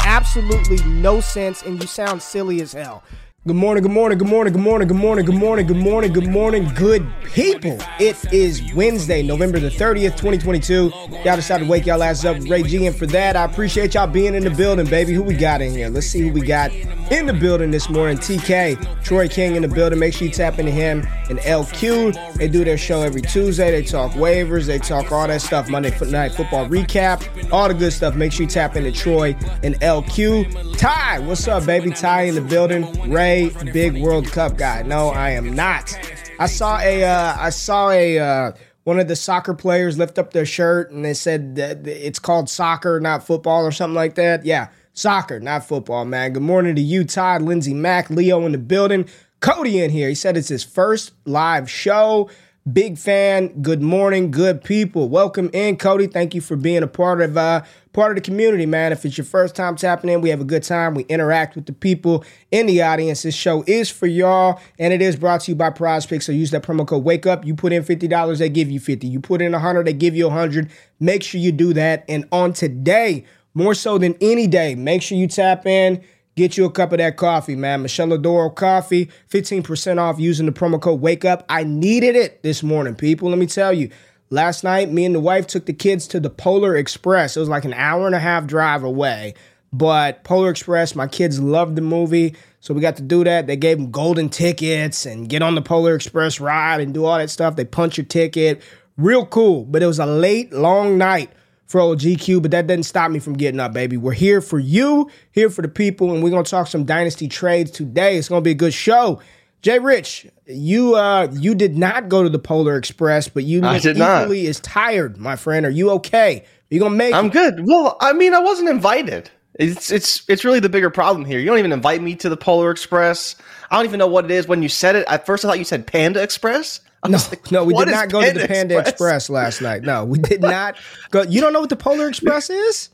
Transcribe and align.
absolutely 0.00 0.82
no 0.84 1.20
sense 1.20 1.62
and 1.62 1.80
you 1.80 1.86
sound 1.86 2.22
silly 2.22 2.60
as 2.60 2.72
hell. 2.72 3.02
Good 3.48 3.56
morning, 3.56 3.82
good 3.82 3.92
morning, 3.92 4.18
good 4.18 4.28
morning, 4.28 4.52
good 4.52 4.60
morning, 4.60 4.88
good 4.88 4.96
morning, 4.98 5.24
good 5.24 5.34
morning, 5.34 5.66
good 5.66 5.76
morning, 5.78 6.12
good 6.12 6.28
morning, 6.28 6.70
good 6.74 7.10
people. 7.22 7.78
It 7.98 8.30
is 8.30 8.74
Wednesday, 8.74 9.22
November 9.22 9.58
the 9.58 9.70
30th, 9.70 10.18
2022. 10.18 10.92
Y'all 11.24 11.36
decided 11.36 11.64
to 11.64 11.70
wake 11.70 11.86
y'all 11.86 12.02
ass 12.02 12.26
up 12.26 12.36
Ray 12.46 12.62
G. 12.62 12.86
And 12.86 12.94
for 12.94 13.06
that, 13.06 13.36
I 13.36 13.44
appreciate 13.44 13.94
y'all 13.94 14.06
being 14.06 14.34
in 14.34 14.44
the 14.44 14.50
building, 14.50 14.84
baby. 14.84 15.14
Who 15.14 15.22
we 15.22 15.34
got 15.34 15.62
in 15.62 15.72
here? 15.72 15.88
Let's 15.88 16.08
see 16.08 16.20
who 16.20 16.30
we 16.30 16.42
got 16.42 16.74
in 17.10 17.24
the 17.24 17.32
building 17.32 17.70
this 17.70 17.88
morning. 17.88 18.18
TK, 18.18 19.02
Troy 19.02 19.28
King 19.28 19.56
in 19.56 19.62
the 19.62 19.68
building. 19.68 19.98
Make 19.98 20.12
sure 20.12 20.26
you 20.26 20.32
tap 20.34 20.58
into 20.58 20.70
him 20.70 21.06
and 21.30 21.38
LQ. 21.38 22.34
They 22.34 22.48
do 22.48 22.64
their 22.64 22.76
show 22.76 23.00
every 23.00 23.22
Tuesday. 23.22 23.70
They 23.70 23.82
talk 23.82 24.12
waivers, 24.12 24.66
they 24.66 24.78
talk 24.78 25.10
all 25.10 25.26
that 25.26 25.40
stuff. 25.40 25.70
Monday 25.70 25.96
Night 26.10 26.32
Football 26.32 26.66
recap, 26.68 27.50
all 27.50 27.68
the 27.68 27.74
good 27.74 27.94
stuff. 27.94 28.14
Make 28.14 28.32
sure 28.32 28.42
you 28.42 28.48
tap 28.50 28.76
into 28.76 28.92
Troy 28.92 29.34
and 29.62 29.74
LQ. 29.80 30.76
Ty, 30.76 31.20
what's 31.20 31.48
up, 31.48 31.64
baby? 31.64 31.90
Ty 31.90 32.22
in 32.22 32.34
the 32.34 32.42
building. 32.42 33.10
Ray, 33.10 33.37
big 33.72 34.00
World 34.02 34.26
Cup 34.26 34.56
guy. 34.56 34.82
No, 34.82 35.08
I 35.08 35.30
am 35.30 35.54
not. 35.54 35.98
I 36.38 36.46
saw 36.46 36.78
a, 36.80 37.04
uh, 37.04 37.36
I 37.38 37.50
saw 37.50 37.90
a, 37.90 38.18
uh, 38.18 38.52
one 38.84 38.98
of 38.98 39.08
the 39.08 39.16
soccer 39.16 39.54
players 39.54 39.98
lift 39.98 40.18
up 40.18 40.32
their 40.32 40.46
shirt 40.46 40.90
and 40.90 41.04
they 41.04 41.14
said 41.14 41.56
that 41.56 41.86
it's 41.86 42.18
called 42.18 42.48
soccer, 42.48 43.00
not 43.00 43.22
football 43.22 43.64
or 43.64 43.72
something 43.72 43.94
like 43.94 44.14
that. 44.14 44.44
Yeah, 44.44 44.68
soccer, 44.92 45.40
not 45.40 45.64
football, 45.64 46.04
man. 46.04 46.32
Good 46.32 46.42
morning 46.42 46.74
to 46.76 46.80
you, 46.80 47.04
Todd, 47.04 47.42
Lindsey 47.42 47.74
Mack, 47.74 48.08
Leo 48.10 48.44
in 48.46 48.52
the 48.52 48.58
building. 48.58 49.08
Cody 49.40 49.80
in 49.80 49.90
here. 49.90 50.08
He 50.08 50.14
said 50.14 50.36
it's 50.36 50.48
his 50.48 50.64
first 50.64 51.12
live 51.24 51.70
show. 51.70 52.30
Big 52.72 52.98
fan. 52.98 53.62
Good 53.62 53.82
morning, 53.82 54.32
good 54.32 54.64
people. 54.64 55.08
Welcome 55.08 55.48
in, 55.52 55.76
Cody. 55.76 56.08
Thank 56.08 56.34
you 56.34 56.40
for 56.40 56.56
being 56.56 56.82
a 56.82 56.88
part 56.88 57.20
of 57.20 57.36
uh 57.36 57.62
part 57.92 58.10
of 58.10 58.16
the 58.16 58.20
community, 58.20 58.66
man. 58.66 58.90
If 58.90 59.04
it's 59.04 59.16
your 59.16 59.24
first 59.24 59.54
time 59.54 59.76
tapping 59.76 60.10
in, 60.10 60.20
we 60.20 60.30
have 60.30 60.40
a 60.40 60.44
good 60.44 60.64
time. 60.64 60.94
We 60.94 61.04
interact 61.04 61.54
with 61.54 61.66
the 61.66 61.72
people 61.72 62.24
in 62.50 62.66
the 62.66 62.82
audience. 62.82 63.22
This 63.22 63.36
show 63.36 63.62
is 63.68 63.88
for 63.90 64.08
y'all, 64.08 64.60
and 64.76 64.92
it 64.92 65.00
is 65.00 65.14
brought 65.14 65.42
to 65.42 65.52
you 65.52 65.54
by 65.54 65.70
Prize 65.70 66.04
Picks. 66.04 66.26
So 66.26 66.32
use 66.32 66.50
that 66.50 66.64
promo 66.64 66.84
code 66.84 67.04
Wake 67.04 67.26
Up. 67.26 67.46
You 67.46 67.54
put 67.54 67.72
in 67.72 67.84
fifty 67.84 68.08
dollars, 68.08 68.40
they 68.40 68.48
give 68.48 68.68
you 68.72 68.80
fifty. 68.80 69.06
You 69.06 69.20
put 69.20 69.40
in 69.40 69.54
a 69.54 69.60
hundred, 69.60 69.86
they 69.86 69.92
give 69.92 70.16
you 70.16 70.26
a 70.26 70.30
hundred. 70.30 70.68
Make 70.98 71.22
sure 71.22 71.40
you 71.40 71.52
do 71.52 71.72
that. 71.74 72.04
And 72.08 72.26
on 72.32 72.52
today, 72.52 73.24
more 73.54 73.74
so 73.74 73.98
than 73.98 74.16
any 74.20 74.48
day, 74.48 74.74
make 74.74 75.02
sure 75.02 75.16
you 75.16 75.28
tap 75.28 75.64
in. 75.64 76.02
Get 76.38 76.56
you 76.56 76.64
a 76.66 76.70
cup 76.70 76.92
of 76.92 76.98
that 76.98 77.16
coffee, 77.16 77.56
man. 77.56 77.82
Miscela 77.82 78.22
d'Oro 78.22 78.48
coffee, 78.48 79.10
15% 79.28 79.98
off 79.98 80.20
using 80.20 80.46
the 80.46 80.52
promo 80.52 80.80
code 80.80 81.00
Wake 81.00 81.24
Up. 81.24 81.44
I 81.48 81.64
needed 81.64 82.14
it 82.14 82.44
this 82.44 82.62
morning, 82.62 82.94
people. 82.94 83.28
Let 83.28 83.40
me 83.40 83.46
tell 83.46 83.72
you. 83.72 83.90
Last 84.30 84.62
night, 84.62 84.88
me 84.88 85.04
and 85.04 85.16
the 85.16 85.20
wife 85.20 85.48
took 85.48 85.66
the 85.66 85.72
kids 85.72 86.06
to 86.06 86.20
the 86.20 86.30
Polar 86.30 86.76
Express. 86.76 87.36
It 87.36 87.40
was 87.40 87.48
like 87.48 87.64
an 87.64 87.74
hour 87.74 88.06
and 88.06 88.14
a 88.14 88.20
half 88.20 88.46
drive 88.46 88.84
away. 88.84 89.34
But 89.72 90.22
Polar 90.22 90.50
Express, 90.50 90.94
my 90.94 91.08
kids 91.08 91.40
loved 91.40 91.74
the 91.74 91.82
movie. 91.82 92.36
So 92.60 92.72
we 92.72 92.80
got 92.80 92.94
to 92.98 93.02
do 93.02 93.24
that. 93.24 93.48
They 93.48 93.56
gave 93.56 93.78
them 93.78 93.90
golden 93.90 94.28
tickets 94.28 95.06
and 95.06 95.28
get 95.28 95.42
on 95.42 95.56
the 95.56 95.62
Polar 95.62 95.96
Express 95.96 96.38
ride 96.38 96.80
and 96.80 96.94
do 96.94 97.04
all 97.04 97.18
that 97.18 97.30
stuff. 97.30 97.56
They 97.56 97.64
punch 97.64 97.98
your 97.98 98.06
ticket. 98.06 98.62
Real 98.96 99.26
cool. 99.26 99.64
But 99.64 99.82
it 99.82 99.86
was 99.86 99.98
a 99.98 100.06
late, 100.06 100.52
long 100.52 100.98
night 100.98 101.32
for 101.68 101.80
old 101.80 102.00
GQ, 102.00 102.42
but 102.42 102.50
that 102.50 102.66
doesn't 102.66 102.82
stop 102.84 103.10
me 103.10 103.18
from 103.18 103.34
getting 103.34 103.60
up, 103.60 103.72
baby. 103.72 103.96
We're 103.96 104.12
here 104.12 104.40
for 104.40 104.58
you, 104.58 105.10
here 105.32 105.50
for 105.50 105.62
the 105.62 105.68
people, 105.68 106.12
and 106.12 106.22
we're 106.22 106.30
gonna 106.30 106.42
talk 106.42 106.66
some 106.66 106.84
dynasty 106.84 107.28
trades 107.28 107.70
today. 107.70 108.16
It's 108.16 108.28
gonna 108.28 108.40
be 108.40 108.50
a 108.52 108.54
good 108.54 108.74
show. 108.74 109.20
Jay 109.60 109.78
Rich, 109.78 110.26
you 110.46 110.94
uh 110.94 111.28
you 111.32 111.54
did 111.54 111.76
not 111.76 112.08
go 112.08 112.22
to 112.22 112.28
the 112.28 112.38
Polar 112.38 112.76
Express, 112.76 113.28
but 113.28 113.44
you 113.44 113.64
I 113.64 113.78
did 113.78 113.96
equally 113.96 114.42
not. 114.42 114.48
is 114.48 114.60
tired, 114.60 115.18
my 115.18 115.36
friend. 115.36 115.66
Are 115.66 115.70
you 115.70 115.90
okay? 115.92 116.38
Are 116.40 116.74
you 116.74 116.80
gonna 116.80 116.94
make 116.96 117.14
I'm 117.14 117.26
it? 117.26 117.32
good. 117.32 117.64
Well, 117.66 117.96
I 118.00 118.12
mean, 118.12 118.34
I 118.34 118.40
wasn't 118.40 118.68
invited. 118.68 119.30
It's 119.58 119.90
it's 119.90 120.22
it's 120.28 120.44
really 120.44 120.60
the 120.60 120.68
bigger 120.68 120.90
problem 120.90 121.24
here. 121.24 121.38
You 121.40 121.46
don't 121.46 121.58
even 121.58 121.72
invite 121.72 122.00
me 122.00 122.14
to 122.16 122.28
the 122.28 122.36
Polar 122.36 122.70
Express. 122.70 123.34
I 123.70 123.76
don't 123.76 123.84
even 123.84 123.98
know 123.98 124.06
what 124.06 124.24
it 124.24 124.30
is. 124.30 124.46
When 124.46 124.62
you 124.62 124.68
said 124.68 124.94
it, 124.96 125.04
at 125.08 125.26
first 125.26 125.44
I 125.44 125.48
thought 125.48 125.58
you 125.58 125.64
said 125.64 125.86
Panda 125.86 126.22
Express. 126.22 126.80
I 127.02 127.08
No, 127.08 127.18
like, 127.30 127.52
no, 127.52 127.64
we 127.64 127.74
did 127.74 127.88
not 127.88 128.08
go 128.10 128.20
to 128.24 128.38
the 128.38 128.48
Panda 128.48 128.78
Express? 128.78 129.30
last 129.30 129.60
night. 129.62 129.82
No, 129.82 130.04
we 130.04 130.18
did 130.18 130.40
not 130.56 130.76
go. 131.10 131.22
You 131.22 131.40
don't 131.40 131.52
know 131.52 131.60
what 131.60 131.70
the 131.70 131.76
Polar 131.76 132.08
Express 132.08 132.50
is? 132.50 132.90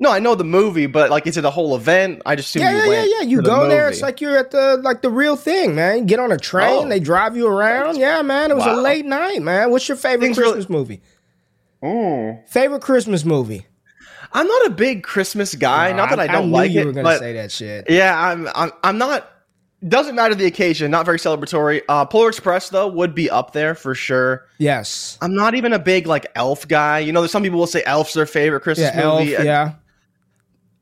No, 0.00 0.12
I 0.12 0.20
know 0.20 0.36
the 0.36 0.44
movie, 0.44 0.86
but 0.86 1.10
like, 1.10 1.26
is 1.26 1.36
it 1.36 1.44
a 1.44 1.50
whole 1.50 1.74
event? 1.74 2.22
I 2.24 2.36
just 2.36 2.54
Yeah, 2.54 2.70
you 2.70 2.76
yeah, 2.76 2.84
yeah, 3.02 3.04
yeah. 3.18 3.20
You 3.22 3.36
to 3.38 3.42
the 3.42 3.48
go 3.48 3.68
there, 3.68 3.88
it's 3.88 4.00
like 4.02 4.20
you're 4.20 4.36
at 4.38 4.52
the 4.52 4.76
like 4.84 5.02
the 5.02 5.10
real 5.10 5.34
thing, 5.34 5.74
man. 5.74 5.98
You 5.98 6.04
get 6.04 6.20
on 6.20 6.30
a 6.30 6.36
train, 6.38 6.84
Oh. 6.84 6.88
they 6.88 7.00
drive 7.00 7.36
you 7.36 7.48
around. 7.48 7.96
Yeah, 7.96 8.22
man. 8.22 8.50
It 8.52 8.56
was 8.56 8.66
a 8.66 8.76
late 8.76 9.04
night, 9.06 9.42
man. 9.42 9.70
What's 9.72 9.88
your 9.88 9.96
favorite 9.96 10.20
Things 10.26 10.38
really- 10.38 10.52
Christmas 10.52 10.70
movie? 10.70 11.02
Mm. 11.82 12.46
Favorite 12.48 12.82
Christmas 12.82 13.24
movie? 13.24 13.66
I'm 14.32 14.46
not 14.46 14.66
a 14.66 14.70
big 14.70 15.02
Christmas 15.02 15.54
guy. 15.54 15.92
not 15.92 16.10
that 16.10 16.20
I, 16.20 16.26
don't 16.26 16.48
knew 16.50 16.52
like 16.56 16.70
you 16.70 16.82
it, 16.82 16.86
were 16.86 16.92
gonna 16.92 17.18
say 17.18 17.32
that 17.34 17.50
shit. 17.50 17.86
yeah, 17.88 18.14
I'm, 18.16 18.46
I'm 18.54 18.70
I'm 18.84 18.98
not. 18.98 19.28
Doesn't 19.86 20.16
matter 20.16 20.34
the 20.34 20.46
occasion. 20.46 20.90
Not 20.90 21.06
very 21.06 21.18
celebratory. 21.18 21.82
Uh, 21.88 22.04
Polar 22.04 22.28
Express 22.30 22.68
though 22.70 22.88
would 22.88 23.14
be 23.14 23.30
up 23.30 23.52
there 23.52 23.76
for 23.76 23.94
sure. 23.94 24.44
Yes. 24.58 25.16
I'm 25.22 25.34
not 25.36 25.54
even 25.54 25.72
a 25.72 25.78
big 25.78 26.06
like 26.08 26.26
Elf 26.34 26.66
guy. 26.66 26.98
You 26.98 27.12
know, 27.12 27.20
there's 27.20 27.30
some 27.30 27.44
people 27.44 27.60
will 27.60 27.66
say 27.68 27.82
Elf's 27.86 28.12
their 28.14 28.26
favorite 28.26 28.62
Christmas 28.62 28.90
Yeah, 28.94 29.00
Elf. 29.02 29.20
movie. 29.20 29.32
Yeah. 29.32 29.74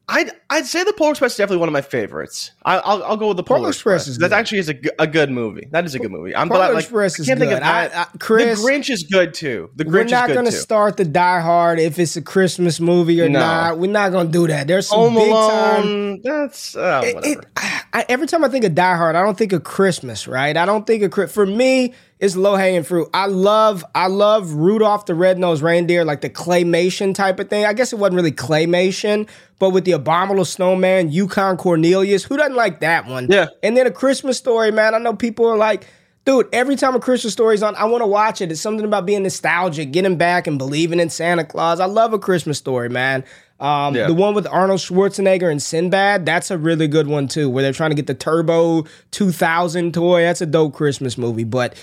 I'd 0.08 0.30
I'd 0.48 0.64
say 0.66 0.84
the 0.84 0.92
Polar 0.92 1.10
Express 1.10 1.32
is 1.32 1.38
definitely 1.38 1.58
one 1.58 1.68
of 1.68 1.72
my 1.72 1.80
favorites. 1.82 2.52
I, 2.64 2.76
I'll 2.78 3.02
I'll 3.02 3.16
go 3.16 3.28
with 3.28 3.36
the 3.36 3.42
Polar, 3.42 3.58
Polar 3.58 3.68
Express 3.70 4.06
is 4.06 4.18
That 4.18 4.28
good. 4.28 4.34
actually 4.34 4.58
is 4.58 4.68
a 4.68 5.06
good 5.08 5.30
movie. 5.30 5.66
That 5.72 5.84
is 5.84 5.94
a 5.96 5.98
good 5.98 6.12
movie. 6.12 6.36
I'm 6.36 6.48
Polar 6.48 6.60
but 6.60 6.70
I, 6.70 6.74
like, 6.74 6.84
Express 6.84 7.20
I 7.20 7.24
can't 7.24 7.40
good. 7.40 7.48
think 7.48 7.60
of 7.60 7.66
I. 7.66 7.86
I, 8.02 8.04
Chris, 8.20 8.62
the 8.62 8.68
Grinch 8.70 8.88
is 8.88 9.02
good 9.02 9.34
too. 9.34 9.70
The 9.74 9.84
Grinch 9.84 9.86
is 9.86 9.92
good. 9.92 9.98
we're 9.98 10.04
not 10.20 10.28
going 10.28 10.44
to 10.46 10.52
start 10.52 10.96
the 10.98 11.04
Die 11.04 11.40
Hard 11.40 11.80
if 11.80 11.98
it's 11.98 12.16
a 12.16 12.22
Christmas 12.22 12.78
movie 12.78 13.20
or 13.20 13.28
No. 13.28 13.40
not. 13.40 13.78
We're 13.78 13.90
not 13.90 14.12
going 14.12 14.26
to 14.28 14.32
do 14.32 14.46
that. 14.46 14.68
There's 14.68 14.86
some 14.88 15.00
Home 15.00 15.14
big 15.14 15.32
time. 15.32 16.20
That's 16.22 16.76
uh, 16.76 17.02
It- 17.04 17.14
whatever. 17.16 17.40
it- 17.40 17.46
I, 17.92 18.04
every 18.10 18.26
time 18.26 18.44
I 18.44 18.48
think 18.48 18.64
of 18.66 18.74
Die 18.74 18.96
Hard, 18.96 19.16
I 19.16 19.22
don't 19.22 19.38
think 19.38 19.52
of 19.54 19.64
Christmas, 19.64 20.28
right? 20.28 20.54
I 20.54 20.66
don't 20.66 20.86
think 20.86 21.02
of 21.18 21.32
for 21.32 21.46
me. 21.46 21.94
It's 22.18 22.34
low 22.36 22.56
hanging 22.56 22.82
fruit. 22.82 23.08
I 23.12 23.26
love, 23.26 23.84
I 23.94 24.06
love 24.06 24.52
Rudolph 24.54 25.04
the 25.06 25.14
Red-Nosed 25.14 25.62
Reindeer, 25.62 26.02
like 26.04 26.22
the 26.22 26.30
claymation 26.30 27.14
type 27.14 27.38
of 27.38 27.48
thing. 27.50 27.64
I 27.66 27.72
guess 27.74 27.92
it 27.92 27.98
wasn't 27.98 28.16
really 28.16 28.32
claymation, 28.32 29.28
but 29.58 29.70
with 29.70 29.84
the 29.84 29.92
Abominable 29.92 30.35
Snowman, 30.44 31.10
Yukon 31.10 31.56
Cornelius, 31.56 32.24
who 32.24 32.36
doesn't 32.36 32.56
like 32.56 32.80
that 32.80 33.06
one? 33.06 33.28
Yeah. 33.30 33.46
And 33.62 33.76
then 33.76 33.86
a 33.86 33.90
Christmas 33.90 34.36
story, 34.38 34.70
man. 34.70 34.94
I 34.94 34.98
know 34.98 35.14
people 35.14 35.46
are 35.46 35.56
like, 35.56 35.86
dude, 36.24 36.48
every 36.52 36.76
time 36.76 36.94
a 36.94 37.00
Christmas 37.00 37.32
story's 37.32 37.62
on, 37.62 37.74
I 37.76 37.84
want 37.84 38.02
to 38.02 38.06
watch 38.06 38.40
it. 38.40 38.50
It's 38.50 38.60
something 38.60 38.84
about 38.84 39.06
being 39.06 39.22
nostalgic, 39.22 39.92
getting 39.92 40.16
back 40.16 40.46
and 40.46 40.58
believing 40.58 41.00
in 41.00 41.08
Santa 41.10 41.44
Claus. 41.44 41.80
I 41.80 41.86
love 41.86 42.12
a 42.12 42.18
Christmas 42.18 42.58
story, 42.58 42.88
man. 42.88 43.24
Um, 43.58 43.94
Yeah. 43.94 44.06
The 44.06 44.14
one 44.14 44.34
with 44.34 44.46
Arnold 44.46 44.80
Schwarzenegger 44.80 45.50
and 45.50 45.62
Sinbad, 45.62 46.26
that's 46.26 46.50
a 46.50 46.58
really 46.58 46.88
good 46.88 47.06
one 47.06 47.26
too, 47.28 47.48
where 47.48 47.62
they're 47.62 47.72
trying 47.72 47.90
to 47.90 47.96
get 47.96 48.06
the 48.06 48.14
Turbo 48.14 48.84
2000 49.12 49.94
toy. 49.94 50.22
That's 50.22 50.40
a 50.40 50.46
dope 50.46 50.74
Christmas 50.74 51.16
movie. 51.16 51.44
But 51.44 51.74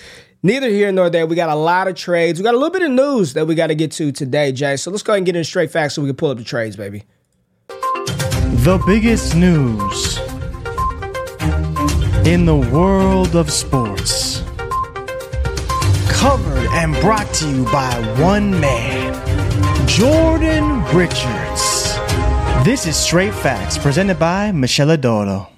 neither 0.44 0.68
here 0.68 0.92
nor 0.92 1.10
there. 1.10 1.26
We 1.26 1.34
got 1.34 1.48
a 1.50 1.56
lot 1.56 1.88
of 1.88 1.96
trades. 1.96 2.38
We 2.38 2.44
got 2.44 2.54
a 2.54 2.58
little 2.58 2.70
bit 2.70 2.82
of 2.82 2.90
news 2.92 3.32
that 3.32 3.46
we 3.48 3.56
got 3.56 3.68
to 3.68 3.74
get 3.74 3.90
to 3.92 4.12
today, 4.12 4.52
Jay. 4.52 4.76
So 4.76 4.90
let's 4.92 5.02
go 5.02 5.12
ahead 5.14 5.18
and 5.18 5.26
get 5.26 5.34
in 5.34 5.42
straight 5.42 5.72
facts 5.72 5.94
so 5.94 6.02
we 6.02 6.08
can 6.08 6.16
pull 6.16 6.30
up 6.30 6.38
the 6.38 6.44
trades, 6.44 6.76
baby. 6.76 7.02
The 8.64 8.82
biggest 8.86 9.36
news. 9.36 10.18
in 12.26 12.46
the 12.46 12.56
world 12.56 13.36
of 13.36 13.50
sports. 13.50 14.40
Covered 16.08 16.66
and 16.72 16.94
brought 17.02 17.30
to 17.34 17.50
you 17.50 17.64
by 17.66 17.92
one 18.18 18.58
man, 18.58 19.12
Jordan 19.86 20.82
Richards. 20.96 21.94
This 22.64 22.86
is 22.86 22.96
Straight 22.96 23.34
Facts, 23.34 23.76
presented 23.76 24.18
by 24.18 24.50
Miscela 24.52 24.98
d'Oro. 24.98 25.48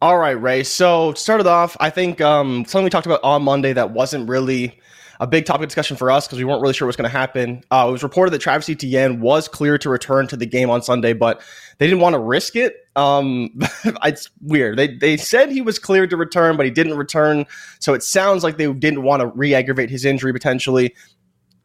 All 0.00 0.18
right, 0.18 0.40
Ray. 0.40 0.62
So 0.62 1.14
to 1.14 1.18
start 1.18 1.40
it 1.40 1.48
off, 1.48 1.76
I 1.80 1.90
think 1.90 2.20
um, 2.20 2.64
something 2.66 2.84
we 2.84 2.90
talked 2.90 3.06
about 3.06 3.24
on 3.24 3.42
Monday 3.42 3.72
that 3.72 3.90
wasn't 3.90 4.28
really 4.28 4.78
a 5.20 5.26
big 5.26 5.46
topic 5.46 5.62
of 5.62 5.68
discussion 5.68 5.96
for 5.96 6.10
us 6.10 6.26
because 6.26 6.38
we 6.38 6.44
weren't 6.44 6.60
really 6.62 6.74
sure 6.74 6.86
what's 6.86 6.96
going 6.96 7.10
to 7.10 7.16
happen. 7.16 7.62
Uh, 7.70 7.86
it 7.88 7.92
was 7.92 8.02
reported 8.02 8.32
that 8.32 8.40
Travis 8.40 8.68
Etienne 8.68 9.20
was 9.20 9.48
clear 9.48 9.78
to 9.78 9.88
return 9.88 10.26
to 10.28 10.36
the 10.36 10.46
game 10.46 10.70
on 10.70 10.82
Sunday, 10.82 11.12
but 11.12 11.42
they 11.78 11.86
didn't 11.86 12.00
want 12.00 12.14
to 12.14 12.18
risk 12.18 12.56
it. 12.56 12.76
Um, 12.96 13.50
it's 14.04 14.30
weird. 14.40 14.78
They 14.78 14.96
they 14.96 15.16
said 15.16 15.50
he 15.50 15.60
was 15.60 15.78
cleared 15.78 16.10
to 16.10 16.16
return, 16.16 16.56
but 16.56 16.66
he 16.66 16.72
didn't 16.72 16.96
return. 16.96 17.46
So 17.78 17.94
it 17.94 18.02
sounds 18.02 18.42
like 18.42 18.56
they 18.56 18.72
didn't 18.72 19.02
want 19.02 19.20
to 19.20 19.28
re-aggravate 19.28 19.90
his 19.90 20.04
injury 20.04 20.32
potentially. 20.32 20.94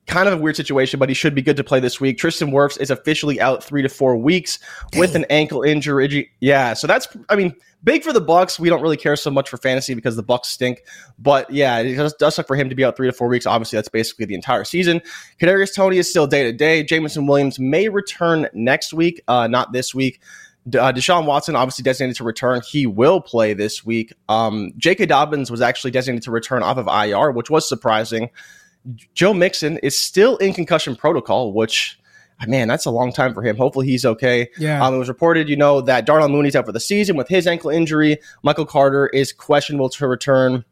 Kind 0.08 0.28
of 0.28 0.34
a 0.34 0.42
weird 0.42 0.56
situation, 0.56 1.00
but 1.00 1.10
he 1.10 1.16
should 1.16 1.36
be 1.36 1.42
good 1.42 1.58
to 1.58 1.64
play 1.64 1.80
this 1.80 2.02
week. 2.02 2.18
Tristan 2.18 2.52
Wirfs 2.52 2.80
is 2.80 2.90
officially 2.90 3.40
out 3.40 3.64
three 3.64 3.82
to 3.82 3.90
four 3.90 4.18
weeks 4.18 4.60
Dang. 4.92 5.00
with 5.00 5.16
an 5.16 5.26
ankle 5.30 5.62
injury. 5.62 6.32
Yeah, 6.40 6.74
so 6.74 6.88
that's 6.88 7.08
I 7.30 7.36
mean 7.36 7.56
big 7.84 8.04
for 8.04 8.12
the 8.12 8.22
Bucs. 8.22 8.60
We 8.60 8.70
don't 8.70 8.82
really 8.82 8.98
care 8.98 9.16
so 9.16 9.30
much 9.30 9.50
for 9.50 9.58
fantasy 9.58 9.94
because 9.94 10.16
the 10.16 10.24
Bucs 10.24 10.46
stink. 10.46 10.84
But 11.20 11.50
yeah, 11.50 11.80
it 11.80 11.96
does, 11.96 12.14
does 12.14 12.36
suck 12.36 12.48
for 12.48 12.56
him 12.56 12.70
to 12.70 12.76
be 12.76 12.84
out 12.84 12.98
three 12.98 13.08
to 13.08 13.14
four 13.14 13.28
weeks. 13.28 13.46
Obviously, 13.46 13.78
that's 13.78 13.90
basically 13.90 14.26
the 14.26 14.36
entire 14.36 14.64
season. 14.64 15.02
Kadarius 15.40 15.74
Toney 15.74 15.98
is 15.98 16.10
still 16.10 16.28
day 16.28 16.44
to 16.44 16.54
day. 16.54 16.84
Jameson 16.84 17.28
Williams 17.28 17.60
may 17.60 17.88
return 17.90 18.48
next 18.54 18.94
week, 18.94 19.22
uh, 19.28 19.48
not 19.48 19.72
this 19.72 19.94
week. 19.94 20.20
Uh, 20.68 20.92
Deshaun 20.92 21.26
Watson 21.26 21.56
obviously 21.56 21.82
designated 21.82 22.18
to 22.18 22.24
return. 22.24 22.62
He 22.68 22.86
will 22.86 23.20
play 23.20 23.54
this 23.54 23.84
week. 23.84 24.14
Um, 24.30 24.74
J.K. 24.78 25.08
Dobbins 25.08 25.50
was 25.50 25.60
actually 25.60 25.90
designated 25.90 26.24
to 26.24 26.32
return 26.32 26.62
off 26.62 26.78
of 26.78 26.88
IR, 26.88 27.32
which 27.32 27.50
was 27.50 27.68
surprising. 27.68 28.30
Joe 29.14 29.34
Mixon 29.34 29.78
is 29.80 30.00
still 30.00 30.38
in 30.38 30.54
concussion 30.54 30.96
protocol, 30.96 31.54
which 31.54 32.00
man, 32.48 32.68
that's 32.68 32.86
a 32.86 32.92
long 32.92 33.14
time 33.14 33.34
for 33.34 33.44
him. 33.44 33.56
Hopefully 33.58 33.86
he's 33.86 34.06
okay. 34.06 34.50
Yeah. 34.58 34.84
Um, 34.84 34.96
it 34.96 34.98
was 34.98 35.08
reported, 35.08 35.48
you 35.48 35.56
know, 35.56 35.82
that 35.82 36.06
Darnell 36.06 36.30
Mooney's 36.30 36.56
out 36.56 36.66
for 36.66 36.72
the 36.72 36.80
season 36.80 37.16
with 37.16 37.28
his 37.28 37.46
ankle 37.48 37.70
injury. 37.70 38.18
Michael 38.44 38.66
Carter 38.66 39.08
is 39.08 39.32
questionable 39.32 39.90
to 39.90 40.08
return. 40.08 40.66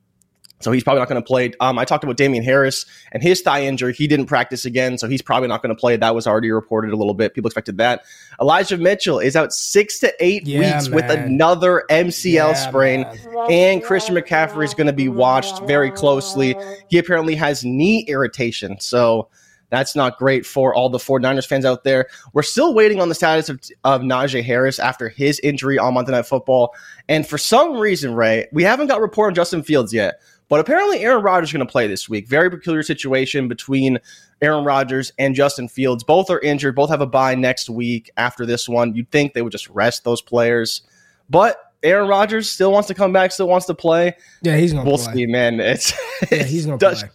So 0.62 0.72
he's 0.72 0.84
probably 0.84 1.00
not 1.00 1.08
going 1.08 1.22
to 1.22 1.26
play. 1.26 1.52
Um, 1.62 1.80
I 1.80 1.86
talked 1.86 2.04
about 2.04 2.18
Damien 2.18 2.44
Harris 2.44 2.86
and 3.12 3.24
his 3.24 3.42
thigh 3.42 3.64
injury. 3.64 3.94
He 3.94 4.08
didn't 4.08 4.26
practice 4.26 4.66
again, 4.66 4.98
so 4.98 5.08
he's 5.08 5.22
probably 5.22 5.48
not 5.48 5.62
going 5.62 5.74
to 5.74 5.80
play. 5.80 5.96
That 5.96 6.14
was 6.14 6.28
already 6.28 6.52
reported 6.52 6.92
a 6.92 6.98
little 6.98 7.14
bit. 7.14 7.34
People 7.34 7.48
expected 7.48 7.78
that. 7.78 8.04
Elijah 8.42 8.78
Mitchell 8.78 9.20
is 9.20 9.36
out 9.36 9.54
six 9.54 10.00
to 10.00 10.14
eight 10.20 10.46
yeah, 10.46 10.60
weeks 10.60 10.90
man. 10.90 10.96
with 10.96 11.12
another 11.12 11.86
MCL 11.90 12.34
yeah, 12.34 12.54
sprain, 12.54 13.02
man. 13.02 13.48
and 13.50 13.84
Christian 13.84 14.16
McCaffrey 14.16 14.66
is 14.66 14.74
going 14.74 14.88
to 14.88 14.94
be 14.94 15.08
watched 15.08 15.64
very 15.64 15.92
closely. 15.92 16.56
He 16.90 16.98
apparently 16.98 17.36
has 17.36 17.64
knee 17.64 18.02
irritation, 18.08 18.80
so 18.82 19.30
that's 19.70 19.96
not 19.96 20.18
great 20.18 20.46
for 20.46 20.74
all 20.74 20.90
the 20.90 20.98
49ers 20.98 21.48
fans 21.48 21.64
out 21.66 21.84
there. 21.84 22.08
We're 22.34 22.42
still 22.42 22.74
waiting 22.74 23.00
on 23.00 23.10
the 23.10 23.16
status 23.16 23.50
of, 23.50 23.62
of 23.84 24.02
Najee 24.02 24.44
Harris 24.44 24.80
after 24.80 25.10
his 25.10 25.40
injury 25.42 25.78
on 25.78 25.94
Monday 25.94 26.12
Night 26.12 26.26
Football. 26.26 26.74
And 27.08 27.26
for 27.26 27.38
some 27.38 27.78
reason, 27.78 28.16
Ray, 28.16 28.48
we 28.52 28.64
haven't 28.64 28.88
got 28.88 28.98
a 28.98 29.02
report 29.02 29.30
on 29.30 29.36
Justin 29.36 29.64
Fields 29.64 29.94
yet. 29.94 30.20
But 30.50 30.60
apparently, 30.60 31.00
Aaron 31.00 31.24
Rodgers 31.24 31.50
is 31.50 31.54
going 31.54 31.66
to 31.66 31.72
play 31.72 31.88
this 31.88 32.10
week. 32.10 32.28
Very 32.28 32.50
peculiar 32.50 32.84
situation 32.84 33.48
between 33.48 34.00
Aaron 34.42 34.66
Rodgers 34.66 35.14
and 35.20 35.36
Justin 35.36 35.68
Fields. 35.68 36.04
Both 36.04 36.30
are 36.32 36.40
injured. 36.40 36.76
Both 36.76 36.90
have 36.90 37.02
a 37.02 37.06
bye 37.06 37.36
next 37.36 37.70
week 37.70 38.10
after 38.18 38.46
this 38.46 38.68
one. 38.68 38.96
You'd 38.96 39.12
think 39.12 39.34
they 39.34 39.44
would 39.44 39.52
just 39.52 39.70
rest 39.70 40.04
those 40.04 40.22
players. 40.22 40.82
But 41.30 41.58
Aaron 41.84 42.10
Rodgers 42.10 42.50
still 42.50 42.72
wants 42.72 42.88
to 42.88 42.96
come 42.96 43.14
back, 43.14 43.32
still 43.32 43.48
wants 43.48 43.68
to 43.68 43.76
play. 43.76 44.16
Yeah, 44.42 44.58
he's 44.58 44.74
going 44.74 44.86
to 44.86 44.90
we'll 44.90 44.98
play. 44.98 45.14
see, 45.14 45.26
man. 45.28 45.60
It's, 45.60 45.94
yeah, 46.32 46.44
he's 46.44 46.66
going 46.66 46.80
to 46.80 46.90
play. 46.90 47.10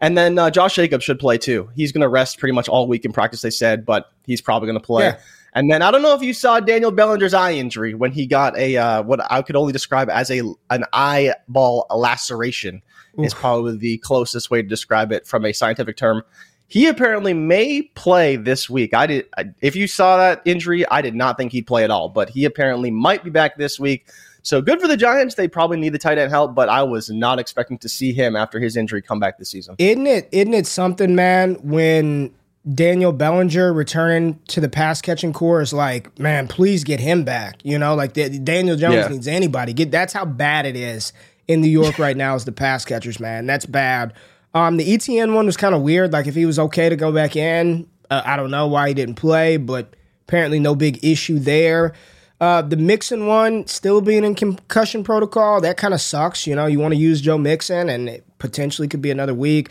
And 0.00 0.18
then 0.18 0.38
uh, 0.38 0.50
Josh 0.50 0.74
Jacobs 0.74 1.04
should 1.04 1.18
play 1.18 1.38
too. 1.38 1.70
He's 1.74 1.92
going 1.92 2.02
to 2.02 2.08
rest 2.08 2.38
pretty 2.38 2.52
much 2.52 2.68
all 2.68 2.88
week 2.88 3.04
in 3.04 3.12
practice, 3.12 3.40
they 3.40 3.50
said, 3.50 3.86
but 3.86 4.10
he's 4.26 4.40
probably 4.40 4.66
going 4.66 4.80
to 4.80 4.84
play. 4.84 5.04
Yeah. 5.04 5.20
And 5.54 5.70
then 5.70 5.82
I 5.82 5.90
don't 5.90 6.02
know 6.02 6.14
if 6.14 6.22
you 6.22 6.34
saw 6.34 6.58
Daniel 6.58 6.90
Bellinger's 6.90 7.34
eye 7.34 7.52
injury 7.52 7.94
when 7.94 8.10
he 8.10 8.26
got 8.26 8.56
a 8.58 8.76
uh, 8.76 9.02
what 9.02 9.20
I 9.30 9.42
could 9.42 9.56
only 9.56 9.72
describe 9.72 10.10
as 10.10 10.30
a 10.30 10.42
an 10.70 10.84
eyeball 10.92 11.86
laceration 11.90 12.82
Oof. 13.18 13.26
is 13.26 13.34
probably 13.34 13.76
the 13.76 13.98
closest 13.98 14.50
way 14.50 14.62
to 14.62 14.68
describe 14.68 15.12
it 15.12 15.26
from 15.26 15.44
a 15.44 15.52
scientific 15.52 15.96
term. 15.96 16.22
He 16.66 16.88
apparently 16.88 17.34
may 17.34 17.82
play 17.82 18.36
this 18.36 18.68
week. 18.68 18.94
I 18.94 19.06
did. 19.06 19.26
If 19.60 19.76
you 19.76 19.86
saw 19.86 20.16
that 20.16 20.42
injury, 20.44 20.86
I 20.88 21.02
did 21.02 21.14
not 21.14 21.36
think 21.36 21.52
he'd 21.52 21.66
play 21.66 21.84
at 21.84 21.90
all, 21.90 22.08
but 22.08 22.30
he 22.30 22.46
apparently 22.46 22.90
might 22.90 23.22
be 23.22 23.30
back 23.30 23.56
this 23.56 23.78
week. 23.78 24.08
So 24.42 24.60
good 24.60 24.80
for 24.80 24.88
the 24.88 24.96
Giants. 24.96 25.36
They 25.36 25.46
probably 25.46 25.78
need 25.78 25.90
the 25.90 25.98
tight 25.98 26.18
end 26.18 26.30
help, 26.30 26.54
but 26.54 26.68
I 26.68 26.82
was 26.82 27.10
not 27.10 27.38
expecting 27.38 27.78
to 27.78 27.88
see 27.88 28.12
him 28.12 28.34
after 28.34 28.58
his 28.60 28.76
injury 28.76 29.02
come 29.02 29.20
back 29.20 29.38
this 29.38 29.50
season. 29.50 29.76
Isn't 29.78 30.06
it? 30.06 30.28
Isn't 30.32 30.52
it 30.52 30.66
something, 30.66 31.14
man? 31.14 31.54
When 31.62 32.34
Daniel 32.72 33.12
Bellinger 33.12 33.72
returning 33.72 34.40
to 34.48 34.60
the 34.60 34.70
pass 34.70 35.02
catching 35.02 35.32
core 35.34 35.60
is 35.60 35.72
like, 35.72 36.18
man, 36.18 36.48
please 36.48 36.82
get 36.82 36.98
him 36.98 37.24
back. 37.24 37.56
You 37.62 37.78
know, 37.78 37.94
like 37.94 38.14
the, 38.14 38.38
Daniel 38.38 38.76
Jones 38.76 38.94
yeah. 38.94 39.08
needs 39.08 39.28
anybody. 39.28 39.74
Get 39.74 39.90
that's 39.90 40.14
how 40.14 40.24
bad 40.24 40.64
it 40.64 40.76
is 40.76 41.12
in 41.46 41.60
New 41.60 41.68
York 41.68 41.98
right 41.98 42.16
now. 42.16 42.34
Is 42.34 42.46
the 42.46 42.52
pass 42.52 42.84
catchers, 42.84 43.20
man? 43.20 43.46
That's 43.46 43.66
bad. 43.66 44.14
Um, 44.54 44.78
the 44.78 44.94
Etienne 44.94 45.34
one 45.34 45.46
was 45.46 45.56
kind 45.56 45.74
of 45.74 45.82
weird. 45.82 46.12
Like 46.12 46.26
if 46.26 46.34
he 46.34 46.46
was 46.46 46.58
okay 46.58 46.88
to 46.88 46.96
go 46.96 47.12
back 47.12 47.36
in, 47.36 47.86
uh, 48.10 48.22
I 48.24 48.36
don't 48.36 48.50
know 48.50 48.66
why 48.66 48.88
he 48.88 48.94
didn't 48.94 49.16
play, 49.16 49.58
but 49.58 49.94
apparently 50.26 50.58
no 50.58 50.74
big 50.74 51.04
issue 51.04 51.38
there. 51.38 51.92
Uh, 52.40 52.62
the 52.62 52.76
Mixon 52.76 53.26
one 53.26 53.66
still 53.66 54.00
being 54.00 54.24
in 54.24 54.34
concussion 54.34 55.04
protocol, 55.04 55.60
that 55.60 55.76
kind 55.76 55.92
of 55.92 56.00
sucks. 56.00 56.46
You 56.46 56.54
know, 56.54 56.66
you 56.66 56.78
want 56.78 56.94
to 56.94 56.98
use 56.98 57.20
Joe 57.20 57.38
Mixon, 57.38 57.88
and 57.88 58.08
it 58.08 58.26
potentially 58.38 58.88
could 58.88 59.02
be 59.02 59.10
another 59.10 59.34
week. 59.34 59.70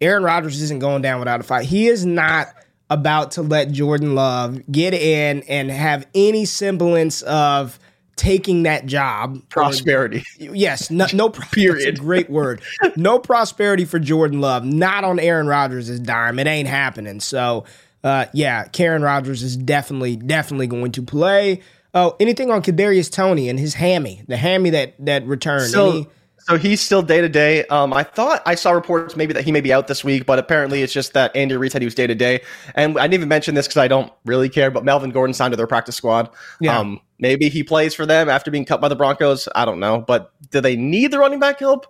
Aaron 0.00 0.22
Rodgers 0.22 0.60
isn't 0.62 0.78
going 0.80 1.02
down 1.02 1.18
without 1.18 1.40
a 1.40 1.42
fight. 1.42 1.66
He 1.66 1.88
is 1.88 2.06
not 2.06 2.48
about 2.88 3.32
to 3.32 3.42
let 3.42 3.70
Jordan 3.70 4.14
Love 4.14 4.60
get 4.70 4.94
in 4.94 5.42
and 5.42 5.70
have 5.70 6.06
any 6.14 6.44
semblance 6.44 7.22
of 7.22 7.78
taking 8.16 8.64
that 8.64 8.86
job. 8.86 9.40
Prosperity. 9.48 10.24
Or, 10.40 10.54
yes, 10.54 10.90
no, 10.90 11.06
no 11.14 11.28
period. 11.52 11.98
great 12.00 12.28
word. 12.28 12.60
No 12.96 13.18
prosperity 13.18 13.84
for 13.84 13.98
Jordan 13.98 14.40
Love. 14.40 14.64
Not 14.64 15.04
on 15.04 15.18
Aaron 15.18 15.46
Rodgers' 15.46 15.98
dime. 16.00 16.38
It 16.38 16.46
ain't 16.46 16.68
happening. 16.68 17.20
So, 17.20 17.64
uh, 18.02 18.26
yeah, 18.32 18.64
Karen 18.64 19.02
Rodgers 19.02 19.42
is 19.42 19.56
definitely, 19.56 20.16
definitely 20.16 20.66
going 20.66 20.92
to 20.92 21.02
play. 21.02 21.60
Oh, 21.94 22.16
anything 22.20 22.50
on 22.50 22.62
Kadarius 22.62 23.10
Toney 23.10 23.48
and 23.48 23.58
his 23.58 23.74
hammy, 23.74 24.22
the 24.28 24.36
hammy 24.36 24.70
that 24.70 24.94
that 25.04 25.26
returned. 25.26 25.70
So, 25.70 25.90
Any- 25.90 26.08
so 26.40 26.56
he's 26.56 26.80
still 26.80 27.02
day 27.02 27.20
to 27.20 27.28
day. 27.28 27.64
Um, 27.66 27.92
I 27.92 28.02
thought 28.02 28.42
I 28.46 28.54
saw 28.54 28.72
reports 28.72 29.16
maybe 29.16 29.32
that 29.34 29.44
he 29.44 29.52
may 29.52 29.60
be 29.60 29.72
out 29.72 29.86
this 29.88 30.02
week, 30.02 30.26
but 30.26 30.38
apparently 30.38 30.82
it's 30.82 30.92
just 30.92 31.12
that 31.12 31.34
Andy 31.36 31.56
Reid 31.56 31.72
said 31.72 31.82
he 31.82 31.86
was 31.86 31.94
day 31.94 32.06
to 32.06 32.14
day. 32.14 32.42
And 32.74 32.98
I 32.98 33.02
didn't 33.02 33.14
even 33.14 33.28
mention 33.28 33.54
this 33.54 33.66
because 33.66 33.78
I 33.78 33.88
don't 33.88 34.12
really 34.24 34.48
care. 34.48 34.70
But 34.70 34.84
Melvin 34.84 35.10
Gordon 35.10 35.34
signed 35.34 35.52
to 35.52 35.56
their 35.56 35.66
practice 35.66 35.96
squad. 35.96 36.30
Yeah. 36.60 36.78
Um, 36.78 37.00
maybe 37.18 37.48
he 37.48 37.62
plays 37.62 37.94
for 37.94 38.06
them 38.06 38.28
after 38.28 38.50
being 38.50 38.64
cut 38.64 38.80
by 38.80 38.88
the 38.88 38.96
Broncos. 38.96 39.48
I 39.54 39.64
don't 39.64 39.80
know. 39.80 40.00
But 40.00 40.32
do 40.50 40.60
they 40.60 40.76
need 40.76 41.10
the 41.10 41.18
running 41.18 41.40
back 41.40 41.60
help? 41.60 41.86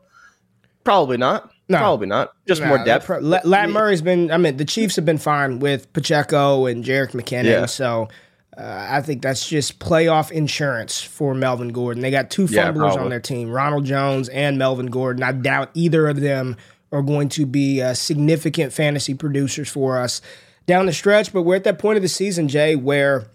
Probably 0.85 1.17
not. 1.17 1.51
No. 1.69 1.79
Probably 1.79 2.09
not. 2.09 2.33
Just 2.49 2.61
nah, 2.61 2.69
more 2.69 2.85
depth. 2.85 3.07
Pro- 3.07 3.21
Lat 3.21 3.71
Murray's 3.71 4.03
been. 4.03 4.33
I 4.33 4.39
mean, 4.39 4.57
the 4.57 4.65
Chiefs 4.65 4.97
have 4.97 5.05
been 5.05 5.19
fine 5.19 5.61
with 5.61 5.93
Pacheco 5.93 6.67
and 6.67 6.85
Jerick 6.85 7.13
McKinnon. 7.13 7.45
Yeah. 7.45 7.67
So 7.67 8.09
uh, 8.57 8.89
I 8.91 9.01
think 9.01 9.23
that's 9.23 9.49
just 9.49 9.79
playoff 9.79 10.31
insurance 10.31 11.01
for 11.01 11.35
Melvin 11.35 11.69
Gordon. 11.69 12.03
They 12.03 12.11
got 12.11 12.31
two 12.31 12.47
fumblers 12.47 12.97
yeah, 12.97 13.01
on 13.01 13.09
their 13.09 13.21
team, 13.21 13.51
Ronald 13.51 13.85
Jones 13.85 14.29
and 14.29 14.59
Melvin 14.59 14.87
Gordon. 14.87 15.23
I 15.23 15.33
doubt 15.33 15.71
either 15.75 16.09
of 16.09 16.21
them 16.21 16.57
are 16.93 17.03
going 17.03 17.29
to 17.31 17.47
be 17.47 17.81
uh, 17.81 17.95
significant 17.95 18.73
fantasy 18.73 19.15
producers 19.15 19.69
for 19.69 19.99
us 19.99 20.21
down 20.67 20.87
the 20.87 20.93
stretch. 20.93 21.33
But 21.33 21.43
we're 21.43 21.57
at 21.57 21.65
that 21.65 21.79
point 21.79 21.97
of 21.97 22.03
the 22.03 22.09
season, 22.09 22.49
Jay, 22.49 22.75
where, 22.75 23.29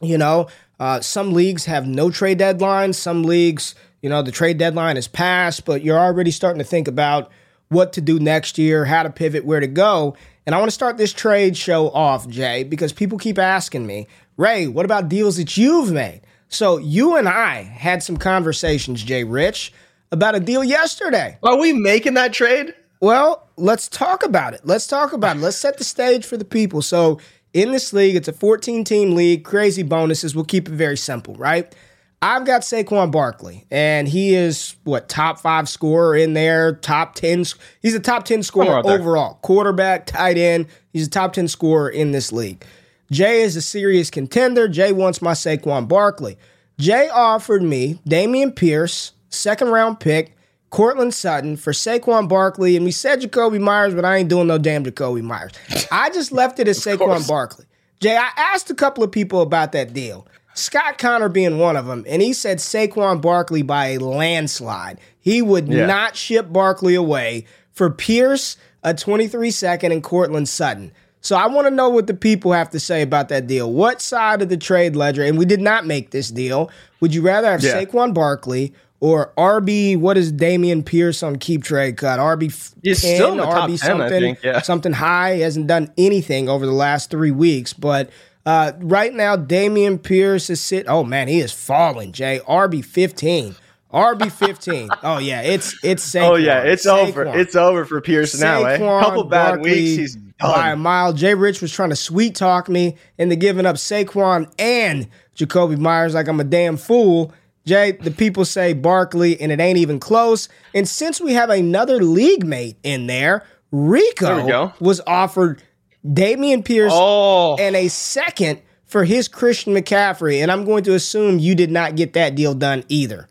you 0.00 0.18
know, 0.18 0.48
uh, 0.78 1.00
some 1.00 1.32
leagues 1.32 1.64
have 1.64 1.86
no 1.86 2.10
trade 2.10 2.38
deadlines. 2.38 2.96
Some 2.96 3.22
leagues, 3.22 3.74
you 4.02 4.10
know, 4.10 4.20
the 4.20 4.32
trade 4.32 4.58
deadline 4.58 4.96
is 4.96 5.08
passed, 5.08 5.64
but 5.64 5.82
you're 5.82 5.98
already 5.98 6.30
starting 6.30 6.58
to 6.58 6.64
think 6.64 6.88
about 6.88 7.30
what 7.68 7.94
to 7.94 8.02
do 8.02 8.20
next 8.20 8.58
year, 8.58 8.84
how 8.84 9.02
to 9.02 9.10
pivot, 9.10 9.46
where 9.46 9.60
to 9.60 9.66
go. 9.66 10.14
And 10.44 10.54
I 10.54 10.58
want 10.58 10.68
to 10.68 10.74
start 10.74 10.98
this 10.98 11.12
trade 11.12 11.56
show 11.56 11.88
off, 11.90 12.28
Jay, 12.28 12.64
because 12.64 12.92
people 12.92 13.16
keep 13.16 13.38
asking 13.38 13.86
me, 13.86 14.08
Ray, 14.36 14.66
what 14.66 14.84
about 14.84 15.08
deals 15.08 15.36
that 15.36 15.56
you've 15.56 15.92
made? 15.92 16.22
So 16.48 16.78
you 16.78 17.16
and 17.16 17.28
I 17.28 17.62
had 17.62 18.02
some 18.02 18.16
conversations, 18.16 19.02
Jay 19.02 19.24
Rich, 19.24 19.72
about 20.10 20.34
a 20.34 20.40
deal 20.40 20.64
yesterday. 20.64 21.38
Are 21.42 21.58
we 21.58 21.72
making 21.72 22.14
that 22.14 22.32
trade? 22.32 22.74
Well, 23.00 23.48
let's 23.56 23.88
talk 23.88 24.24
about 24.24 24.54
it. 24.54 24.60
Let's 24.64 24.86
talk 24.86 25.12
about 25.12 25.36
it. 25.36 25.40
Let's 25.40 25.56
set 25.56 25.78
the 25.78 25.84
stage 25.84 26.24
for 26.24 26.36
the 26.36 26.44
people. 26.44 26.82
So 26.82 27.20
in 27.52 27.72
this 27.72 27.92
league, 27.92 28.16
it's 28.16 28.28
a 28.28 28.32
14 28.32 28.84
team 28.84 29.14
league, 29.14 29.44
crazy 29.44 29.82
bonuses. 29.82 30.34
We'll 30.34 30.44
keep 30.44 30.68
it 30.68 30.72
very 30.72 30.96
simple, 30.96 31.34
right? 31.34 31.74
I've 32.22 32.44
got 32.46 32.60
Saquon 32.60 33.10
Barkley, 33.10 33.66
and 33.68 34.06
he 34.06 34.36
is 34.36 34.76
what 34.84 35.08
top 35.08 35.40
five 35.40 35.68
scorer 35.68 36.14
in 36.14 36.34
there, 36.34 36.76
top 36.76 37.16
10. 37.16 37.44
He's 37.80 37.94
a 37.96 38.00
top 38.00 38.24
10 38.24 38.44
scorer 38.44 38.80
overall, 38.86 39.40
quarterback, 39.42 40.06
tight 40.06 40.38
end. 40.38 40.68
He's 40.92 41.08
a 41.08 41.10
top 41.10 41.32
10 41.32 41.48
scorer 41.48 41.88
in 41.88 42.12
this 42.12 42.30
league. 42.30 42.64
Jay 43.12 43.42
is 43.42 43.54
a 43.56 43.62
serious 43.62 44.10
contender. 44.10 44.66
Jay 44.66 44.90
wants 44.90 45.20
my 45.20 45.32
Saquon 45.32 45.86
Barkley. 45.86 46.38
Jay 46.78 47.08
offered 47.10 47.62
me 47.62 48.00
Dameon 48.08 48.56
Pierce, 48.56 49.12
second 49.28 49.68
round 49.68 50.00
pick, 50.00 50.34
Courtland 50.70 51.12
Sutton 51.12 51.56
for 51.58 51.72
Saquon 51.72 52.26
Barkley, 52.28 52.74
and 52.74 52.84
we 52.86 52.90
said 52.90 53.20
Jakobi 53.20 53.60
Meyers, 53.60 53.94
but 53.94 54.06
I 54.06 54.16
ain't 54.16 54.30
doing 54.30 54.46
no 54.46 54.56
damn 54.56 54.82
Jakobi 54.84 55.20
Meyers. 55.22 55.52
I 55.92 56.08
just 56.08 56.32
left 56.32 56.58
it 56.58 56.66
as 56.68 56.78
Saquon 56.84 56.98
course. 56.98 57.28
Barkley. 57.28 57.66
Jay, 58.00 58.16
I 58.16 58.30
asked 58.36 58.70
a 58.70 58.74
couple 58.74 59.04
of 59.04 59.12
people 59.12 59.42
about 59.42 59.72
that 59.72 59.92
deal. 59.92 60.26
Scott 60.54 60.96
Connor 60.98 61.28
being 61.28 61.58
one 61.58 61.76
of 61.76 61.86
them, 61.86 62.04
and 62.08 62.22
he 62.22 62.32
said 62.32 62.58
Saquon 62.58 63.20
Barkley 63.20 63.60
by 63.62 63.88
a 63.88 63.98
landslide. 63.98 64.98
He 65.20 65.42
would 65.42 65.68
Yeah. 65.68 65.84
not 65.86 66.16
ship 66.16 66.50
Barkley 66.50 66.94
away 66.94 67.44
for 67.72 67.90
Pierce, 67.90 68.56
a 68.82 68.94
23 68.94 69.50
second, 69.50 69.92
and 69.92 70.02
Courtland 70.02 70.48
Sutton. 70.48 70.92
So 71.22 71.36
I 71.36 71.46
want 71.46 71.68
to 71.68 71.70
know 71.70 71.88
what 71.88 72.08
the 72.08 72.14
people 72.14 72.52
have 72.52 72.68
to 72.70 72.80
say 72.80 73.00
about 73.00 73.28
that 73.30 73.46
deal. 73.46 73.72
What 73.72 74.02
side 74.02 74.42
of 74.42 74.48
the 74.48 74.56
trade 74.56 74.96
ledger, 74.96 75.22
and 75.24 75.38
we 75.38 75.44
did 75.44 75.60
not 75.60 75.86
make 75.86 76.10
this 76.10 76.28
deal, 76.30 76.68
would 77.00 77.14
you 77.14 77.22
rather 77.22 77.50
have 77.50 77.62
Yeah. 77.62 77.80
Saquon 77.82 78.12
Barkley 78.12 78.74
or 78.98 79.32
RB, 79.38 79.96
what 79.96 80.18
is 80.18 80.32
Dameon 80.32 80.84
Pierce 80.84 81.22
on 81.22 81.36
keep 81.36 81.62
trade 81.62 81.96
cut? 81.96 82.18
RB 82.18 82.50
He's 82.82 83.02
10, 83.02 83.14
still 83.16 83.30
in 83.32 83.36
the 83.38 83.44
top 83.44 83.70
RB 83.70 83.80
10, 83.80 83.90
I 83.90 83.98
something, 83.98 84.20
think, 84.20 84.42
yeah. 84.42 84.60
something 84.62 84.92
high. 84.92 85.36
He 85.36 85.40
hasn't 85.42 85.68
done 85.68 85.92
anything 85.96 86.48
over 86.48 86.66
the 86.66 86.72
last 86.72 87.08
three 87.10 87.30
weeks, 87.30 87.72
but 87.72 88.10
uh, 88.44 88.72
right 88.80 89.14
now 89.14 89.36
Dameon 89.36 90.02
Pierce 90.02 90.50
is 90.50 90.60
sit. 90.60 90.86
Oh 90.88 91.04
man, 91.04 91.28
he 91.28 91.38
is 91.38 91.52
falling. 91.52 92.10
Jay 92.10 92.40
RB 92.48 92.84
fifteen, 92.84 93.54
RB 93.94 94.30
fifteen. 94.46 94.88
oh 95.04 95.18
yeah, 95.18 95.42
it's 95.42 95.76
it's 95.84 96.04
Saquon. 96.08 96.30
Oh 96.30 96.34
yeah, 96.34 96.62
it's 96.62 96.84
over. 96.84 97.24
It's 97.26 97.54
over 97.54 97.84
for 97.84 98.00
Pierce 98.00 98.40
now. 98.40 98.64
Eh? 98.64 98.78
Saquon 98.78 99.00
Couple 99.00 99.24
bad 99.24 99.50
Barkley 99.54 99.70
weeks, 99.70 99.96
he's 99.96 100.16
by 100.38 100.70
a 100.70 100.76
mile. 100.76 101.12
Jay 101.12 101.34
Rich 101.34 101.60
was 101.62 101.72
trying 101.72 101.90
to 101.90 101.96
sweet 101.96 102.34
talk 102.34 102.68
me 102.68 102.96
into 103.18 103.36
giving 103.36 103.66
up 103.66 103.76
Saquon 103.76 104.52
and 104.58 105.08
Jakobi 105.36 105.78
Meyers 105.78 106.14
like 106.14 106.28
I'm 106.28 106.40
a 106.40 106.44
damn 106.44 106.76
fool. 106.76 107.32
Jay, 107.64 107.92
the 107.92 108.10
people 108.10 108.44
say 108.44 108.72
Barkley, 108.72 109.40
and 109.40 109.52
it 109.52 109.60
ain't 109.60 109.78
even 109.78 110.00
close. 110.00 110.48
And 110.74 110.88
since 110.88 111.20
we 111.20 111.32
have 111.34 111.48
another 111.48 112.02
league 112.02 112.44
mate 112.44 112.76
in 112.82 113.06
there, 113.06 113.44
Rico 113.70 114.44
There 114.46 114.72
was 114.80 115.00
offered 115.06 115.62
Dameon 116.04 116.64
Pierce 116.64 116.92
Oh, 116.92 117.56
and 117.60 117.76
a 117.76 117.86
second 117.86 118.60
for 118.84 119.04
his 119.04 119.28
Christian 119.28 119.74
McCaffrey. 119.74 120.42
And 120.42 120.50
I'm 120.50 120.64
going 120.64 120.82
to 120.84 120.94
assume 120.94 121.38
you 121.38 121.54
did 121.54 121.70
not 121.70 121.94
get 121.94 122.14
that 122.14 122.34
deal 122.34 122.54
done 122.54 122.84
either. 122.88 123.28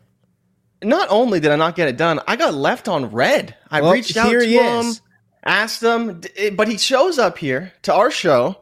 not 0.82 1.08
only 1.10 1.38
did 1.38 1.50
I 1.50 1.56
not 1.56 1.76
get 1.76 1.88
it 1.88 1.98
done, 1.98 2.18
I 2.26 2.36
got 2.36 2.54
left 2.54 2.88
on 2.88 3.10
red. 3.10 3.54
I 3.70 3.82
Well, 3.82 3.92
reached 3.92 4.16
out 4.16 4.30
to 4.30 4.40
him, 4.40 4.86
is. 4.86 5.01
Asked 5.44 5.82
him, 5.82 6.20
d- 6.20 6.28
it- 6.36 6.56
but 6.56 6.68
he 6.68 6.78
shows 6.78 7.18
up 7.18 7.38
here 7.38 7.72
to 7.82 7.94
our 7.94 8.10
show, 8.10 8.56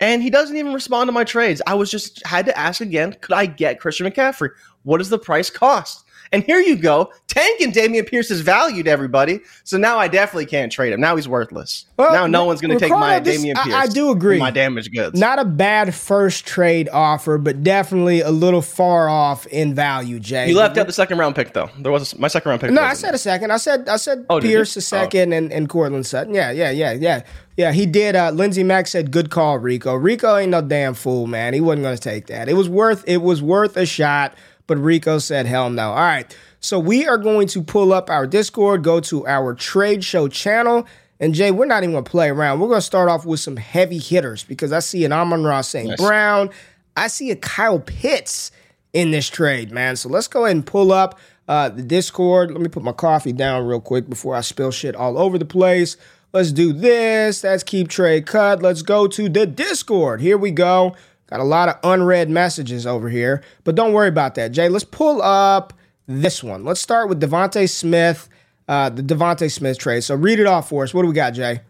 and 0.00 0.22
he 0.22 0.30
doesn't 0.30 0.56
even 0.56 0.72
respond 0.72 1.08
to 1.08 1.12
my 1.12 1.24
trades. 1.24 1.62
I 1.66 1.74
was 1.74 1.90
just 1.90 2.24
had 2.26 2.46
to 2.46 2.58
ask 2.58 2.80
again: 2.80 3.16
Could 3.20 3.34
I 3.34 3.46
get 3.46 3.80
Christian 3.80 4.10
McCaffrey? 4.10 4.50
What 4.82 4.98
does 4.98 5.08
the 5.08 5.18
price 5.18 5.50
cost? 5.50 6.04
And 6.32 6.42
here 6.42 6.60
you 6.60 6.76
go, 6.76 7.12
Tank 7.28 7.60
and 7.60 7.72
Dameon 7.72 8.06
Pierce 8.06 8.30
is 8.30 8.40
valued, 8.40 8.88
everybody. 8.88 9.40
So 9.64 9.76
now 9.78 9.98
I 9.98 10.08
definitely 10.08 10.46
can't 10.46 10.72
trade 10.72 10.92
him. 10.92 11.00
Now 11.00 11.16
he's 11.16 11.28
worthless. 11.28 11.86
Well, 11.96 12.12
now 12.12 12.26
no 12.26 12.44
one's 12.44 12.60
going 12.60 12.76
to 12.76 12.80
take 12.80 12.90
my 12.90 13.18
this- 13.20 13.42
Dameon 13.44 13.54
Pierce. 13.62 13.74
I 13.76 13.86
do 13.86 14.10
agree. 14.10 14.38
My 14.38 14.50
damaged 14.50 14.92
goods. 14.94 15.18
Not 15.18 15.38
a 15.38 15.44
bad 15.44 15.94
first 15.94 16.46
trade 16.46 16.88
offer, 16.92 17.38
but 17.38 17.62
definitely 17.62 18.20
a 18.20 18.30
little 18.30 18.62
far 18.62 19.08
off 19.08 19.46
in 19.46 19.74
value, 19.74 20.18
Jay. 20.18 20.48
you 20.48 20.56
left 20.56 20.76
out 20.78 20.86
the 20.86 20.92
second 20.92 21.18
round 21.18 21.34
pick 21.36 21.52
though. 21.52 21.70
There 21.78 21.92
was 21.92 22.12
a, 22.12 22.18
my 22.18 22.28
second 22.28 22.48
round 22.50 22.60
pick. 22.60 22.70
No, 22.70 22.82
I 22.82 22.94
said 22.94 23.14
a 23.14 23.18
second. 23.18 23.50
I 23.52 23.56
said 23.58 23.88
I 23.88 23.96
said 23.96 24.26
Oh, 24.30 24.40
Pierce 24.40 24.76
a 24.76 24.80
second 24.80 25.32
and, 25.32 25.52
and 25.52 25.68
Courtland 25.68 26.06
Sutton. 26.06 26.34
Yeah, 26.34 26.50
yeah, 26.50 26.70
yeah, 26.70 26.92
yeah. 26.92 27.22
Yeah, 27.56 27.72
he 27.72 27.86
did. 27.86 28.14
Uh, 28.14 28.30
Lindsey 28.32 28.62
Mack 28.62 28.86
said, 28.86 29.10
"Good 29.10 29.30
call, 29.30 29.58
Rico. 29.58 29.94
Rico 29.94 30.36
ain't 30.36 30.50
no 30.50 30.60
damn 30.60 30.92
fool, 30.92 31.26
man. 31.26 31.54
He 31.54 31.60
wasn't 31.62 31.84
going 31.84 31.96
to 31.96 32.02
take 32.02 32.26
that. 32.26 32.50
It 32.50 32.52
was 32.54 32.68
worth 32.68 33.02
it 33.06 33.18
was 33.22 33.40
worth 33.40 33.78
a 33.78 33.86
shot, 33.86 34.34
but 34.66 34.78
Rico 34.78 35.18
said, 35.18 35.46
hell 35.46 35.70
no. 35.70 35.90
All 35.90 35.96
right, 35.96 36.36
so 36.60 36.78
we 36.78 37.06
are 37.06 37.18
going 37.18 37.48
to 37.48 37.62
pull 37.62 37.92
up 37.92 38.10
our 38.10 38.26
Discord, 38.26 38.82
go 38.82 39.00
to 39.00 39.26
our 39.26 39.54
trade 39.54 40.04
show 40.04 40.28
channel, 40.28 40.86
and 41.20 41.34
Jay, 41.34 41.50
we're 41.50 41.66
not 41.66 41.82
even 41.82 41.92
going 41.92 42.04
to 42.04 42.10
play 42.10 42.28
around. 42.28 42.60
We're 42.60 42.68
going 42.68 42.78
to 42.78 42.86
start 42.86 43.08
off 43.08 43.24
with 43.24 43.40
some 43.40 43.56
heavy 43.56 43.98
hitters 43.98 44.44
because 44.44 44.72
I 44.72 44.80
see 44.80 45.04
an 45.04 45.12
Amon-Ra 45.12 45.62
St. 45.62 45.96
Brown, 45.96 46.50
I 46.96 47.08
see 47.08 47.30
a 47.30 47.36
Kyle 47.36 47.78
Pitts 47.78 48.50
in 48.92 49.10
this 49.10 49.28
trade, 49.28 49.70
man. 49.70 49.96
So 49.96 50.08
let's 50.08 50.28
go 50.28 50.44
ahead 50.44 50.56
and 50.56 50.66
pull 50.66 50.92
up 50.92 51.18
uh, 51.48 51.68
the 51.68 51.82
Discord. 51.82 52.50
Let 52.50 52.60
me 52.60 52.68
put 52.68 52.82
my 52.82 52.92
coffee 52.92 53.32
down 53.32 53.66
real 53.66 53.80
quick 53.80 54.08
before 54.08 54.34
I 54.34 54.40
spill 54.40 54.70
shit 54.70 54.96
all 54.96 55.18
over 55.18 55.38
the 55.38 55.44
place. 55.44 55.96
Let's 56.32 56.52
do 56.52 56.72
this. 56.72 57.42
That's 57.42 57.62
keep 57.62 57.88
trade 57.88 58.26
cut. 58.26 58.62
Let's 58.62 58.82
go 58.82 59.06
to 59.06 59.28
the 59.28 59.46
Discord. 59.46 60.20
Here 60.20 60.36
we 60.36 60.50
go. 60.50 60.96
Got 61.28 61.40
a 61.40 61.44
lot 61.44 61.68
of 61.68 61.76
unread 61.82 62.30
messages 62.30 62.86
over 62.86 63.08
here, 63.08 63.42
but 63.64 63.74
don't 63.74 63.92
worry 63.92 64.08
about 64.08 64.36
that, 64.36 64.52
Jay. 64.52 64.68
Let's 64.68 64.84
pull 64.84 65.20
up 65.22 65.72
this 66.06 66.42
one. 66.42 66.64
Let's 66.64 66.80
start 66.80 67.08
with 67.08 67.20
DeVonta 67.20 67.68
Smith, 67.68 68.28
uh, 68.68 68.90
the 68.90 69.02
DeVonta 69.02 69.50
Smith 69.50 69.78
trade. 69.78 70.04
So 70.04 70.14
read 70.14 70.38
it 70.38 70.46
off 70.46 70.68
for 70.68 70.84
us. 70.84 70.94
What 70.94 71.02
do 71.02 71.08
we 71.08 71.14
got, 71.14 71.32
Jay? 71.32 71.60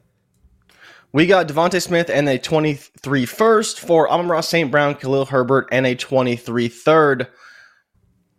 We 1.12 1.26
got 1.26 1.48
DeVonta 1.48 1.80
Smith 1.80 2.10
and 2.10 2.28
a 2.28 2.38
23 2.38 3.25
first 3.25 3.80
for 3.80 4.10
Amon 4.10 4.42
St. 4.42 4.70
Brown, 4.70 4.94
Khalil 4.94 5.25
Herbert, 5.25 5.68
and 5.72 5.86
a 5.86 5.94
23 5.94 6.68
third. 6.68 7.28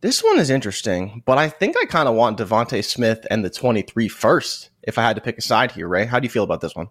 This 0.01 0.23
one 0.23 0.37
is 0.37 0.51
interesting, 0.51 1.23
but 1.25 1.39
I 1.39 1.49
think 1.49 1.75
I 1.75 1.85
kind 1.85 2.07
of 2.07 2.13
want 2.13 2.37
DeVonta 2.37 2.85
Smith 2.85 3.25
and 3.31 3.43
the 3.43 3.49
23 3.49 4.07
first 4.07 4.69
if 4.83 4.99
I 4.99 5.01
had 5.01 5.15
to 5.15 5.21
pick 5.23 5.39
a 5.39 5.41
side 5.41 5.71
here, 5.71 5.87
Ray. 5.87 6.05
How 6.05 6.19
do 6.19 6.25
you 6.25 6.29
feel 6.29 6.43
about 6.43 6.61
this 6.61 6.75
one? 6.75 6.89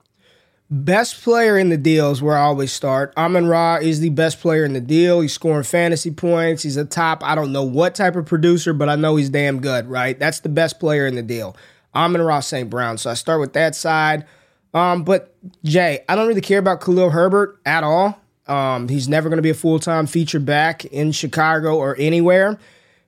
Best 0.68 1.23
player 1.23 1.56
in 1.56 1.68
the 1.68 1.76
deal 1.76 2.11
is 2.11 2.20
where 2.20 2.37
I 2.37 2.42
always 2.42 2.73
start. 2.73 3.12
Amon 3.16 3.46
Ra 3.46 3.76
is 3.76 4.00
the 4.00 4.11
best 4.11 4.40
player 4.40 4.64
in 4.64 4.73
the 4.73 4.80
deal. 4.80 5.20
He's 5.20 5.32
scoring 5.32 5.62
fantasy 5.62 6.11
points. 6.11 6.64
He's 6.64 6.76
a 6.76 6.85
top, 6.85 7.23
I 7.23 7.37
don't 7.37 7.52
know 7.52 7.62
what 7.62 7.94
type 7.94 8.16
of 8.16 8.26
producer, 8.26 8.73
but 8.73 8.88
I 8.88 8.96
know 8.96 9.14
he's 9.14 9.30
damn 9.30 9.61
good, 9.61 9.87
right? 9.87 10.18
That's 10.18 10.40
the 10.40 10.49
best 10.49 10.80
player 10.80 11.06
in 11.06 11.14
the 11.14 11.23
deal. 11.23 11.56
Amon 11.94 12.20
Ra 12.20 12.40
St. 12.40 12.68
Brown. 12.68 12.99
So 12.99 13.11
I 13.11 13.14
start 13.14 13.40
with 13.40 13.52
that 13.52 13.76
side. 13.76 14.26
Um, 14.75 15.04
but 15.04 15.35
Jay, 15.62 16.04
I 16.08 16.16
don't 16.16 16.26
really 16.26 16.40
care 16.40 16.58
about 16.58 16.80
Khalil 16.80 17.11
Herbert 17.11 17.61
at 17.64 17.85
all. 17.85 18.20
Um, 18.49 18.88
he's 18.88 19.08
never 19.08 19.28
going 19.28 19.38
to 19.38 19.42
be 19.42 19.50
a 19.50 19.54
full 19.54 19.78
time 19.78 20.06
feature 20.06 20.40
back 20.40 20.85
in 20.87 21.12
Chicago 21.12 21.76
or 21.76 21.96
anywhere. 21.99 22.58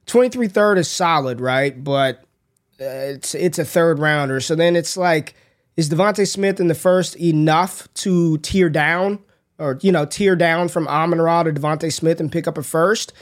23 0.06 0.48
third 0.48 0.78
is 0.78 0.88
solid, 0.88 1.40
right? 1.40 1.82
But 1.82 2.24
uh, 2.80 2.84
it's 2.84 3.34
it's 3.34 3.58
a 3.58 3.64
third 3.64 3.98
rounder. 3.98 4.40
So 4.40 4.54
then 4.54 4.76
it's 4.76 4.96
like, 4.96 5.34
is 5.78 5.88
DeVonta 5.88 6.26
Smith 6.26 6.58
in 6.58 6.66
the 6.66 6.74
first 6.74 7.14
enough 7.16 7.86
to 7.94 8.36
tear 8.38 8.68
down 8.68 9.20
or 9.60 9.78
you 9.80 9.92
know 9.92 10.04
tear 10.04 10.34
down 10.34 10.68
from 10.68 10.88
Amon 10.88 11.20
Ra 11.20 11.44
to 11.44 11.52
DeVonta 11.52 11.90
Smith 11.92 12.20
and 12.20 12.30
pick 12.30 12.48
up 12.48 12.58
a 12.58 12.64
first? 12.64 13.12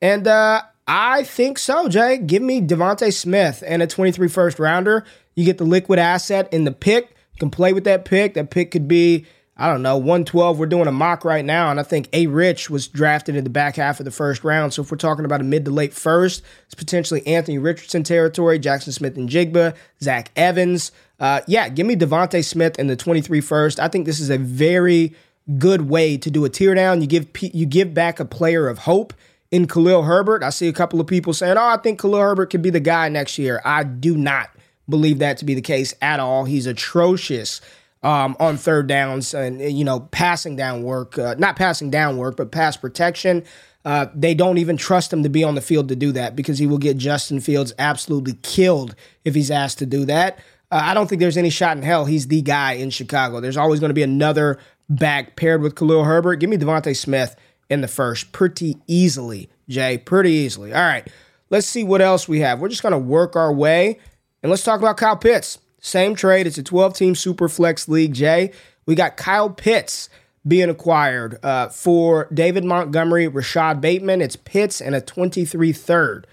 And 0.00 0.26
uh, 0.26 0.62
I 0.86 1.22
think 1.24 1.58
so, 1.58 1.86
Jay. 1.86 2.16
Give 2.16 2.42
me 2.42 2.62
DeVonta 2.62 3.12
Smith 3.12 3.62
and 3.64 3.82
a 3.82 3.86
23 3.86 4.26
first 4.28 4.58
rounder. 4.58 5.04
You 5.34 5.44
get 5.44 5.58
the 5.58 5.64
liquid 5.64 5.98
asset 5.98 6.50
in 6.52 6.64
the 6.64 6.72
pick. 6.72 7.10
You 7.34 7.40
can 7.40 7.50
play 7.50 7.74
with 7.74 7.84
that 7.84 8.06
pick. 8.06 8.34
That 8.34 8.50
pick 8.50 8.70
could 8.70 8.88
be, 8.88 9.26
I 9.58 9.68
don't 9.68 9.82
know, 9.82 9.98
112. 9.98 10.58
We're 10.58 10.64
doing 10.64 10.88
a 10.88 10.92
mock 10.92 11.26
right 11.26 11.44
now, 11.44 11.70
and 11.70 11.78
I 11.78 11.82
think 11.82 12.08
A 12.14 12.26
Rich 12.26 12.70
was 12.70 12.88
drafted 12.88 13.36
in 13.36 13.44
the 13.44 13.50
back 13.50 13.76
half 13.76 14.00
of 14.00 14.06
the 14.06 14.10
first 14.10 14.44
round. 14.44 14.72
So 14.72 14.80
if 14.80 14.90
we're 14.90 14.96
talking 14.96 15.26
about 15.26 15.42
a 15.42 15.44
mid 15.44 15.66
to 15.66 15.70
late 15.70 15.92
first, 15.92 16.42
it's 16.64 16.74
potentially 16.74 17.24
Anthony 17.26 17.58
Richardson 17.58 18.02
territory, 18.02 18.58
Jaxon 18.58 18.94
Smith-Njigba, 18.94 19.76
Zach 20.00 20.30
Evans. 20.36 20.90
Uh, 21.20 21.40
yeah, 21.46 21.68
give 21.68 21.86
me 21.86 21.96
DeVonta 21.96 22.44
Smith 22.44 22.76
and 22.78 22.88
the 22.88 22.96
23 22.96 23.40
first. 23.40 23.80
I 23.80 23.88
think 23.88 24.06
this 24.06 24.20
is 24.20 24.30
a 24.30 24.38
very 24.38 25.14
good 25.58 25.88
way 25.88 26.16
to 26.16 26.30
do 26.30 26.44
a 26.44 26.48
tear 26.48 26.74
down. 26.74 27.00
You 27.00 27.06
give 27.06 27.28
you 27.40 27.66
give 27.66 27.94
back 27.94 28.20
a 28.20 28.24
player 28.24 28.68
of 28.68 28.78
hope 28.78 29.12
in 29.50 29.66
Khalil 29.66 30.02
Herbert. 30.02 30.42
I 30.42 30.50
see 30.50 30.68
a 30.68 30.72
couple 30.72 31.00
of 31.00 31.06
people 31.06 31.32
saying, 31.32 31.56
"Oh, 31.56 31.66
I 31.66 31.78
think 31.78 32.00
Khalil 32.00 32.20
Herbert 32.20 32.50
could 32.50 32.62
be 32.62 32.70
the 32.70 32.80
guy 32.80 33.08
next 33.08 33.38
year." 33.38 33.60
I 33.64 33.82
do 33.82 34.16
not 34.16 34.50
believe 34.88 35.18
that 35.18 35.38
to 35.38 35.44
be 35.44 35.54
the 35.54 35.62
case 35.62 35.94
at 36.00 36.20
all. 36.20 36.44
He's 36.44 36.66
atrocious 36.66 37.60
um, 38.02 38.36
on 38.38 38.56
third 38.56 38.86
downs 38.86 39.34
and 39.34 39.60
you 39.60 39.84
know 39.84 40.00
passing 40.00 40.56
down 40.56 40.82
work, 40.82 41.18
uh, 41.18 41.34
not 41.38 41.56
passing 41.56 41.90
down 41.90 42.16
work, 42.16 42.36
but 42.36 42.52
pass 42.52 42.76
protection. 42.76 43.44
Uh, 43.84 44.06
they 44.14 44.34
don't 44.34 44.58
even 44.58 44.76
trust 44.76 45.12
him 45.12 45.22
to 45.22 45.28
be 45.28 45.42
on 45.42 45.54
the 45.54 45.60
field 45.60 45.88
to 45.88 45.96
do 45.96 46.12
that 46.12 46.36
because 46.36 46.58
he 46.58 46.66
will 46.66 46.78
get 46.78 46.96
Justin 46.98 47.40
Fields 47.40 47.72
absolutely 47.78 48.34
killed 48.42 48.94
if 49.24 49.34
he's 49.34 49.50
asked 49.50 49.78
to 49.78 49.86
do 49.86 50.04
that. 50.04 50.38
Uh, 50.70 50.80
I 50.82 50.94
don't 50.94 51.08
think 51.08 51.20
there's 51.20 51.36
any 51.36 51.50
shot 51.50 51.76
in 51.76 51.82
hell 51.82 52.04
he's 52.04 52.28
the 52.28 52.42
guy 52.42 52.72
in 52.74 52.90
Chicago. 52.90 53.40
There's 53.40 53.56
always 53.56 53.80
going 53.80 53.90
to 53.90 53.94
be 53.94 54.02
another 54.02 54.58
back 54.88 55.36
paired 55.36 55.62
with 55.62 55.76
Khalil 55.76 56.04
Herbert. 56.04 56.36
Give 56.36 56.50
me 56.50 56.56
DeVonta 56.56 56.96
Smith 56.96 57.36
in 57.70 57.80
the 57.80 57.88
first 57.88 58.32
pretty 58.32 58.76
easily, 58.86 59.48
Jay, 59.68 59.98
pretty 59.98 60.32
easily. 60.32 60.72
All 60.72 60.82
right, 60.82 61.06
let's 61.50 61.66
see 61.66 61.84
what 61.84 62.00
else 62.00 62.28
we 62.28 62.40
have. 62.40 62.60
We're 62.60 62.68
just 62.68 62.82
going 62.82 62.92
to 62.92 62.98
work 62.98 63.36
our 63.36 63.52
way 63.52 63.98
and 64.42 64.50
let's 64.50 64.64
talk 64.64 64.80
about 64.80 64.96
Kyle 64.96 65.16
Pitts. 65.16 65.58
Same 65.80 66.14
trade. 66.14 66.46
It's 66.46 66.58
a 66.58 66.62
12 66.62 66.94
team 66.94 67.14
super 67.14 67.48
flex 67.48 67.88
league, 67.88 68.14
Jay. 68.14 68.52
We 68.86 68.94
got 68.94 69.16
Kyle 69.16 69.50
Pitts 69.50 70.08
being 70.46 70.70
acquired 70.70 71.38
uh, 71.44 71.68
for 71.68 72.28
David 72.32 72.64
Montgomery, 72.64 73.28
Rashod 73.28 73.80
Bateman. 73.80 74.20
It's 74.20 74.36
Pitts 74.36 74.80
and 74.80 74.94
a 74.94 75.00
23 75.00 75.72
third. 75.72 76.26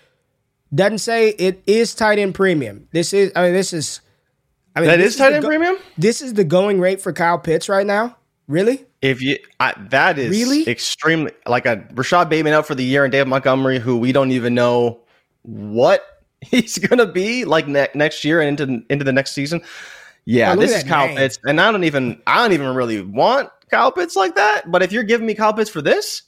Doesn't 0.73 0.99
say 0.99 1.29
it 1.29 1.61
is 1.67 1.93
tight 1.93 2.19
end 2.19 2.35
premium. 2.35 2.87
This 2.91 3.13
is, 3.13 3.31
I 3.35 3.43
mean, 3.43 3.53
this 3.53 3.73
is, 3.73 4.01
I 4.75 4.81
mean, 4.81 4.89
That 4.89 4.99
is 4.99 5.15
tight 5.15 5.33
end 5.33 5.41
go- 5.43 5.47
premium? 5.49 5.77
This 5.97 6.21
is 6.21 6.33
the 6.33 6.43
going 6.43 6.79
rate 6.79 7.01
for 7.01 7.13
Kyle 7.13 7.37
Pitts 7.39 7.69
right 7.69 7.85
now. 7.85 8.17
Really? 8.47 8.85
If 9.01 9.21
you 9.21 9.37
I, 9.59 9.73
that 9.89 10.17
is 10.19 10.29
Really? 10.31 10.67
extremely 10.69 11.31
like 11.47 11.65
a 11.65 11.83
Rashod 11.93 12.29
Bateman 12.29 12.53
out 12.53 12.65
for 12.67 12.75
the 12.75 12.83
year 12.83 13.03
and 13.03 13.11
Dave 13.11 13.27
Montgomery, 13.27 13.79
who 13.79 13.97
we 13.97 14.11
don't 14.11 14.31
even 14.31 14.53
know 14.53 14.99
what 15.43 16.03
he's 16.41 16.77
gonna 16.77 17.05
be 17.07 17.45
like 17.45 17.67
ne- 17.67 17.87
next 17.95 18.23
year 18.23 18.41
and 18.41 18.59
into 18.59 18.83
into 18.89 19.03
the 19.05 19.13
next 19.13 19.31
season. 19.31 19.61
Yeah, 20.25 20.53
Oh, 20.53 20.55
this 20.59 20.75
is 20.75 20.83
Kyle 20.83 21.07
name. 21.07 21.17
Pitts, 21.17 21.37
and 21.43 21.61
I 21.61 21.71
don't 21.71 21.83
even 21.83 22.21
I 22.27 22.41
don't 22.41 22.53
even 22.53 22.75
really 22.75 23.01
want 23.01 23.49
Kyle 23.69 23.91
Pitts 23.91 24.15
like 24.15 24.35
that. 24.35 24.71
But 24.71 24.81
if 24.83 24.91
you're 24.91 25.03
giving 25.03 25.25
me 25.27 25.33
Kyle 25.35 25.53
Pitts 25.53 25.69
for 25.69 25.81
this, 25.81 26.23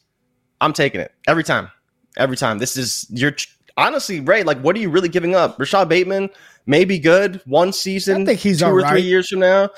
I'm 0.61 0.71
taking 0.73 1.01
it 1.01 1.11
every 1.27 1.43
time. 1.43 1.69
Every 2.15 2.37
time. 2.37 2.59
This 2.59 2.77
is 2.77 3.05
you're 3.09 3.35
honestly 3.75 4.19
Ray. 4.19 4.43
Like, 4.43 4.59
what 4.61 4.75
are 4.75 4.79
you 4.79 4.89
really 4.89 5.09
giving 5.09 5.33
up? 5.35 5.59
Rashod 5.59 5.89
Bateman 5.89 6.29
may 6.67 6.85
be 6.85 6.99
good 6.99 7.41
one 7.45 7.73
season, 7.73 8.23
I 8.23 8.25
think 8.25 8.39
he's 8.39 8.59
two 8.59 8.65
or 8.65 8.69
alright. 8.69 8.91
three 8.91 9.01
years 9.01 9.29
from 9.29 9.39
now. 9.39 9.69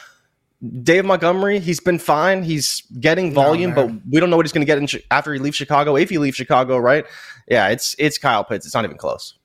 Dave 0.83 1.05
Montgomery, 1.05 1.59
he's 1.59 1.79
been 1.79 1.99
fine. 1.99 2.43
He's 2.43 2.83
getting 2.99 3.33
volume, 3.33 3.73
but 3.73 3.89
we 4.09 4.19
don't 4.19 4.29
know 4.29 4.35
what 4.35 4.45
he's 4.45 4.51
going 4.51 4.65
to 4.65 4.65
get 4.65 4.77
in 4.77 5.01
after 5.09 5.31
he 5.33 5.39
leaves 5.39 5.55
Chicago. 5.55 5.95
If 5.95 6.09
he 6.09 6.17
leaves 6.17 6.35
Chicago, 6.35 6.77
right? 6.77 7.05
Yeah, 7.47 7.69
it's 7.69 7.95
it's 7.97 8.17
Kyle 8.17 8.43
Pitts. 8.43 8.65
It's 8.65 8.75
not 8.75 8.83
even 8.83 8.97
close. 8.97 9.35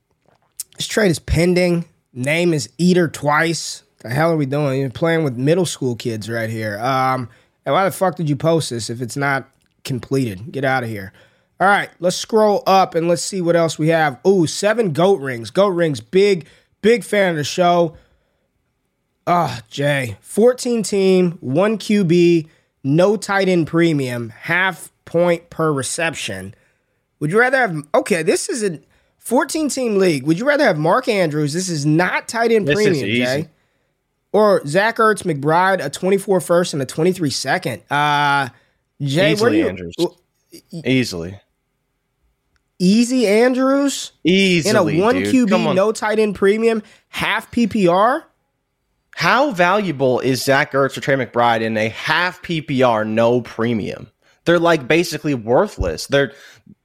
This 0.77 0.89
trade 0.89 1.13
is 1.13 1.21
pending. 1.21 1.85
Name 2.13 2.53
is 2.53 2.69
Eater 2.79 3.07
twice. 3.07 3.85
The 3.99 4.11
hell 4.11 4.33
are 4.33 4.37
we 4.37 4.47
doing? 4.47 4.81
You're 4.81 4.91
playing 4.91 5.23
with 5.23 5.37
middle 5.37 5.67
school 5.67 5.95
kids 5.95 6.29
right 6.29 6.51
here. 6.51 6.79
Um, 6.81 7.29
and 7.65 7.75
why 7.75 7.85
the 7.85 7.91
fuck 7.93 8.17
did 8.17 8.29
you 8.29 8.37
post 8.37 8.71
this 8.71 8.91
if 8.91 9.01
it's 9.01 9.17
not 9.17 9.49
completed? 9.85 10.51
Get 10.51 10.65
out 10.65 10.83
of 10.83 10.89
here. 10.89 11.13
All 11.61 11.69
right, 11.69 11.91
let's 12.01 12.17
scroll 12.17 12.65
up 12.67 12.97
and 12.97 13.09
let's 13.09 13.23
see 13.23 13.41
what 13.41 13.55
else 13.55 13.79
we 13.79 13.89
have. 13.89 14.19
Ooh, 14.27 14.47
seven 14.47 14.93
goat 14.93 15.21
rings. 15.21 15.51
Goat 15.51 15.69
rings, 15.69 16.01
big, 16.01 16.47
big 16.85 17.03
fan 17.03 17.31
of 17.31 17.37
the 17.37 17.45
show. 17.45 17.97
Ah, 19.27 19.63
Jay. 19.71 20.19
14 20.21 20.83
team, 20.83 21.39
one 21.41 21.79
QB, 21.79 22.47
no 22.85 23.17
tight 23.17 23.49
end 23.49 23.67
premium, 23.67 24.29
half 24.29 24.93
point 25.07 25.49
per 25.49 25.73
reception. 25.73 26.55
Would 27.21 27.33
you 27.33 27.41
rather 27.41 27.57
have 27.57 27.77
okay, 27.95 28.23
this 28.23 28.51
is 28.51 28.63
a 28.63 28.79
14 29.19 29.71
team 29.71 29.97
league. 29.97 30.27
Would 30.27 30.39
you 30.39 30.47
rather 30.47 30.65
have 30.65 30.79
Mark 30.79 31.09
Andrews? 31.09 31.55
This 31.55 31.71
is 31.71 31.87
not 31.87 32.29
tight 32.29 32.53
end 32.53 32.69
This 32.69 32.79
is 32.81 33.01
premium. 33.01 33.27
Jay. 33.27 33.49
Or 34.33 34.67
Zach 34.67 34.97
Ertz 34.97 35.23
McBride, 35.23 35.83
a 35.83 35.89
24 35.89 36.41
first 36.43 36.75
and 36.75 36.83
a 36.83 36.87
23 36.87 37.31
second. 37.31 37.83
Uh 37.91 38.51
Jay, 39.01 39.35
where 39.37 39.51
do 39.51 39.57
you 39.57 39.69
Andrews. 39.69 39.95
Easily, 40.85 41.41
easy 42.79 43.27
Andrews 43.27 44.13
easily. 44.25 44.99
in 44.99 45.01
a 45.01 45.03
one 45.05 45.17
dude. 45.17 45.49
QB, 45.49 45.75
no 45.75 45.93
tight 45.93 46.19
end 46.19 46.35
premium, 46.35 46.83
half 47.09 47.51
PPR? 47.51 48.25
How 49.17 49.53
valuable 49.53 50.19
is 50.21 50.43
Zach 50.43 50.73
Ertz 50.73 50.97
or 50.97 51.01
Trey 51.01 51.15
McBride 51.15 51.61
in 51.61 51.77
a 51.77 51.89
half 51.89 52.43
PPR, 52.43 53.07
no 53.07 53.41
premium? 53.41 54.11
They're 54.45 54.59
like 54.59 54.89
basically 54.89 55.35
worthless. 55.35 56.07
They're 56.09 56.33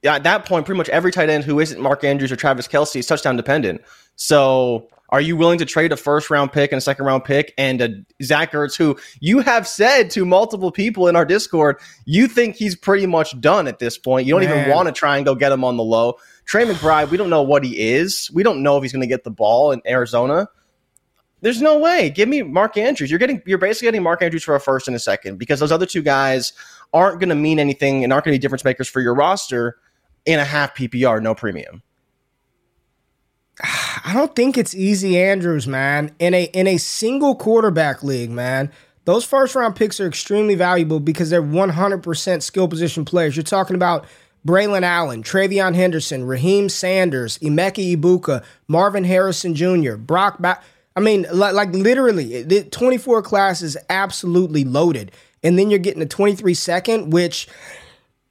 at 0.04 0.22
that 0.22 0.46
point, 0.46 0.64
pretty 0.64 0.78
much 0.78 0.88
every 0.90 1.12
tight 1.12 1.28
end 1.28 1.44
who 1.44 1.60
isn't 1.60 1.80
Mark 1.80 2.04
Andrews 2.04 2.32
or 2.32 2.36
Travis 2.36 2.68
Kelce 2.68 2.96
is 2.96 3.06
touchdown 3.06 3.36
dependent. 3.36 3.82
So, 4.16 4.88
are 5.10 5.20
you 5.20 5.36
willing 5.36 5.58
to 5.58 5.64
trade 5.64 5.92
a 5.92 5.96
first 5.96 6.30
round 6.30 6.52
pick 6.52 6.72
and 6.72 6.78
a 6.78 6.80
second 6.80 7.04
round 7.04 7.24
pick 7.24 7.52
and 7.58 7.80
a 7.80 7.88
Zach 8.22 8.52
Ertz, 8.52 8.76
who 8.76 8.96
you 9.20 9.40
have 9.40 9.66
said 9.66 10.10
to 10.10 10.24
multiple 10.24 10.70
people 10.70 11.08
in 11.08 11.16
our 11.16 11.24
Discord, 11.24 11.76
you 12.04 12.28
think 12.28 12.56
he's 12.56 12.76
pretty 12.76 13.06
much 13.06 13.38
done 13.40 13.66
at 13.66 13.78
this 13.78 13.98
point? 13.98 14.26
You 14.26 14.34
don't 14.34 14.44
even 14.44 14.70
want 14.70 14.86
to 14.86 14.92
try 14.92 15.16
and 15.16 15.26
go 15.26 15.34
get 15.34 15.52
him 15.52 15.64
on 15.64 15.76
the 15.76 15.82
low. 15.82 16.14
Trey 16.44 16.64
McBride, 16.66 17.10
we 17.10 17.16
don't 17.16 17.30
know 17.30 17.42
what 17.42 17.64
he 17.64 17.78
is. 17.78 18.30
We 18.32 18.42
don't 18.42 18.62
know 18.62 18.76
if 18.76 18.82
he's 18.82 18.92
going 18.92 19.02
to 19.02 19.08
get 19.08 19.24
the 19.24 19.30
ball 19.30 19.72
in 19.72 19.82
Arizona. 19.86 20.48
There's 21.42 21.62
no 21.62 21.78
way. 21.78 22.10
Give 22.10 22.28
me 22.28 22.42
Mark 22.42 22.76
Andrews. 22.76 23.10
You're 23.10 23.18
getting 23.18 23.42
you're 23.46 23.58
basically 23.58 23.86
getting 23.86 24.02
Mark 24.02 24.22
Andrews 24.22 24.44
for 24.44 24.54
a 24.54 24.60
first 24.60 24.86
and 24.88 24.94
a 24.94 25.00
second 25.00 25.38
because 25.38 25.58
those 25.58 25.72
other 25.72 25.86
two 25.86 26.02
guys 26.02 26.52
aren't 26.92 27.18
going 27.18 27.30
to 27.30 27.34
mean 27.34 27.58
anything 27.58 28.04
and 28.04 28.12
aren't 28.12 28.26
going 28.26 28.34
to 28.34 28.38
be 28.38 28.40
difference 28.40 28.64
makers 28.64 28.88
for 28.88 29.00
your 29.00 29.14
roster 29.14 29.78
in 30.26 30.38
a 30.38 30.44
half 30.44 30.76
PPR, 30.76 31.22
no 31.22 31.34
premium. 31.34 31.82
I 33.62 34.12
don't 34.14 34.34
think 34.34 34.56
it's 34.56 34.74
easy 34.74 35.18
Andrews, 35.18 35.66
man. 35.66 36.14
In 36.18 36.34
a 36.34 36.44
in 36.44 36.66
a 36.66 36.78
single 36.78 37.34
quarterback 37.34 38.02
league, 38.02 38.30
man. 38.30 38.70
Those 39.04 39.24
first 39.24 39.54
round 39.54 39.76
picks 39.76 39.98
are 39.98 40.06
extremely 40.06 40.54
valuable 40.54 41.00
because 41.00 41.30
they're 41.30 41.42
100% 41.42 42.42
skill 42.42 42.68
position 42.68 43.04
players. 43.04 43.34
You're 43.34 43.42
talking 43.42 43.74
about 43.74 44.04
Braelon 44.46 44.82
Allen, 44.82 45.22
TreVeyon 45.22 45.74
Henderson, 45.74 46.22
Raheim 46.26 46.70
Sanders, 46.70 47.38
Emeka 47.38 47.96
Egbuka, 47.96 48.44
Marvin 48.68 49.04
Harrison 49.04 49.54
Jr., 49.54 49.96
Brock 49.96 50.38
ba- 50.38 50.60
I 50.96 51.00
mean, 51.00 51.26
like, 51.32 51.54
like 51.54 51.72
literally, 51.72 52.42
the 52.42 52.64
24 52.64 53.22
class 53.22 53.62
is 53.62 53.76
absolutely 53.88 54.64
loaded. 54.64 55.12
And 55.42 55.58
then 55.58 55.70
you're 55.70 55.78
getting 55.78 56.02
a 56.02 56.06
23 56.06 56.52
second, 56.54 57.12
which 57.12 57.48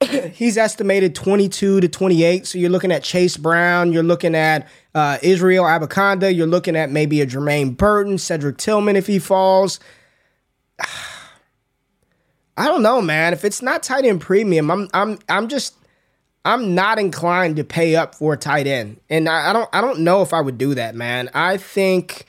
he's 0.32 0.56
estimated 0.56 1.14
22 1.14 1.80
to 1.80 1.88
28. 1.88 2.46
So 2.46 2.58
you're 2.58 2.70
looking 2.70 2.92
at 2.92 3.02
Chase 3.02 3.36
Brown, 3.36 3.92
you're 3.92 4.02
looking 4.02 4.34
at 4.34 4.66
uh, 4.94 5.18
Israel 5.22 5.64
Abanikanda, 5.64 6.34
you're 6.34 6.46
looking 6.46 6.76
at 6.76 6.90
maybe 6.90 7.20
a 7.20 7.26
Jermaine 7.26 7.76
Burton, 7.76 8.18
Cedric 8.18 8.56
Tillman 8.56 8.96
if 8.96 9.06
he 9.06 9.18
falls. 9.18 9.78
I 12.56 12.66
don't 12.66 12.82
know, 12.82 13.00
man. 13.00 13.32
If 13.32 13.44
it's 13.44 13.62
not 13.62 13.82
tight 13.82 14.04
end 14.04 14.20
premium, 14.20 14.70
I'm 14.70 14.88
I'm 14.92 15.18
I'm 15.30 15.48
just 15.48 15.74
I'm 16.44 16.74
not 16.74 16.98
inclined 16.98 17.56
to 17.56 17.64
pay 17.64 17.96
up 17.96 18.14
for 18.14 18.34
a 18.34 18.36
tight 18.36 18.66
end, 18.66 19.00
and 19.08 19.30
I, 19.30 19.50
I 19.50 19.52
don't 19.54 19.68
I 19.72 19.80
don't 19.80 20.00
know 20.00 20.20
if 20.20 20.34
I 20.34 20.42
would 20.42 20.58
do 20.58 20.74
that, 20.74 20.94
man. 20.94 21.30
I 21.32 21.56
think, 21.56 22.26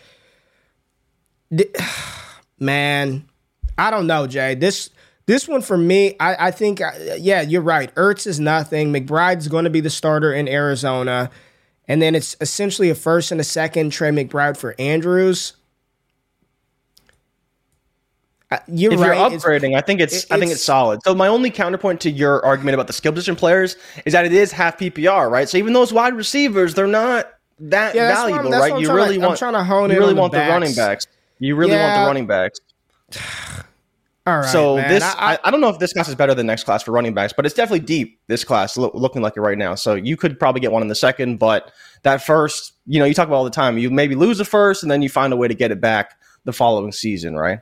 th- 1.58 1.76
man, 2.60 3.26
I 3.78 3.92
don't 3.92 4.08
know, 4.08 4.26
Jay. 4.26 4.56
This 4.56 4.90
this 5.26 5.48
one 5.48 5.62
for 5.62 5.78
me, 5.78 6.16
I, 6.20 6.48
I 6.48 6.52
think, 6.52 6.82
uh, 6.82 6.92
yeah, 7.18 7.42
you're 7.42 7.62
right. 7.62 7.94
Ertz 7.96 8.26
is 8.28 8.40
nothing. 8.40 8.92
McBride's 8.92 9.48
going 9.48 9.64
to 9.66 9.70
be 9.70 9.80
the 9.80 9.90
starter 9.90 10.34
in 10.34 10.48
Arizona, 10.48 11.30
and 11.88 12.02
then 12.02 12.16
it's 12.16 12.36
essentially 12.42 12.90
a 12.90 12.96
first 12.96 13.32
and 13.32 13.40
a 13.40 13.44
second. 13.44 13.92
Trey 13.92 14.10
McBride 14.10 14.58
for 14.58 14.76
Andrews. 14.80 15.54
Uh, 18.50 18.58
You're 18.68 18.92
If 18.94 19.00
right. 19.00 19.06
you're 19.18 19.28
It's- 19.28 19.44
upgrading, 19.46 19.78
I 19.78 19.82
think 19.82 20.02
it's, 20.02 20.26
it- 20.26 20.26
I 20.30 20.36
think 20.36 20.44
it's- 20.48 20.56
it's 20.58 20.64
solid. 20.64 21.00
So 21.06 21.16
my 21.16 21.28
only 21.28 21.50
counterpoint 21.50 22.02
to 22.02 22.12
your 22.12 22.46
argument 22.46 22.74
about 22.74 22.88
the 22.88 22.94
skill 22.94 23.14
position 23.14 23.38
players 23.38 23.78
is 24.06 24.12
that 24.12 24.26
it 24.26 24.34
is 24.34 24.52
half 24.52 24.78
PPR, 24.78 25.30
right? 25.30 25.48
So 25.48 25.58
even 25.58 25.72
those 25.72 25.94
wide 25.94 26.16
receivers, 26.16 26.74
they're 26.74 26.86
not 26.86 27.30
that 27.62 27.96
Yeah, 27.96 28.08
that's 28.10 28.20
what 28.30 28.34
I'm- 28.34 28.50
valuable, 28.52 28.60
right? 28.60 28.68
You 28.82 28.88
trying 28.88 28.98
to- 28.98 29.04
really 29.04 29.16
I'm 29.16 29.22
want 29.22 29.40
trying 29.40 29.54
to 29.54 29.64
hone 29.64 29.90
you 29.90 29.96
in 29.96 30.00
really 30.00 30.10
on 30.10 30.16
the 30.16 30.22
want 30.22 30.34
the, 30.34 30.40
running 30.40 30.70
backs. 30.76 31.06
backs. 31.06 31.08
You 31.40 31.56
really 31.56 31.78
want 31.78 31.96
the 32.02 32.08
running 32.08 32.28
backs. 32.28 32.60
All 34.28 34.38
right, 34.38 34.50
so 34.50 34.76
man. 34.76 34.90
this, 34.90 35.04
I- 35.04 35.34
I, 35.34 35.40
I, 35.46 35.52
don't 35.52 35.62
know 35.62 35.70
if 35.70 35.80
this 35.80 35.94
class 35.94 36.08
is 36.08 36.14
better 36.14 36.36
than 36.36 36.46
next 36.46 36.64
class 36.64 36.84
for 36.84 36.92
running 36.92 37.16
backs, 37.16 37.34
but 37.34 37.46
it's 37.46 37.56
definitely 37.56 37.86
deep. 37.86 38.20
This 38.28 38.44
class 38.44 38.78
lo- 38.78 38.92
looking 38.94 39.24
like 39.24 39.36
it 39.36 39.42
right 39.42 39.58
now. 39.58 39.74
So 39.74 39.96
you 39.96 40.16
could 40.16 40.40
probably 40.40 40.62
get 40.62 40.72
one 40.72 40.84
in 40.84 40.90
the 40.90 40.96
second, 40.96 41.40
but 41.40 41.72
that 42.04 42.24
first, 42.24 42.74
you 42.86 43.00
know, 43.00 43.06
you 43.06 43.16
talk 43.16 43.28
about 43.28 43.38
all 43.38 43.44
the 43.44 43.50
time. 43.50 43.80
You 43.80 43.90
maybe 43.90 44.14
lose 44.14 44.38
the 44.38 44.46
first, 44.46 44.84
and 44.84 44.92
then 44.92 45.02
you 45.02 45.10
find 45.10 45.34
a 45.34 45.36
way 45.36 45.48
to 45.48 45.56
get 45.56 45.72
it 45.72 45.82
back 45.82 46.20
the 46.44 46.54
following 46.54 46.92
season, 46.92 47.36
right? 47.36 47.62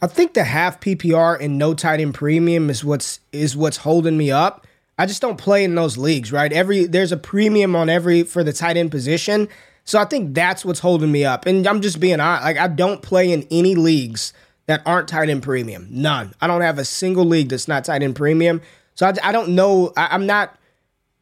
I 0.00 0.06
think 0.06 0.34
the 0.34 0.44
half 0.44 0.80
PPR 0.80 1.38
and 1.40 1.58
no 1.58 1.74
tight 1.74 2.00
end 2.00 2.14
premium 2.14 2.70
is 2.70 2.82
what's 2.82 3.20
is 3.32 3.54
what's 3.54 3.78
holding 3.78 4.16
me 4.16 4.30
up. 4.30 4.66
I 4.98 5.06
just 5.06 5.20
don't 5.20 5.36
play 5.36 5.64
in 5.64 5.74
those 5.74 5.98
leagues, 5.98 6.32
right? 6.32 6.52
Every 6.52 6.86
there's 6.86 7.12
a 7.12 7.16
premium 7.16 7.76
on 7.76 7.88
every 7.88 8.22
for 8.22 8.42
the 8.42 8.52
tight 8.52 8.76
end 8.76 8.90
position. 8.90 9.48
So 9.84 9.98
I 9.98 10.06
think 10.06 10.34
that's 10.34 10.64
what's 10.64 10.80
holding 10.80 11.12
me 11.12 11.26
up. 11.26 11.44
And 11.44 11.66
I'm 11.66 11.82
just 11.82 12.00
being 12.00 12.20
honest, 12.20 12.44
like 12.44 12.56
I 12.56 12.68
don't 12.68 13.02
play 13.02 13.32
in 13.32 13.46
any 13.50 13.74
leagues 13.74 14.32
that 14.66 14.82
aren't 14.86 15.08
tight 15.08 15.28
end 15.28 15.42
premium. 15.42 15.88
None. 15.90 16.34
I 16.40 16.46
don't 16.46 16.62
have 16.62 16.78
a 16.78 16.84
single 16.84 17.24
league 17.24 17.48
that's 17.48 17.68
not 17.68 17.84
tight 17.84 18.02
end 18.02 18.16
premium. 18.16 18.60
So 18.94 19.06
I, 19.06 19.14
I 19.22 19.32
don't 19.32 19.50
know. 19.50 19.92
I, 19.96 20.08
I'm 20.10 20.26
not 20.26 20.56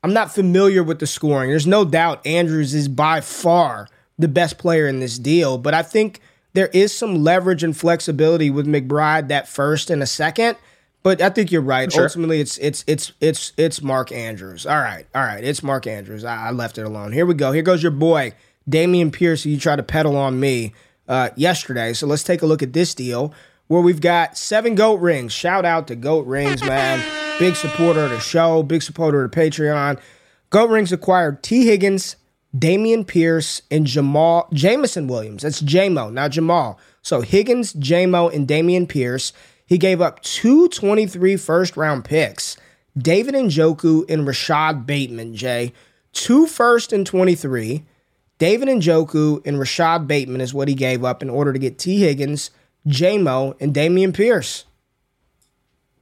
I'm 0.02 0.12
not 0.12 0.34
familiar 0.34 0.82
with 0.82 0.98
the 0.98 1.06
scoring. 1.06 1.50
There's 1.50 1.66
no 1.66 1.84
doubt 1.84 2.26
Andrews 2.26 2.74
is 2.74 2.88
by 2.88 3.20
far 3.20 3.88
the 4.18 4.28
best 4.28 4.58
player 4.58 4.86
in 4.86 5.00
this 5.00 5.18
deal, 5.18 5.58
but 5.58 5.74
I 5.74 5.82
think 5.82 6.20
there 6.54 6.68
is 6.68 6.94
some 6.94 7.22
leverage 7.22 7.62
and 7.64 7.76
flexibility 7.76 8.50
with 8.50 8.66
McBride 8.66 9.28
that 9.28 9.48
first 9.48 9.90
and 9.90 10.02
a 10.02 10.06
second. 10.06 10.56
But 11.02 11.20
I 11.20 11.30
think 11.30 11.50
you're 11.50 11.62
right. 11.62 11.90
Sure. 11.90 12.04
Ultimately, 12.04 12.40
it's 12.40 12.58
it's 12.58 12.84
it's 12.86 13.12
it's 13.20 13.52
it's 13.56 13.82
Mark 13.82 14.12
Andrews. 14.12 14.66
All 14.66 14.78
right, 14.78 15.04
all 15.14 15.22
right. 15.22 15.42
It's 15.42 15.62
Mark 15.62 15.86
Andrews. 15.86 16.24
I, 16.24 16.48
I 16.48 16.50
left 16.52 16.78
it 16.78 16.82
alone. 16.82 17.12
Here 17.12 17.26
we 17.26 17.34
go. 17.34 17.50
Here 17.50 17.62
goes 17.62 17.82
your 17.82 17.90
boy 17.90 18.34
Dameon 18.70 19.12
Pierce. 19.12 19.44
You 19.44 19.58
try 19.58 19.74
to 19.74 19.82
pedal 19.82 20.16
on 20.16 20.38
me 20.38 20.74
uh, 21.08 21.30
yesterday. 21.36 21.92
So 21.92 22.06
let's 22.06 22.22
take 22.22 22.42
a 22.42 22.46
look 22.46 22.62
at 22.62 22.72
this 22.72 22.94
deal 22.94 23.34
where 23.68 23.82
we've 23.82 24.00
got 24.00 24.36
seven 24.36 24.74
goat 24.74 25.00
rings. 25.00 25.32
Shout 25.32 25.64
out 25.64 25.86
to 25.88 25.96
Goat 25.96 26.26
Rings, 26.26 26.62
man. 26.66 27.02
Big 27.38 27.56
supporter 27.56 28.04
of 28.04 28.10
the 28.10 28.20
show. 28.20 28.62
Big 28.62 28.82
supporter 28.82 29.24
of 29.24 29.30
the 29.30 29.36
Patreon. 29.36 29.98
Goat 30.50 30.68
Rings 30.70 30.92
acquired 30.92 31.42
T. 31.42 31.64
Higgins, 31.66 32.16
Dameon 32.56 33.06
Pierce, 33.06 33.62
and 33.70 33.86
Jamal 33.86 34.48
Jameson 34.52 35.06
Williams. 35.06 35.42
That's 35.42 35.62
JMO, 35.62 36.12
not 36.12 36.32
Jamal. 36.32 36.78
So 37.00 37.22
Higgins, 37.22 37.72
JMO, 37.72 38.32
and 38.34 38.46
Dameon 38.46 38.88
Pierce. 38.88 39.32
He 39.64 39.78
gave 39.78 40.02
up 40.02 40.20
two 40.20 40.68
23 40.68 41.36
first 41.36 41.76
round 41.76 42.04
picks. 42.04 42.58
David 42.96 43.34
Njoku 43.34 44.04
and 44.10 44.26
Rashod 44.26 44.86
Bateman, 44.86 45.34
Jay. 45.34 45.72
Two 46.12 46.46
first 46.46 46.92
and 46.92 47.06
23. 47.06 47.86
David 48.42 48.68
Njoku 48.68 49.40
and 49.46 49.56
Rashod 49.56 50.08
Bateman 50.08 50.40
is 50.40 50.52
what 50.52 50.66
he 50.66 50.74
gave 50.74 51.04
up 51.04 51.22
in 51.22 51.30
order 51.30 51.52
to 51.52 51.60
get 51.60 51.78
T. 51.78 52.00
Higgins, 52.00 52.50
JMO, 52.88 53.54
and 53.60 53.72
Dameon 53.72 54.12
Pierce. 54.12 54.64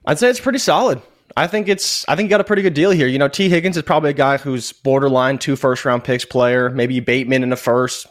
I'd 0.07 0.19
say 0.19 0.31
it's 0.31 0.41
pretty 0.41 0.59
solid. 0.59 1.03
I 1.37 1.47
think 1.47 1.69
it's 1.69 2.03
I 2.09 2.17
think 2.17 2.29
you 2.29 2.31
got 2.31 2.41
a 2.41 2.45
pretty 2.45 2.63
good 2.63 2.73
deal 2.73 2.93
here. 2.93 3.07
You 3.09 3.19
know, 3.19 3.29
T. 3.29 3.51
Higgins 3.51 3.77
is 3.77 3.83
probably 3.83 4.09
a 4.09 4.15
guy 4.15 4.39
who's 4.39 4.73
borderline 4.73 5.37
two 5.37 5.55
first 5.55 5.85
round 5.85 6.03
picks 6.03 6.25
player, 6.25 6.71
maybe 6.71 6.99
Bateman 6.99 7.43
in 7.43 7.51
the 7.51 7.57
first. 7.57 8.07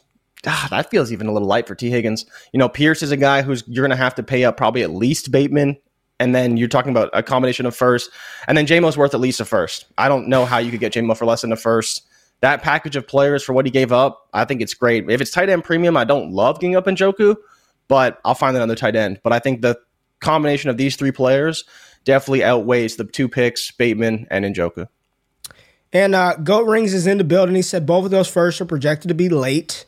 Ah, 0.45 0.67
that 0.69 0.91
feels 0.91 1.11
even 1.11 1.25
a 1.25 1.31
little 1.31 1.47
light 1.47 1.65
for 1.65 1.73
T. 1.73 1.89
Higgins. 1.89 2.27
You 2.53 2.59
know, 2.59 2.69
Pierce 2.69 3.01
is 3.01 3.09
a 3.09 3.17
guy 3.17 3.41
who's 3.41 3.63
you're 3.65 3.83
gonna 3.83 3.95
have 3.95 4.13
to 4.13 4.21
pay 4.21 4.43
up 4.43 4.57
probably 4.57 4.83
at 4.83 4.91
least 4.91 5.31
Bateman. 5.31 5.75
And 6.19 6.35
then 6.35 6.55
you're 6.55 6.67
talking 6.67 6.91
about 6.91 7.09
a 7.13 7.23
combination 7.23 7.65
of 7.65 7.75
first. 7.75 8.11
And 8.47 8.55
then 8.55 8.67
JMO's 8.67 8.95
worth 8.95 9.15
at 9.15 9.21
least 9.21 9.39
a 9.39 9.45
first. 9.45 9.87
I 9.97 10.07
don't 10.07 10.27
know 10.27 10.45
how 10.45 10.59
you 10.59 10.69
could 10.69 10.81
get 10.81 10.93
JMO 10.93 11.17
for 11.17 11.25
less 11.25 11.41
than 11.41 11.51
a 11.51 11.55
first. 11.55 12.03
That 12.41 12.61
package 12.61 12.95
of 12.95 13.07
players 13.07 13.43
for 13.43 13.53
what 13.53 13.65
he 13.65 13.71
gave 13.71 13.91
up, 13.91 14.27
I 14.33 14.45
think 14.45 14.61
it's 14.61 14.73
great. 14.73 15.09
If 15.09 15.19
it's 15.19 15.31
tight 15.31 15.49
end 15.49 15.63
premium, 15.63 15.97
I 15.97 16.05
don't 16.05 16.31
love 16.31 16.59
giving 16.59 16.75
up 16.75 16.85
Njoku, 16.85 17.35
but 17.87 18.19
I'll 18.23 18.35
find 18.35 18.55
another 18.55 18.75
tight 18.75 18.95
end. 18.95 19.19
But 19.23 19.33
I 19.33 19.39
think 19.39 19.61
the 19.61 19.77
combination 20.19 20.69
of 20.69 20.77
these 20.77 20.95
three 20.95 21.11
players 21.11 21.65
definitely 22.05 22.43
outweighs 22.43 22.95
the 22.95 23.03
two 23.03 23.27
picks, 23.27 23.71
Bateman 23.71 24.27
and 24.31 24.45
Njoku. 24.45 24.87
And 25.91 26.13
uh, 26.15 26.35
Goat 26.35 26.67
Rings 26.67 26.93
is 26.93 27.07
in 27.07 27.17
the 27.17 27.23
building. 27.23 27.55
He 27.55 27.61
said 27.61 27.85
both 27.85 28.05
of 28.05 28.11
those 28.11 28.29
first 28.29 28.61
are 28.61 28.65
projected 28.65 29.09
to 29.09 29.15
be 29.15 29.27
late. 29.27 29.85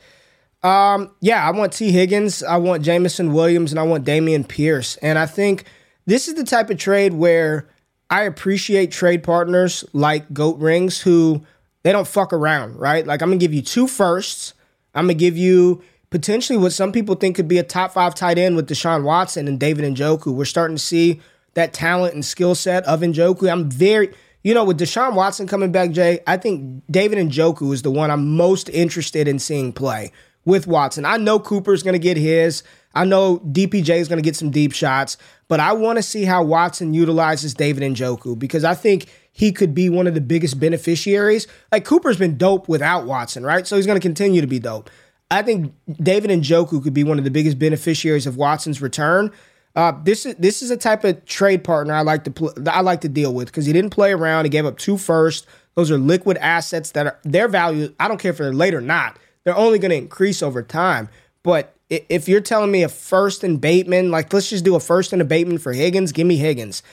Um, 0.64 1.12
yeah, 1.22 1.46
I 1.48 1.52
want 1.52 1.74
T. 1.74 1.92
Higgins, 1.92 2.44
I 2.44 2.58
want 2.58 2.84
Jameson 2.84 3.34
Williams, 3.34 3.72
and 3.72 3.80
I 3.80 3.84
want 3.84 4.06
Dameon 4.06 4.48
Pierce. 4.48 4.98
And 4.98 5.18
I 5.18 5.26
think 5.26 5.66
this 6.06 6.28
is 6.28 6.36
the 6.36 6.44
type 6.44 6.70
of 6.70 6.78
trade 6.78 7.14
where 7.14 7.70
I 8.10 8.24
appreciate 8.24 8.92
trade 8.92 9.24
partners 9.24 9.86
like 9.94 10.32
Goat 10.34 10.60
Rings 10.60 11.02
who 11.02 11.46
they 11.84 11.92
don't 11.92 12.08
fuck 12.08 12.34
around, 12.34 12.78
right? 12.78 13.06
Like 13.06 13.22
I'm 13.22 13.30
gonna 13.30 13.38
give 13.38 13.54
you 13.54 13.62
two 13.62 13.88
firsts. 13.88 14.54
I'm 14.94 15.06
gonna 15.06 15.14
give 15.14 15.38
you 15.38 15.82
potentially 16.10 16.58
what 16.58 16.74
some 16.74 16.92
people 16.92 17.16
think 17.16 17.36
could 17.36 17.48
be 17.48 17.58
a 17.58 17.64
top 17.64 17.94
five 17.94 18.14
tight 18.14 18.38
end 18.38 18.56
with 18.56 18.70
Deshaun 18.70 19.04
Watson 19.04 19.48
and 19.48 19.60
David 19.60 19.86
Njoku. 19.96 20.34
We're 20.34 20.46
starting 20.46 20.76
to 20.76 20.82
see 20.82 21.22
that 21.54 21.74
talent 21.74 22.14
and 22.14 22.24
skill 22.24 22.54
set 22.54 22.84
of 22.86 23.02
Njoku. 23.02 23.52
I'm 23.52 23.70
very, 23.70 24.14
you 24.44 24.54
know, 24.54 24.64
with 24.64 24.80
Deshaun 24.80 25.16
Watson 25.16 25.48
coming 25.48 25.72
back, 25.72 25.92
Jay, 25.92 26.20
I 26.28 26.38
think 26.38 26.84
David 26.90 27.18
Njoku 27.18 27.74
is 27.74 27.82
the 27.82 27.92
one 27.92 28.12
I'm 28.12 28.36
most 28.36 28.70
interested 28.70 29.28
in 29.28 29.40
seeing 29.40 29.74
play 29.74 30.12
with 30.46 30.68
Watson. 30.68 31.06
I 31.06 31.18
know 31.18 31.40
Cooper's 31.40 31.84
going 31.84 31.94
to 31.94 32.00
get 32.00 32.18
his. 32.18 32.64
I 32.94 33.06
know 33.06 33.40
DPJ 33.40 33.98
is 33.98 34.08
going 34.08 34.18
to 34.18 34.24
get 34.24 34.36
some 34.36 34.52
deep 34.52 34.74
shots, 34.74 35.18
but 35.48 35.60
I 35.60 35.74
want 35.74 35.98
to 35.98 36.04
see 36.04 36.26
how 36.26 36.44
Watson 36.44 36.94
utilizes 36.94 37.54
David 37.54 37.84
Njoku 37.84 38.38
because 38.38 38.64
I 38.64 38.74
think 38.74 39.08
he 39.32 39.52
could 39.52 39.74
be 39.74 39.90
one 39.90 40.08
of 40.08 40.14
the 40.14 40.22
biggest 40.22 40.60
beneficiaries. 40.60 41.48
Like 41.72 41.86
Cooper's 41.86 42.18
been 42.18 42.38
dope 42.38 42.68
without 42.68 43.06
Watson, 43.06 43.44
right? 43.44 43.66
So 43.66 43.76
he's 43.76 43.86
going 43.86 44.00
to 44.00 44.06
continue 44.06 44.42
to 44.42 44.48
be 44.48 44.60
dope. 44.60 44.90
I 45.30 45.42
think 45.42 45.74
David 46.02 46.30
Njoku 46.30 46.84
could 46.84 46.94
be 46.94 47.06
one 47.06 47.18
of 47.18 47.24
the 47.24 47.32
biggest 47.32 47.58
beneficiaries 47.58 48.28
of 48.28 48.36
Watson's 48.36 48.82
return. 48.82 49.32
Uh, 49.74 49.94
this 50.04 50.26
is 50.26 50.36
this 50.36 50.62
is 50.62 50.70
a 50.70 50.76
type 50.76 51.06
of 51.06 51.24
trade 51.26 51.64
partner 51.64 51.94
I 51.94 52.02
like 52.02 52.26
to 52.26 52.32
pl- 52.32 52.54
I 52.70 52.82
like 52.82 53.00
to 53.02 53.10
deal 53.10 53.34
with 53.34 53.48
because 53.48 53.66
he 53.66 53.72
didn't 53.72 53.92
play 53.92 54.12
around. 54.12 54.44
He 54.44 54.50
gave 54.50 54.66
up 54.66 54.78
two 54.78 54.98
first. 54.98 55.48
Those 55.76 55.90
are 55.90 55.98
liquid 55.98 56.36
assets 56.38 56.92
that 56.92 57.08
are 57.08 57.20
their 57.24 57.48
value. 57.48 57.94
I 57.98 58.10
don't 58.10 58.20
care 58.20 58.32
if 58.32 58.38
they're 58.38 58.54
late 58.54 58.74
or 58.74 58.82
not. 58.82 59.18
They're 59.46 59.56
only 59.56 59.80
going 59.80 59.92
to 59.92 59.98
increase 59.98 60.44
over 60.44 60.62
time. 60.62 61.08
But 61.44 61.74
if 61.90 62.28
you're 62.28 62.42
telling 62.42 62.72
me 62.72 62.84
a 62.84 62.90
first 62.90 63.44
and 63.46 63.60
Bateman, 63.60 64.12
like 64.12 64.32
let's 64.34 64.50
just 64.50 64.66
do 64.66 64.76
a 64.76 64.80
first 64.80 65.14
and 65.14 65.22
a 65.22 65.26
Bateman 65.26 65.58
for 65.58 65.72
Higgins, 65.72 66.12
give 66.12 66.28
me 66.28 66.36
Higgins. 66.36 66.84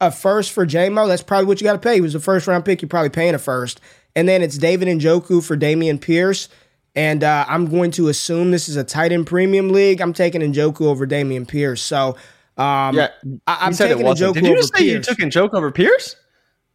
A 0.00 0.12
first 0.12 0.52
for 0.52 0.64
JMO, 0.64 1.08
that's 1.08 1.22
probably 1.22 1.46
what 1.46 1.60
you 1.60 1.64
got 1.64 1.72
to 1.72 1.78
pay. 1.78 1.94
He 1.94 2.00
was 2.00 2.14
a 2.14 2.20
first 2.20 2.46
round 2.46 2.64
pick. 2.64 2.82
You're 2.82 2.88
probably 2.88 3.10
paying 3.10 3.34
a 3.34 3.38
first. 3.38 3.80
And 4.14 4.28
then 4.28 4.42
it's 4.42 4.58
David 4.58 4.88
Njoku 4.88 5.44
for 5.44 5.56
Dameon 5.56 6.00
Pierce. 6.00 6.48
And 6.94 7.22
uh, 7.22 7.44
I'm 7.48 7.66
going 7.66 7.90
to 7.92 8.08
assume 8.08 8.50
this 8.50 8.68
is 8.68 8.76
a 8.76 8.84
tight 8.84 9.12
end 9.12 9.26
premium 9.26 9.70
league. 9.70 10.00
I'm 10.00 10.12
taking 10.12 10.40
Njoku 10.40 10.82
over 10.82 11.06
Dameon 11.06 11.46
Pierce. 11.46 11.82
So 11.82 12.16
um, 12.56 12.96
yeah, 12.96 13.10
I, 13.46 13.66
am 13.66 13.72
taking 13.72 14.04
Njoku 14.04 14.34
Did 14.34 14.46
you 14.46 14.56
just 14.56 14.74
say 14.74 14.82
Pierce. 14.82 15.06
you 15.08 15.14
took 15.14 15.18
Njoku 15.18 15.54
over 15.54 15.70
Pierce 15.70 16.16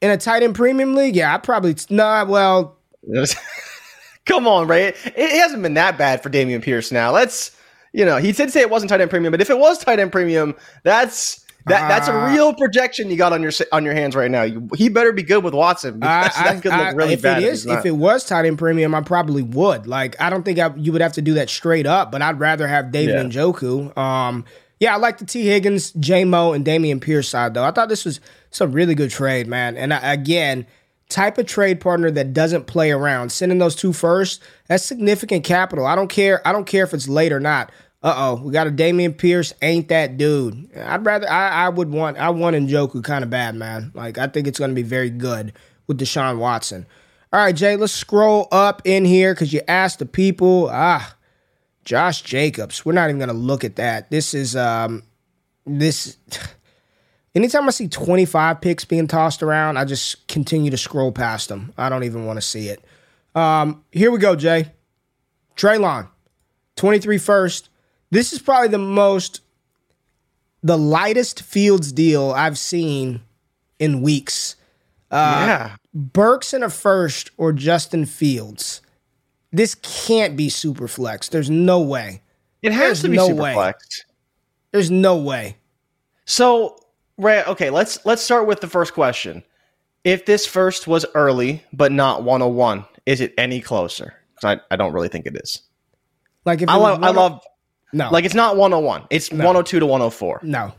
in 0.02 0.12
a 0.12 0.18
tight 0.18 0.42
end 0.42 0.56
premium 0.56 0.96
league? 0.96 1.16
Yeah, 1.16 1.34
I 1.34 1.38
probably 1.38 1.76
not. 1.90 2.30
Well, 2.30 2.78
come 4.26 4.48
on, 4.48 4.68
Ray. 4.68 4.88
It, 4.88 4.96
it, 5.16 5.42
hasn't 5.42 5.62
been 5.62 5.74
that 5.74 5.98
bad 5.98 6.24
for 6.24 6.30
Dameon 6.30 6.62
Pierce. 6.62 6.92
Now 6.92 7.12
let's, 7.12 7.52
you 7.92 8.06
know, 8.06 8.18
he 8.18 8.32
did 8.32 8.52
say 8.52 8.62
it 8.62 8.70
wasn't 8.70 8.90
tight 8.90 9.02
end 9.02 9.10
premium, 9.10 9.32
but 9.32 9.42
if 9.42 9.50
it 9.50 9.58
was 9.58 9.78
tight 9.78 10.00
end 10.00 10.14
premium, 10.14 10.56
that's 10.84 11.43
that 11.66 11.88
that's 11.88 12.08
a 12.10 12.12
ah. 12.12 12.34
real 12.34 12.54
projection 12.54 13.10
you 13.10 13.16
got 13.16 13.32
on 13.32 13.42
your 13.42 13.52
on 13.72 13.86
your 13.86 13.94
hands 13.94 14.16
right 14.16 14.30
now. 14.30 14.44
You, 14.44 14.68
he 14.76 14.90
better 14.90 15.14
be 15.14 15.24
good 15.24 15.44
with 15.44 15.54
Watson. 15.54 16.00
Because 16.00 16.38
I, 16.38 16.44
that 16.54 16.62
could 16.62 16.74
look 16.74 16.96
really 16.96 17.14
if 17.14 17.22
bad. 17.22 17.42
It 17.42 17.48
is, 17.48 17.66
if, 17.66 17.80
if 17.80 17.86
it 17.86 17.92
was 17.92 18.26
tight 18.26 18.46
end 18.46 18.58
premium, 18.58 18.94
I 18.94 19.02
probably 19.02 19.44
would. 19.44 19.88
Like, 19.88 20.20
I 20.20 20.30
don't 20.30 20.44
think 20.44 20.60
I, 20.60 20.74
you 20.76 20.92
would 20.92 21.02
have 21.02 21.14
to 21.14 21.22
do 21.22 21.36
that 21.36 21.50
straight 21.50 21.86
up, 21.86 22.12
but 22.12 22.22
I'd 22.22 22.40
rather 22.40 22.68
have 22.68 22.92
David 22.92 23.16
yeah. 23.16 23.24
Njoku. 23.24 23.98
Um, 23.98 24.44
yeah, 24.80 24.94
I 24.94 24.98
like 24.98 25.20
the 25.20 25.26
T 25.26 25.46
Higgins, 25.46 25.92
J 25.92 26.26
Mo, 26.26 26.52
and 26.52 26.66
Dameon 26.66 27.00
Pierce 27.00 27.30
side 27.30 27.54
though. 27.54 27.64
I 27.64 27.72
thought 27.72 27.88
this 27.88 28.04
was 28.04 28.20
some 28.50 28.74
really 28.74 28.96
good 28.96 29.12
trade, 29.12 29.48
man. 29.48 29.78
And 29.78 29.94
I, 29.94 30.12
again, 30.12 30.68
type 31.08 31.38
of 31.38 31.46
trade 31.46 31.80
partner 31.80 32.12
that 32.12 32.34
doesn't 32.34 32.68
play 32.68 32.92
around. 32.92 33.32
Sending 33.32 33.60
those 33.60 33.76
two 33.76 33.94
first, 33.94 34.44
that's 34.68 34.84
significant 34.84 35.46
capital. 35.46 35.86
I 35.86 35.96
don't 35.96 36.10
care. 36.10 36.46
I 36.46 36.52
don't 36.52 36.66
care 36.66 36.84
if 36.84 36.94
it's 36.94 37.08
late 37.08 37.32
or 37.32 37.40
not 37.40 37.72
uh 38.04 38.14
oh, 38.16 38.44
we 38.44 38.52
got 38.52 38.68
a 38.68 38.72
Dameon 38.72 39.18
Pierce, 39.18 39.54
ain't 39.62 39.88
that 39.88 40.18
dude. 40.18 40.70
I'd 40.76 41.06
rather 41.06 41.30
I, 41.30 41.66
I 41.66 41.70
would 41.70 41.90
want 41.90 42.18
I 42.18 42.30
want 42.32 42.56
Njoku 42.56 43.04
kind 43.04 43.24
of 43.24 43.30
bad, 43.30 43.56
man. 43.56 43.92
Like 43.94 44.18
I 44.18 44.28
think 44.28 44.46
it's 44.46 44.60
gonna 44.60 44.74
be 44.74 44.84
very 44.84 45.10
good 45.10 45.54
with 45.88 46.00
Deshaun 46.00 46.38
Watson. 46.38 46.86
All 47.32 47.40
right, 47.40 47.56
Jay, 47.56 47.78
let's 47.78 47.94
scroll 47.94 48.48
up 48.52 48.82
in 48.86 49.06
here 49.06 49.34
because 49.34 49.54
you 49.54 49.62
asked 49.68 50.00
the 50.00 50.06
people. 50.06 50.70
Ah, 50.72 51.16
Josh 51.86 52.22
Jacobs. 52.22 52.86
We're 52.86 52.94
not 52.94 53.10
even 53.10 53.20
gonna 53.20 53.34
look 53.34 53.64
at 53.64 53.78
that. 53.78 54.12
This 54.12 54.34
is 54.34 54.56
um 54.56 55.04
this 55.66 56.18
anytime 57.36 57.68
I 57.68 57.72
see 57.72 57.88
25 57.88 58.60
picks 58.60 58.84
being 58.84 59.08
tossed 59.08 59.42
around, 59.42 59.78
I 59.78 59.86
just 59.86 60.28
continue 60.28 60.72
to 60.72 60.78
scroll 60.78 61.14
past 61.14 61.48
them. 61.48 61.74
I 61.78 61.88
don't 61.88 62.04
even 62.04 62.26
want 62.26 62.38
to 62.38 62.42
see 62.42 62.68
it. 62.68 62.84
Um, 63.34 63.84
here 63.92 64.12
we 64.12 64.20
go, 64.20 64.36
Jay. 64.36 64.72
Treylon, 65.56 66.10
23 66.76 67.18
first, 67.18 67.70
this 68.14 68.34
is 68.34 68.40
probably 68.40 68.70
the 68.70 68.78
most, 68.78 69.42
the 70.62 70.78
lightest 70.78 71.42
Fields 71.42 71.92
deal 71.92 72.32
I've 72.32 72.58
seen 72.58 73.22
in 73.80 74.02
weeks. 74.02 74.56
Uh, 75.12 75.44
yeah. 75.48 75.76
Burks 75.94 76.54
in 76.54 76.64
a 76.64 76.70
first 76.70 77.32
or 77.38 77.52
Justin 77.54 78.06
Fields. 78.06 78.82
This 79.52 79.76
can't 79.76 80.36
be 80.36 80.50
super 80.50 80.88
flex. 80.88 81.30
There's 81.30 81.50
no 81.50 81.82
way. 81.82 82.22
It 82.62 82.72
has 82.72 82.82
There's 82.82 83.02
to 83.02 83.10
be 83.10 83.18
no 83.18 83.28
super 83.28 83.42
way. 83.42 83.54
flex. 83.54 84.06
There's 84.72 84.90
no 84.90 85.18
way. 85.18 85.58
So, 86.26 86.80
right, 87.18 87.48
okay, 87.48 87.70
let's 87.70 88.04
let's 88.06 88.22
start 88.22 88.48
with 88.48 88.62
the 88.62 88.68
first 88.68 88.94
question. 88.94 89.44
If 90.04 90.26
this 90.26 90.46
first 90.46 90.88
was 90.88 91.06
early 91.14 91.64
but 91.72 91.92
not 91.92 92.24
101, 92.24 92.86
is 93.06 93.22
it 93.22 93.34
any 93.38 93.62
closer? 93.62 94.16
Because 94.36 94.58
I, 94.58 94.74
I 94.74 94.78
don't 94.78 94.94
really 94.94 95.10
think 95.10 95.26
it 95.26 95.36
is. 95.36 95.62
Like 96.46 96.62
if 96.62 96.70
I 96.70 96.76
love, 96.76 97.04
I 97.04 97.12
love 97.12 97.44
no. 97.94 98.10
Like 98.12 98.26
it's 98.26 98.36
not 98.36 98.58
101. 98.58 99.08
It's 99.10 99.32
no. 99.32 99.38
102 99.38 99.80
to 99.80 99.86
104. 99.86 100.42
No. 100.44 100.74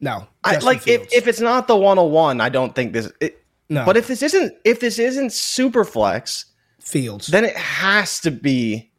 No. 0.00 0.26
I, 0.44 0.58
like 0.58 0.86
if, 0.86 1.12
if 1.12 1.26
it's 1.26 1.40
not 1.40 1.66
the 1.68 1.76
101, 1.76 2.40
I 2.40 2.48
don't 2.48 2.74
think 2.74 2.92
this 2.92 3.10
it, 3.20 3.42
No. 3.68 3.86
But 3.86 3.96
if 3.96 4.06
this 4.06 4.22
isn't 4.22 4.54
if 4.64 4.80
this 4.80 4.98
isn't 4.98 5.32
super 5.32 5.84
flex 5.84 6.44
Fields, 6.78 7.28
then 7.28 7.44
it 7.44 7.56
has 7.56 8.20
to 8.20 8.30
be 8.30 8.90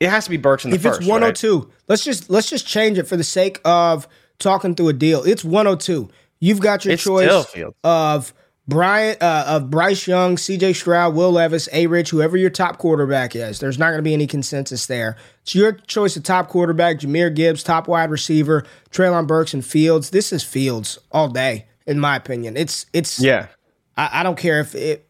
it 0.00 0.10
has 0.10 0.24
to 0.24 0.30
be 0.30 0.36
Burks 0.38 0.64
in 0.64 0.70
the 0.70 0.76
if 0.76 0.82
first. 0.82 1.00
If 1.00 1.02
it's 1.02 1.08
102, 1.08 1.58
right? 1.58 1.68
let's 1.86 2.02
just 2.02 2.28
let's 2.28 2.50
just 2.50 2.66
change 2.66 2.98
it 2.98 3.06
for 3.06 3.16
the 3.16 3.24
sake 3.24 3.60
of 3.64 4.08
talking 4.40 4.74
through 4.74 4.88
a 4.88 4.92
deal. 4.92 5.22
It's 5.22 5.44
102. 5.44 6.10
You've 6.40 6.60
got 6.60 6.84
your 6.84 6.94
it's 6.94 7.04
choice 7.04 7.46
of 7.84 8.34
Brian 8.68 9.16
uh, 9.20 9.44
of 9.48 9.70
Bryce 9.70 10.06
Young, 10.06 10.36
C.J. 10.36 10.74
Stroud, 10.74 11.14
Will 11.14 11.32
Levis, 11.32 11.68
A. 11.72 11.88
Rich, 11.88 12.10
whoever 12.10 12.36
your 12.36 12.50
top 12.50 12.78
quarterback 12.78 13.34
is. 13.34 13.58
There's 13.58 13.78
not 13.78 13.88
going 13.88 13.98
to 13.98 14.02
be 14.02 14.14
any 14.14 14.28
consensus 14.28 14.86
there. 14.86 15.16
It's 15.42 15.54
your 15.54 15.72
choice 15.72 16.16
of 16.16 16.22
top 16.22 16.48
quarterback: 16.48 17.00
Jahmyr 17.00 17.34
Gibbs, 17.34 17.64
top 17.64 17.88
wide 17.88 18.10
receiver, 18.10 18.64
Treylon 18.90 19.26
Burks, 19.26 19.52
and 19.52 19.64
Fields. 19.64 20.10
This 20.10 20.32
is 20.32 20.44
Fields 20.44 20.98
all 21.10 21.28
day, 21.28 21.66
in 21.86 21.98
my 21.98 22.14
opinion. 22.14 22.56
It's 22.56 22.86
it's 22.92 23.20
yeah. 23.20 23.48
I, 23.96 24.20
I 24.20 24.22
don't 24.22 24.38
care 24.38 24.60
if 24.60 24.74
it. 24.74 25.08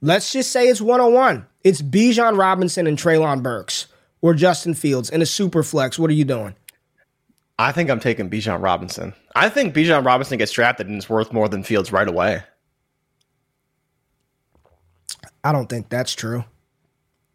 Let's 0.00 0.32
just 0.32 0.52
say 0.52 0.68
it's 0.68 0.80
one 0.80 1.00
on 1.00 1.12
one. 1.12 1.46
It's 1.64 1.82
Bijan 1.82 2.38
Robinson 2.38 2.86
and 2.86 2.96
Treylon 2.96 3.42
Burks 3.42 3.88
or 4.20 4.34
Justin 4.34 4.74
Fields 4.74 5.10
in 5.10 5.22
a 5.22 5.26
super 5.26 5.64
flex. 5.64 5.98
What 5.98 6.10
are 6.10 6.14
you 6.14 6.24
doing? 6.24 6.54
I 7.58 7.72
think 7.72 7.90
I'm 7.90 8.00
taking 8.00 8.30
Bijan 8.30 8.62
Robinson. 8.62 9.14
I 9.34 9.48
think 9.48 9.74
Bijan 9.74 10.04
Robinson 10.04 10.38
gets 10.38 10.52
drafted 10.52 10.88
and 10.88 10.98
is 10.98 11.08
worth 11.08 11.32
more 11.32 11.48
than 11.48 11.62
Fields 11.64 11.90
right 11.90 12.06
away. 12.06 12.42
I 15.46 15.52
don't 15.52 15.68
think 15.68 15.88
that's 15.88 16.12
true. 16.12 16.44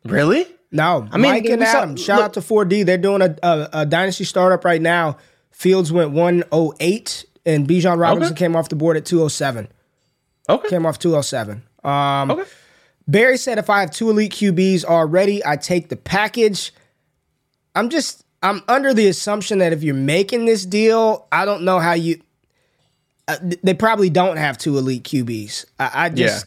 Really? 0.03 0.45
No. 0.69 1.07
I 1.13 1.17
mean, 1.17 1.31
Mike 1.31 1.45
and 1.45 1.63
Adam, 1.63 1.95
saw, 1.95 2.03
shout 2.03 2.17
look, 2.17 2.25
out 2.25 2.33
to 2.33 2.41
4D. 2.41 2.85
They're 2.85 2.97
doing 2.97 3.21
a, 3.21 3.37
a, 3.41 3.69
a, 3.71 3.85
dynasty 3.85 4.25
startup 4.25 4.65
right 4.65 4.81
now. 4.81 5.15
Fields 5.51 5.93
went 5.93 6.11
108, 6.11 7.25
and 7.45 7.65
Bijan 7.65 7.97
Robinson 7.97 8.33
okay. 8.33 8.39
came 8.39 8.57
off 8.57 8.67
the 8.67 8.75
board 8.75 8.97
at 8.97 9.05
207. 9.05 9.69
Okay. 10.49 10.67
Came 10.67 10.85
off 10.85 10.99
207. 10.99 11.63
Um, 11.85 12.31
okay. 12.31 12.49
Barry 13.07 13.37
said, 13.37 13.57
if 13.57 13.69
I 13.69 13.79
have 13.79 13.91
two 13.91 14.09
elite 14.09 14.33
QBs 14.33 14.83
already, 14.83 15.41
I 15.45 15.55
take 15.55 15.87
the 15.87 15.95
package. 15.95 16.73
I'm 17.75 17.87
just, 17.87 18.25
I'm 18.43 18.61
under 18.67 18.93
the 18.93 19.07
assumption 19.07 19.59
that 19.59 19.71
if 19.71 19.83
you're 19.83 19.95
making 19.95 20.47
this 20.47 20.65
deal, 20.65 21.27
I 21.31 21.45
don't 21.45 21.63
know 21.63 21.79
how 21.79 21.93
you. 21.93 22.21
uh, 23.29 23.37
they 23.63 23.73
probably 23.73 24.09
don't 24.09 24.35
have 24.35 24.57
two 24.57 24.77
elite 24.77 25.03
QBs. 25.03 25.63
I, 25.79 25.91
I 25.93 26.09
just. 26.09 26.45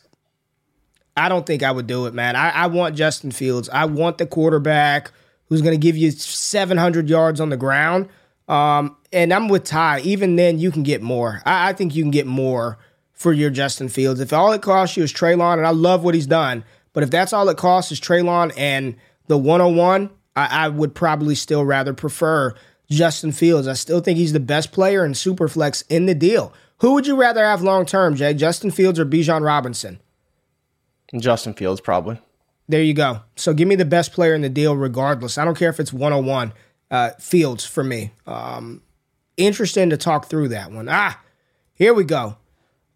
I 1.17 1.29
don't 1.29 1.47
think 1.47 1.63
I 1.63 1.71
would 1.71 1.87
do 1.87 2.07
it, 2.07 2.15
man. 2.15 2.37
I, 2.37 2.51
I 2.51 2.67
want 2.67 2.97
Justin 2.97 3.31
Fields. 3.31 3.69
I 3.69 3.85
want 3.85 4.19
the 4.19 4.27
quarterback 4.27 5.13
who's 5.49 5.63
going 5.63 5.79
to 5.79 5.83
give 5.83 5.97
you 5.97 6.11
700 6.11 7.09
yards 7.09 7.41
on 7.41 7.51
the 7.51 7.57
ground. 7.57 8.09
Um, 8.49 8.97
and 9.13 9.33
I'm 9.33 9.49
with 9.49 9.65
Ty. 9.65 10.01
Even 10.01 10.37
then, 10.37 10.59
you 10.59 10.71
can 10.71 10.83
get 10.83 11.03
more. 11.03 11.41
I, 11.45 11.71
I, 11.71 11.73
think 11.73 11.95
you 11.95 12.03
can 12.03 12.11
get 12.11 12.27
more 12.27 12.79
for 13.13 13.33
your 13.33 13.51
Justin 13.51 13.89
Fields. 13.89 14.21
If 14.21 14.33
all 14.33 14.53
it 14.53 14.61
costs 14.61 14.97
you 14.97 15.03
is 15.03 15.13
Treylon, 15.13 15.59
and 15.59 15.67
I 15.67 15.71
love 15.71 16.05
what 16.05 16.15
he's 16.15 16.27
done, 16.27 16.65
but 16.93 17.03
if 17.03 17.11
that's 17.11 17.33
all 17.33 17.49
it 17.49 17.57
costs 17.57 17.91
is 17.91 18.01
Treylon 18.01 18.53
and 18.57 18.97
the 19.29 19.39
101, 19.39 20.11
I, 20.37 20.65
I 20.65 20.69
would 20.69 20.95
probably 20.95 21.35
still 21.35 21.65
rather 21.65 21.95
prefer 21.95 22.55
Justin 22.91 23.33
Fields. 23.33 23.67
I 23.67 23.73
still 23.75 24.01
think 24.01 24.19
he's 24.19 24.33
the 24.33 24.41
best 24.41 24.73
player 24.73 25.07
in 25.07 25.13
Superflex 25.13 25.85
in 25.89 26.07
the 26.07 26.15
deal. 26.15 26.53
Who 26.79 26.93
would 26.95 27.07
you 27.07 27.17
rather 27.17 27.45
have 27.45 27.63
long 27.63 27.87
term, 27.87 28.15
Jay? 28.15 28.35
Justin 28.35 28.71
Fields 28.71 28.99
or 28.99 29.07
Bijan 29.07 29.43
Robinson? 29.43 30.01
Justin 31.19 31.55
Fields, 31.55 31.81
probably. 31.81 32.21
There 32.69 32.83
you 32.83 32.95
go. 32.95 33.21
So 33.37 33.53
give 33.53 33.69
me 33.69 33.75
the 33.75 33.85
best 33.85 34.13
player 34.13 34.35
in 34.35 34.43
the 34.43 34.49
deal, 34.49 34.77
regardless. 34.77 35.37
I 35.39 35.45
don't 35.45 35.57
care 35.57 35.71
if 35.71 35.81
it's 35.81 35.93
101. 35.93 36.53
Uh, 36.91 37.11
Fields 37.19 37.65
for 37.65 37.85
me. 37.85 38.13
Um, 38.27 38.83
interesting 39.37 39.91
to 39.91 39.97
talk 39.97 40.27
through 40.27 40.49
that 40.49 40.71
one. 40.71 40.89
Ah, 40.89 41.21
here 41.75 41.93
we 41.93 42.05
go. 42.05 42.37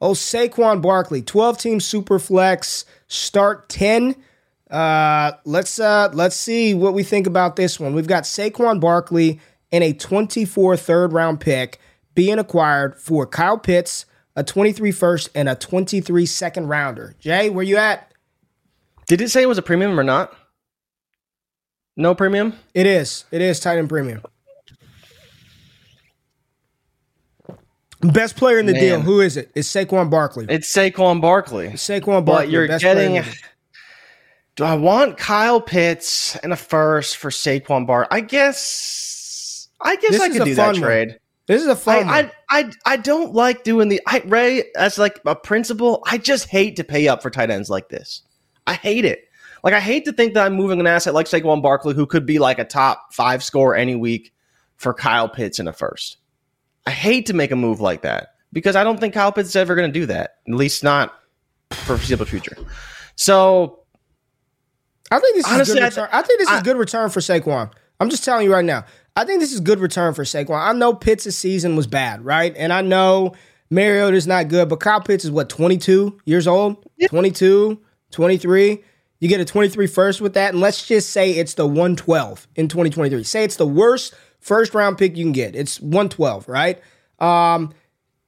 Oh, 0.01 0.13
Saquon 0.13 0.81
Barkley, 0.81 1.23
12 1.23 1.59
team 1.59 1.81
super 1.81 2.19
flex, 2.19 2.85
start 3.09 3.69
10. 3.69 4.15
Uh, 4.71 5.33
let's 5.45 5.81
uh, 5.81 6.11
let's 6.13 6.37
see 6.37 6.75
what 6.75 6.95
we 6.95 7.03
think 7.03 7.27
about 7.27 7.57
this 7.57 7.81
one. 7.81 7.95
We've 7.95 8.07
got 8.07 8.25
Saquon 8.25 8.81
Barkley 8.81 9.41
and 9.73 9.83
a 9.83 9.93
24 9.93 10.77
third 10.77 11.13
round 11.13 11.41
pick 11.41 11.81
being 12.15 12.39
acquired 12.39 13.01
for 13.01 13.27
Kyle 13.27 13.59
Pitts, 13.59 14.05
a 14.39 14.45
23 14.45 14.93
first, 14.93 15.31
and 15.35 15.49
a 15.49 15.57
23 15.57 16.25
second 16.25 16.69
rounder. 16.69 17.17
Jay, 17.19 17.51
where 17.51 17.65
you 17.65 17.77
at? 17.77 18.13
Did 19.09 19.21
it 19.21 19.31
say 19.31 19.43
it 19.43 19.49
was 19.49 19.59
a 19.59 19.63
premium 19.63 19.99
or 19.99 20.05
not? 20.05 20.33
No 21.97 22.15
premium? 22.15 22.55
It 22.73 22.87
is. 22.87 23.25
It 23.33 23.41
is 23.41 23.59
tight 23.59 23.79
end 23.79 23.89
premium. 23.89 24.23
Best 28.01 28.37
player 28.37 28.61
in 28.61 28.67
the 28.67 28.75
Man. 28.75 28.81
deal. 28.81 29.01
Who 29.01 29.21
is 29.21 29.37
it? 29.37 29.51
It's 29.57 29.69
Saquon 29.69 30.09
Barkley. 30.09 30.47
It's 30.49 30.73
Saquon 30.73 31.21
Barkley. 31.21 31.67
It's 31.67 31.85
Saquon 31.85 32.25
Barkley. 32.25 32.47
But 32.47 32.49
you're 32.51 32.69
getting. 32.79 33.25
Do 34.55 34.63
I 34.63 34.75
want 34.77 35.19
Kyle 35.19 35.61
Pitts 35.61 36.37
and 36.37 36.53
a 36.53 36.57
first 36.57 37.17
for 37.17 37.31
Saquon 37.31 37.89
Bar? 37.89 38.07
I 38.09 38.21
guess. 38.21 39.69
I 39.81 39.97
guess 39.97 40.13
this 40.13 40.21
I 40.21 40.29
could 40.29 40.45
do 40.45 40.55
that 40.55 40.79
one. 40.79 41.17
This 41.49 41.63
is 41.63 41.69
a 41.69 41.75
fun. 41.75 42.07
I, 42.09 42.31
I, 42.51 42.61
I 42.61 42.73
I 42.85 42.97
don't 42.99 43.35
like 43.35 43.65
doing 43.65 43.89
the 43.89 44.01
I 44.07 44.23
Ray 44.27 44.65
as 44.77 44.99
like 44.99 45.19
a 45.25 45.35
principle. 45.35 46.05
I 46.07 46.19
just 46.19 46.47
hate 46.47 46.77
to 46.77 46.85
pay 46.85 47.09
up 47.09 47.23
for 47.23 47.31
tight 47.31 47.51
ends 47.51 47.71
like 47.71 47.89
this. 47.89 48.23
I 48.67 48.75
hate 48.75 49.07
it. 49.07 49.25
Like 49.65 49.73
I 49.73 49.81
hate 49.81 50.05
to 50.05 50.13
think 50.13 50.35
that 50.35 50.45
I'm 50.45 50.53
moving 50.53 50.79
an 50.79 50.87
asset 50.87 51.15
like 51.15 51.25
Saquon 51.25 51.63
Barkley, 51.63 51.95
who 51.95 52.05
could 52.05 52.27
be 52.27 52.39
like 52.39 52.59
a 52.59 52.65
top 52.65 53.15
five 53.15 53.43
score 53.43 53.75
any 53.75 53.97
week, 53.97 54.35
for 54.77 54.93
Kyle 54.93 55.29
Pitts 55.29 55.59
in 55.59 55.67
a 55.67 55.73
first. 55.73 56.19
I 56.87 56.91
hate 56.91 57.27
to 57.27 57.35
make 57.35 57.51
a 57.51 57.57
move 57.57 57.81
like 57.81 58.03
that 58.03 58.35
because 58.53 58.77
I 58.77 58.85
don't 58.85 59.01
think 59.01 59.15
Kyle 59.15 59.33
Pitts 59.33 59.49
is 59.49 59.57
ever 59.57 59.75
going 59.75 59.91
to 59.91 60.01
do 60.01 60.05
that. 60.07 60.37
At 60.47 60.55
least 60.55 60.85
not 60.85 61.15
for 61.71 61.97
foreseeable 61.97 62.27
future. 62.27 62.59
So 63.17 63.85
I 65.11 65.19
think 65.19 65.37
this 65.37 65.47
is 65.47 65.53
honestly, 65.53 65.81
good 65.81 65.85
return. 65.85 66.09
I, 66.13 66.19
I 66.19 66.23
think 66.23 66.41
this 66.41 66.49
is 66.51 66.59
I, 66.59 66.63
good 66.63 66.77
return 66.77 67.09
for 67.09 67.21
Saquon. 67.21 67.73
I'm 68.01 68.11
just 68.11 68.25
telling 68.25 68.45
you 68.45 68.53
right 68.53 68.65
now. 68.65 68.85
I 69.19 69.25
think 69.25 69.41
this 69.41 69.53
is 69.53 69.59
good 69.59 69.81
return 69.81 70.15
for 70.15 70.23
Saquon. 70.23 70.57
I 70.57 70.73
know 70.75 70.95
Pitts' 70.95 71.35
season 71.35 71.75
was 71.75 71.89
bad, 71.89 72.25
right? 72.25 72.55
And 72.57 72.73
I 72.73 72.83
know 72.83 73.35
Mariota's 73.69 74.29
not 74.29 74.47
good, 74.47 74.69
but 74.69 74.79
Kyle 74.79 75.01
Pitts 75.01 75.25
is 75.25 75.31
what, 75.33 75.49
22 75.49 76.21
years 76.25 76.47
old? 76.47 76.89
Yeah. 76.97 77.09
22, 77.09 77.81
23. 78.13 78.85
You 79.19 79.29
get 79.29 79.41
a 79.41 79.45
23 79.45 79.89
first 79.89 80.21
with 80.21 80.35
that, 80.35 80.53
and 80.53 80.61
let's 80.61 80.87
just 80.87 81.11
say 81.11 81.33
it's 81.33 81.55
the 81.55 81.67
112 81.67 82.47
in 82.55 82.69
2023. 82.69 83.25
Say 83.25 83.43
it's 83.43 83.57
the 83.57 83.67
worst 83.67 84.15
first 84.39 84.73
round 84.73 84.99
pick 84.99 85.17
you 85.17 85.25
can 85.25 85.33
get. 85.33 85.57
It's 85.57 85.81
112, 85.81 86.49
right? 86.49 86.81
Um, 87.19 87.75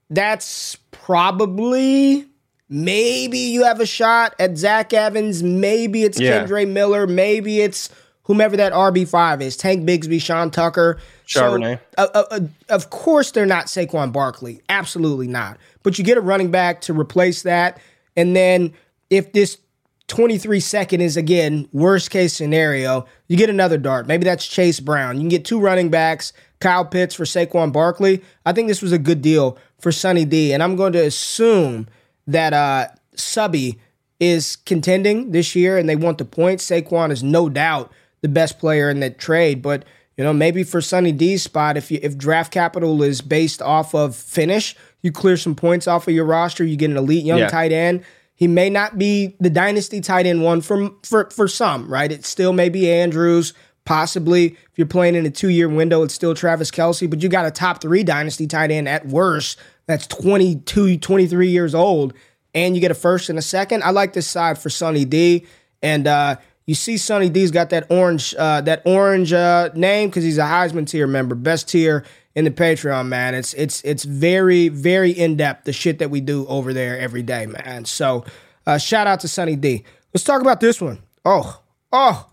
that's 0.09 0.75
probably 0.91 2.27
maybe 2.69 3.39
you 3.39 3.63
have 3.63 3.79
a 3.79 3.87
shot 3.87 4.35
at 4.41 4.59
Zach 4.59 4.93
Evans. 4.93 5.41
Maybe 5.45 6.03
it's 6.03 6.19
yeah. 6.19 6.45
Kendre 6.45 6.69
Miller. 6.69 7.07
Maybe 7.07 7.61
it's 7.61 7.91
whomever 8.31 8.57
that 8.57 8.73
RB5 8.73 9.43
is 9.43 9.57
Tank 9.57 9.85
Bigsby, 9.85 10.23
Sean 10.23 10.53
Tucker. 10.53 11.01
Charbonnet. 11.27 11.81
So, 11.99 12.05
uh, 12.05 12.09
uh, 12.15 12.25
uh, 12.31 12.41
of 12.69 12.91
course, 12.91 13.33
they're 13.33 13.45
not 13.45 13.67
Saquon 13.67 14.13
Barkley. 14.13 14.63
Absolutely 14.69 15.27
not. 15.27 15.59
But 15.83 15.99
you 15.99 16.05
get 16.05 16.17
a 16.17 16.21
running 16.21 16.53
back 16.53 16.81
to 16.83 16.93
replace 16.93 17.43
that. 17.43 17.81
And 18.17 18.37
then 18.37 18.73
if 19.11 19.33
this 19.33 19.59
23 20.07 20.61
second 20.61 21.01
is 21.01 21.17
again 21.17 21.69
worst 21.73 22.11
case 22.11 22.33
scenario. 22.33 23.05
You 23.27 23.37
get 23.37 23.51
another 23.51 23.79
dart. 23.79 24.07
Maybe 24.07 24.25
that's 24.25 24.47
Chase 24.47 24.79
Brown. 24.79 25.17
You 25.17 25.23
can 25.23 25.29
get 25.29 25.45
two 25.45 25.59
running 25.59 25.89
backs, 25.89 26.33
Kyle 26.61 26.85
Pitts 26.85 27.15
for 27.17 27.25
Saquon 27.25 27.73
Barkley. 27.73 28.23
I 28.47 28.53
think 28.53 28.69
this 28.69 28.83
was 28.83 28.93
a 28.93 28.99
good 28.99 29.23
deal 29.23 29.59
for 29.81 29.91
Sunny 29.91 30.25
D, 30.25 30.53
and 30.53 30.65
I'm 30.65 30.75
going 30.77 30.93
to 30.95 31.05
assume 31.05 31.89
that 32.27 32.53
uh, 32.53 32.89
Subby 33.15 33.79
is 34.19 34.57
contending 34.57 35.31
this 35.31 35.55
year, 35.55 35.79
and 35.79 35.89
they 35.89 35.97
want 35.97 36.19
the 36.19 36.25
points. 36.25 36.69
Saquon 36.69 37.11
is 37.11 37.23
no 37.23 37.49
doubt 37.49 37.93
the 38.23 38.29
best 38.29 38.59
player 38.59 38.91
in 38.91 39.01
that 39.01 39.19
trade, 39.19 39.63
but 39.63 39.85
you 40.17 40.25
know 40.25 40.33
maybe 40.33 40.63
for 40.65 40.81
Sunny 40.81 41.13
D's 41.13 41.43
spot, 41.43 41.77
if 41.77 41.91
you 41.91 41.99
if 42.03 42.17
draft 42.17 42.53
capital 42.53 43.03
is 43.03 43.21
based 43.21 43.63
off 43.63 43.95
of 43.95 44.15
finish, 44.15 44.77
you 45.03 45.13
clear 45.13 45.37
some 45.37 45.55
points 45.55 45.87
off 45.89 46.09
of 46.09 46.15
your 46.15 46.25
roster. 46.25 46.65
You 46.65 46.77
get 46.77 46.91
an 46.91 46.97
elite 46.97 47.25
young 47.25 47.39
yeah. 47.39 47.49
tight 47.49 47.73
end 47.73 48.05
he 48.41 48.49
may 48.49 48.71
not 48.71 48.97
be 48.97 49.37
the 49.39 49.51
dynasty 49.51 50.01
tight 50.01 50.25
end 50.25 50.43
one 50.43 50.63
for, 50.63 50.93
for, 51.03 51.29
for 51.29 51.47
some, 51.47 51.87
right? 51.93 52.11
It 52.11 52.25
still 52.25 52.55
may 52.55 52.71
be 52.71 52.91
Andrews. 52.91 53.53
Possibly, 53.85 54.47
if 54.47 54.71
you're 54.77 54.87
playing 54.87 55.15
in 55.15 55.27
a 55.27 55.31
two 55.31 55.51
year 55.51 55.69
window, 55.69 56.03
it's 56.03 56.15
still 56.15 56.35
Travis 56.35 56.71
Kelce, 56.71 57.09
but 57.11 57.23
you 57.23 57.29
got 57.29 57.45
a 57.45 57.51
top 57.51 57.83
three 57.83 58.03
dynasty 58.03 58.47
tight 58.47 58.71
end 58.71 58.89
at 58.89 59.07
worst 59.07 59.59
that's 59.85 60.07
22, 60.07 60.97
23 60.97 61.49
years 61.49 61.75
old, 61.75 62.15
and 62.55 62.75
you 62.75 62.81
get 62.81 62.91
a 62.91 62.95
first 62.95 63.29
and 63.29 63.39
a 63.39 63.43
second. 63.43 63.83
I 63.83 63.91
like 63.91 64.15
this 64.15 64.27
side 64.27 64.57
for 64.59 64.71
Sunny 64.71 65.05
D. 65.05 65.45
And 65.83 66.07
uh, 66.07 66.37
you 66.71 66.77
see 66.77 66.99
Sunny 66.99 67.29
D's 67.29 67.51
got 67.51 67.71
that 67.71 67.91
orange 67.91 68.33
uh, 68.39 68.61
that 68.61 68.83
orange 68.85 69.33
uh, 69.33 69.71
name 69.75 70.09
because 70.09 70.23
he's 70.23 70.39
a 70.39 70.43
Heisman 70.43 70.87
tier 70.87 71.09
member, 71.09 71.35
best 71.35 71.69
tier 71.69 72.05
in 72.37 72.45
the 72.45 72.53
Patreon, 72.53 73.09
man. 73.09 73.35
It's 73.35 73.55
it's 73.55 73.83
it's 73.83 74.05
very 74.05 74.69
very 74.69 75.11
in 75.11 75.35
depth 75.37 75.65
the 75.65 75.73
shit 75.73 75.99
that 75.99 76.11
we 76.11 76.21
do 76.21 76.47
over 76.47 76.73
there 76.73 76.97
every 76.97 77.25
day, 77.25 77.47
man. 77.47 77.87
So 77.87 78.25
uh, 78.69 78.79
shout 78.79 79.09
out 79.09 79.19
to 79.21 79.27
Sunny 79.27 79.57
D. 79.57 79.83
Let's 80.15 80.23
talk 80.23 80.43
about 80.43 80.61
this 80.61 80.81
one. 80.81 81.03
Oh 81.25 81.61
oh, 81.91 82.31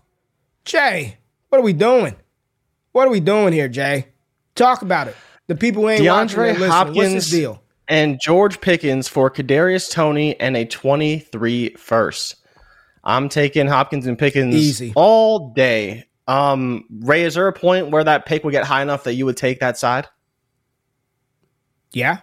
Jay, 0.64 1.18
what 1.48 1.58
are 1.58 1.64
we 1.64 1.72
doing? 1.72 2.14
What 2.92 3.08
are 3.08 3.10
we 3.10 3.18
doing 3.18 3.52
here, 3.52 3.68
Jay? 3.68 4.06
Talk 4.54 4.82
about 4.82 5.08
it. 5.08 5.16
The 5.48 5.56
people 5.56 5.88
ain't 5.90 6.02
DeAndre 6.02 6.52
watching, 6.52 6.68
Hopkins 6.68 7.14
What's 7.14 7.30
deal? 7.30 7.60
And 7.88 8.20
George 8.22 8.60
Pickens 8.60 9.08
for 9.08 9.32
Kadarius 9.32 9.90
Toney 9.90 10.38
and 10.38 10.56
a 10.56 10.64
23 10.64 11.70
first. 11.70 12.36
I'm 13.08 13.30
taking 13.30 13.66
Hopkins 13.66 14.06
and 14.06 14.18
Pickens 14.18 14.54
Easy. 14.54 14.92
all 14.94 15.50
day. 15.54 16.04
Um, 16.26 16.84
Ray, 16.90 17.24
is 17.24 17.34
there 17.34 17.48
a 17.48 17.54
point 17.54 17.90
where 17.90 18.04
that 18.04 18.26
pick 18.26 18.44
would 18.44 18.50
get 18.50 18.64
high 18.64 18.82
enough 18.82 19.04
that 19.04 19.14
you 19.14 19.24
would 19.24 19.38
take 19.38 19.60
that 19.60 19.78
side? 19.78 20.06
Yeah, 21.90 22.18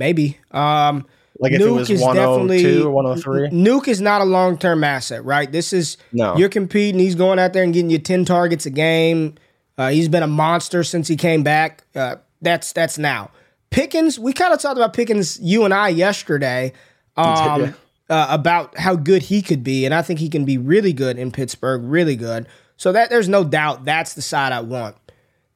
maybe. 0.00 0.36
Um, 0.50 1.06
like 1.38 1.52
if 1.52 1.60
Nuke 1.60 1.88
it 1.88 1.92
was 1.92 2.02
102 2.02 2.88
or 2.88 2.90
103? 2.90 3.50
Nuke 3.50 3.86
is 3.86 4.00
not 4.00 4.20
a 4.20 4.24
long 4.24 4.58
term 4.58 4.82
asset, 4.82 5.24
right? 5.24 5.50
This 5.50 5.72
is, 5.72 5.96
no. 6.12 6.36
you're 6.36 6.48
competing. 6.48 6.98
He's 6.98 7.14
going 7.14 7.38
out 7.38 7.52
there 7.52 7.62
and 7.62 7.72
getting 7.72 7.90
you 7.90 8.00
10 8.00 8.24
targets 8.24 8.66
a 8.66 8.70
game. 8.70 9.36
Uh, 9.78 9.90
he's 9.90 10.08
been 10.08 10.24
a 10.24 10.28
monster 10.28 10.82
since 10.82 11.06
he 11.06 11.14
came 11.14 11.44
back. 11.44 11.84
Uh, 11.94 12.16
that's 12.42 12.72
that's 12.72 12.98
now. 12.98 13.30
Pickens, 13.70 14.18
we 14.18 14.32
kind 14.32 14.52
of 14.52 14.60
talked 14.60 14.76
about 14.76 14.92
Pickens, 14.92 15.38
you 15.40 15.64
and 15.64 15.72
I, 15.72 15.88
yesterday. 15.88 16.72
Um, 17.18 17.74
uh, 18.08 18.26
about 18.30 18.78
how 18.78 18.94
good 18.94 19.22
he 19.22 19.42
could 19.42 19.64
be, 19.64 19.84
and 19.84 19.94
I 19.94 20.02
think 20.02 20.20
he 20.20 20.28
can 20.28 20.44
be 20.44 20.58
really 20.58 20.92
good 20.92 21.18
in 21.18 21.30
Pittsburgh, 21.30 21.82
really 21.84 22.16
good. 22.16 22.46
So 22.76 22.92
that 22.92 23.10
there's 23.10 23.28
no 23.28 23.44
doubt 23.44 23.84
that's 23.84 24.14
the 24.14 24.22
side 24.22 24.52
I 24.52 24.60
want. 24.60 24.96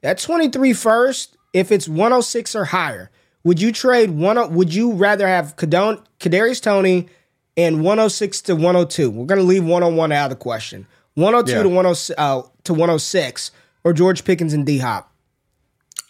That 0.00 0.18
23 0.18 0.72
first, 0.72 1.36
if 1.52 1.70
it's 1.70 1.88
106 1.88 2.54
or 2.54 2.66
higher, 2.66 3.10
would 3.44 3.60
you 3.60 3.72
trade 3.72 4.10
one? 4.10 4.54
Would 4.54 4.74
you 4.74 4.92
rather 4.92 5.26
have 5.26 5.56
Kadon, 5.56 6.02
Kadarius 6.18 6.62
Toney 6.62 7.08
and 7.56 7.84
106 7.84 8.42
to 8.42 8.54
102? 8.54 9.10
We're 9.10 9.26
gonna 9.26 9.42
leave 9.42 9.64
101 9.64 10.12
out 10.12 10.24
of 10.24 10.30
the 10.30 10.42
question. 10.42 10.86
102 11.14 11.52
yeah. 11.52 11.62
to 11.62 11.68
106 11.68 12.18
uh, 12.18 12.42
to 12.64 12.72
106 12.72 13.50
or 13.84 13.92
George 13.92 14.24
Pickens 14.24 14.52
and 14.52 14.64
D 14.64 14.78
Hop. 14.78 15.09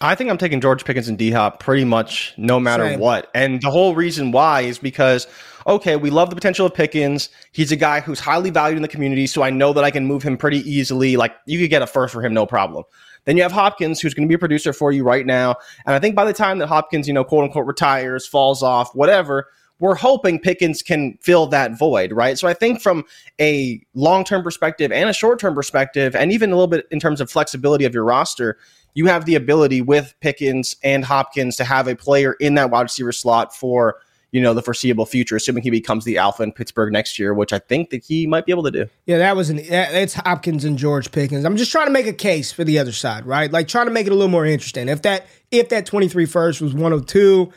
I 0.00 0.14
think 0.14 0.30
I'm 0.30 0.38
taking 0.38 0.60
George 0.60 0.84
Pickens 0.84 1.08
and 1.08 1.18
D 1.18 1.30
Hop 1.30 1.60
pretty 1.60 1.84
much 1.84 2.32
no 2.36 2.58
matter 2.58 2.88
Same. 2.88 3.00
what. 3.00 3.30
And 3.34 3.60
the 3.60 3.70
whole 3.70 3.94
reason 3.94 4.32
why 4.32 4.62
is 4.62 4.78
because, 4.78 5.26
okay, 5.66 5.96
we 5.96 6.08
love 6.08 6.30
the 6.30 6.36
potential 6.36 6.64
of 6.64 6.74
Pickens. 6.74 7.28
He's 7.52 7.70
a 7.70 7.76
guy 7.76 8.00
who's 8.00 8.18
highly 8.18 8.50
valued 8.50 8.76
in 8.76 8.82
the 8.82 8.88
community, 8.88 9.26
so 9.26 9.42
I 9.42 9.50
know 9.50 9.72
that 9.74 9.84
I 9.84 9.90
can 9.90 10.06
move 10.06 10.22
him 10.22 10.38
pretty 10.38 10.58
easily. 10.58 11.16
Like, 11.16 11.34
you 11.46 11.58
could 11.58 11.70
get 11.70 11.82
a 11.82 11.86
first 11.86 12.14
for 12.14 12.22
him, 12.22 12.32
no 12.32 12.46
problem. 12.46 12.84
Then 13.26 13.36
you 13.36 13.42
have 13.42 13.52
Hopkins, 13.52 14.00
who's 14.00 14.14
going 14.14 14.26
to 14.26 14.28
be 14.28 14.36
a 14.36 14.38
producer 14.38 14.72
for 14.72 14.90
you 14.90 15.04
right 15.04 15.26
now. 15.26 15.56
And 15.84 15.94
I 15.94 15.98
think 15.98 16.14
by 16.14 16.24
the 16.24 16.32
time 16.32 16.58
that 16.58 16.68
Hopkins, 16.68 17.06
you 17.06 17.12
know, 17.12 17.24
quote 17.24 17.44
unquote, 17.44 17.66
retires, 17.66 18.26
falls 18.26 18.62
off, 18.62 18.94
whatever, 18.94 19.48
we're 19.80 19.94
hoping 19.94 20.38
Pickens 20.38 20.82
can 20.82 21.18
fill 21.20 21.46
that 21.48 21.78
void, 21.78 22.12
right? 22.12 22.38
So 22.38 22.46
I 22.46 22.54
think 22.54 22.80
from 22.80 23.04
a 23.40 23.82
long 23.94 24.24
term 24.24 24.42
perspective 24.42 24.92
and 24.92 25.08
a 25.08 25.12
short 25.12 25.40
term 25.40 25.54
perspective, 25.54 26.14
and 26.14 26.32
even 26.32 26.50
a 26.50 26.54
little 26.54 26.68
bit 26.68 26.86
in 26.90 27.00
terms 27.00 27.20
of 27.20 27.30
flexibility 27.30 27.84
of 27.86 27.94
your 27.94 28.04
roster, 28.04 28.58
you 28.94 29.06
have 29.06 29.24
the 29.24 29.34
ability 29.34 29.82
with 29.82 30.14
Pickens 30.20 30.76
and 30.82 31.04
Hopkins 31.04 31.56
to 31.56 31.64
have 31.64 31.88
a 31.88 31.96
player 31.96 32.34
in 32.34 32.54
that 32.54 32.70
wide 32.70 32.82
receiver 32.82 33.12
slot 33.12 33.54
for 33.54 33.96
you 34.32 34.40
know 34.40 34.54
the 34.54 34.62
foreseeable 34.62 35.06
future, 35.06 35.36
assuming 35.36 35.62
he 35.62 35.70
becomes 35.70 36.04
the 36.04 36.18
alpha 36.18 36.42
in 36.42 36.52
Pittsburgh 36.52 36.92
next 36.92 37.18
year, 37.18 37.34
which 37.34 37.52
I 37.52 37.58
think 37.58 37.90
that 37.90 38.04
he 38.04 38.26
might 38.26 38.46
be 38.46 38.52
able 38.52 38.62
to 38.64 38.70
do. 38.70 38.86
Yeah, 39.06 39.18
that 39.18 39.36
was 39.36 39.50
an 39.50 39.58
it's 39.58 40.14
Hopkins 40.14 40.64
and 40.64 40.78
George 40.78 41.10
Pickens. 41.10 41.44
I'm 41.44 41.56
just 41.56 41.72
trying 41.72 41.86
to 41.86 41.92
make 41.92 42.06
a 42.06 42.12
case 42.12 42.52
for 42.52 42.64
the 42.64 42.78
other 42.78 42.92
side, 42.92 43.26
right? 43.26 43.50
Like 43.50 43.68
trying 43.68 43.86
to 43.86 43.92
make 43.92 44.06
it 44.06 44.12
a 44.12 44.14
little 44.14 44.28
more 44.28 44.46
interesting. 44.46 44.88
If 44.88 45.02
that 45.02 45.26
if 45.50 45.68
that 45.70 45.86
23 45.86 46.26
first 46.26 46.60
was 46.60 46.72
102, 46.74 47.52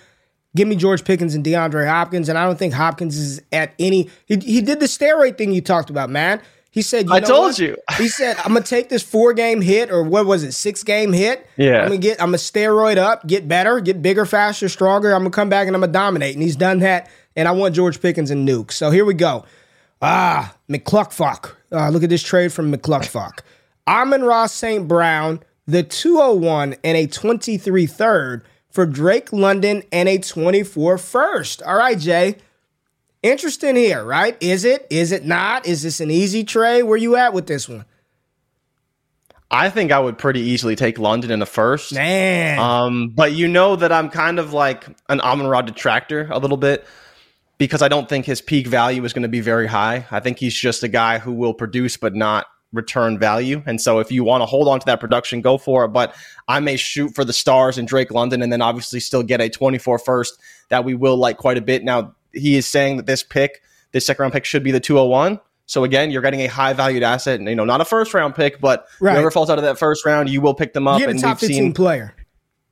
give 0.55 0.67
me 0.67 0.75
George 0.75 1.03
Pickens 1.03 1.35
and 1.35 1.45
DeAndre 1.45 1.87
Hopkins, 1.87 2.29
and 2.29 2.37
I 2.37 2.45
don't 2.45 2.57
think 2.57 2.73
Hopkins 2.73 3.17
is 3.17 3.41
at 3.51 3.73
any. 3.77 4.09
He, 4.25 4.37
he 4.37 4.61
did 4.61 4.79
the 4.79 4.87
steroid 4.87 5.37
thing 5.37 5.51
you 5.51 5.61
talked 5.61 5.89
about, 5.89 6.09
man. 6.09 6.41
He 6.73 6.81
said, 6.81 7.07
you 7.07 7.13
I 7.13 7.19
told 7.19 7.49
what? 7.49 7.59
you. 7.59 7.77
He 7.99 8.07
said, 8.07 8.35
I'm 8.37 8.51
gonna 8.51 8.61
take 8.61 8.89
this 8.89 9.03
four 9.03 9.33
game 9.33 9.61
hit, 9.61 9.91
or 9.91 10.01
what 10.01 10.25
was 10.25 10.41
it, 10.43 10.53
six 10.53 10.83
game 10.83 11.13
hit? 11.13 11.47
Yeah. 11.55 11.81
I'm 11.81 11.89
gonna 11.89 11.97
get, 11.99 12.19
I'm 12.19 12.29
gonna 12.29 12.37
steroid 12.37 12.97
up, 12.97 13.27
get 13.27 13.47
better, 13.47 13.79
get 13.79 14.01
bigger, 14.01 14.25
faster, 14.25 14.67
stronger. 14.67 15.13
I'm 15.13 15.19
gonna 15.19 15.29
come 15.29 15.49
back 15.49 15.67
and 15.67 15.75
I'm 15.75 15.81
gonna 15.81 15.93
dominate. 15.93 16.33
And 16.33 16.41
he's 16.41 16.55
done 16.55 16.79
that. 16.79 17.11
And 17.35 17.47
I 17.47 17.51
want 17.51 17.75
George 17.75 18.01
Pickens 18.01 18.31
and 18.31 18.47
Nuke. 18.47 18.71
So 18.71 18.89
here 18.89 19.05
we 19.05 19.13
go. 19.13 19.45
Ah, 20.01 20.55
McCluckfuck. 20.67 21.51
Uh, 21.71 21.89
look 21.89 22.01
at 22.01 22.09
this 22.09 22.23
trade 22.23 22.51
from 22.51 22.73
McCluckfuck. 22.73 23.41
Amon-Ra 23.87 24.47
St. 24.47 24.87
Brown, 24.87 25.41
the 25.67 25.83
201 25.83 26.75
and 26.83 26.97
a 26.97 27.05
23 27.05 27.85
third 27.85 28.43
for 28.71 28.87
Drake 28.87 29.31
London 29.31 29.83
and 29.91 30.09
a 30.09 30.17
24 30.17 30.97
first. 30.97 31.61
All 31.61 31.77
right, 31.77 31.99
Jay. 31.99 32.37
Interesting 33.23 33.77
here, 33.77 34.03
right? 34.03 34.37
Is 34.41 34.65
it? 34.65 34.85
Is 34.89 35.13
it 35.13 35.23
not? 35.25 35.65
Is 35.65 35.81
this 35.81 36.01
an 36.01 36.11
easy 36.11 36.43
trade? 36.43 36.83
Where 36.83 36.97
you 36.97 37.15
at 37.15 37.33
with 37.33 37.47
this 37.47 37.69
one? 37.69 37.85
I 39.49 39.69
think 39.69 39.91
I 39.91 39.99
would 39.99 40.17
pretty 40.17 40.41
easily 40.41 40.75
take 40.75 40.99
London 40.99 41.31
in 41.31 41.39
the 41.39 41.45
first. 41.45 41.93
Man. 41.93 42.59
Um, 42.59 43.09
but 43.09 43.31
you 43.31 43.47
know 43.47 43.75
that 43.77 43.91
I'm 43.91 44.09
kind 44.09 44.39
of 44.39 44.51
like 44.51 44.85
an 45.07 45.21
Amon 45.21 45.47
Ra 45.47 45.61
detractor 45.61 46.27
a 46.31 46.39
little 46.39 46.57
bit 46.57 46.85
because 47.57 47.81
I 47.81 47.87
don't 47.87 48.09
think 48.09 48.25
his 48.25 48.41
peak 48.41 48.67
value 48.67 49.05
is 49.05 49.13
going 49.13 49.23
to 49.23 49.29
be 49.29 49.41
very 49.41 49.67
high. 49.67 50.05
I 50.11 50.19
think 50.19 50.39
he's 50.39 50.55
just 50.55 50.83
a 50.83 50.87
guy 50.87 51.19
who 51.19 51.31
will 51.31 51.53
produce 51.53 51.95
but 51.97 52.15
not 52.15 52.47
return 52.73 53.19
value. 53.19 53.63
And 53.65 53.79
so 53.79 53.99
if 53.99 54.11
you 54.11 54.23
want 54.23 54.41
to 54.41 54.47
hold 54.47 54.67
on 54.67 54.79
to 54.79 54.85
that 54.87 54.99
production, 54.99 55.41
go 55.41 55.57
for 55.57 55.85
it. 55.85 55.89
But 55.89 56.13
I 56.47 56.59
may 56.59 56.75
shoot 56.75 57.13
for 57.15 57.23
the 57.23 57.31
stars 57.31 57.77
in 57.77 57.85
Drake 57.85 58.11
London 58.11 58.41
and 58.41 58.51
then 58.51 58.61
obviously 58.61 58.99
still 58.99 59.23
get 59.23 59.39
a 59.39 59.49
24 59.49 59.99
first 59.99 60.41
that 60.69 60.83
we 60.83 60.95
will 60.95 61.15
like 61.15 61.37
quite 61.37 61.57
a 61.57 61.61
bit. 61.61 61.83
Now, 61.83 62.15
he 62.33 62.55
is 62.57 62.67
saying 62.67 62.97
that 62.97 63.05
this 63.05 63.23
pick, 63.23 63.61
this 63.91 64.05
second 64.05 64.21
round 64.23 64.33
pick, 64.33 64.45
should 64.45 64.63
be 64.63 64.71
the 64.71 64.79
201. 64.79 65.39
So 65.65 65.83
again, 65.85 66.11
you're 66.11 66.21
getting 66.21 66.41
a 66.41 66.47
high 66.47 66.73
valued 66.73 67.03
asset, 67.03 67.39
and 67.39 67.47
you 67.47 67.55
know, 67.55 67.63
not 67.65 67.79
a 67.79 67.85
first 67.85 68.13
round 68.13 68.35
pick, 68.35 68.59
but 68.59 68.85
Right. 68.99 69.13
whoever 69.13 69.31
falls 69.31 69.49
out 69.49 69.57
of 69.57 69.63
that 69.63 69.79
first 69.79 70.05
round, 70.05 70.29
you 70.29 70.41
will 70.41 70.53
pick 70.53 70.73
them 70.73 70.87
up. 70.87 70.99
you 70.99 71.05
get 71.05 71.09
a 71.09 71.11
and 71.11 71.19
top 71.21 71.35
we've 71.41 71.47
15 71.47 71.55
seen 71.55 71.73
player. 71.73 72.13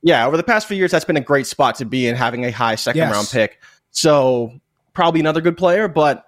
yeah, 0.02 0.26
over 0.26 0.36
the 0.36 0.42
past 0.42 0.68
few 0.68 0.76
years, 0.76 0.90
that's 0.90 1.04
been 1.04 1.16
a 1.16 1.20
great 1.22 1.46
spot 1.46 1.76
to 1.76 1.84
be 1.86 2.06
in 2.06 2.14
having 2.16 2.44
a 2.44 2.50
high 2.50 2.74
second 2.74 2.98
Yes. 2.98 3.12
round 3.12 3.28
pick. 3.30 3.58
So 3.92 4.52
probably 4.92 5.20
another 5.20 5.40
good 5.40 5.56
player, 5.56 5.88
but 5.88 6.26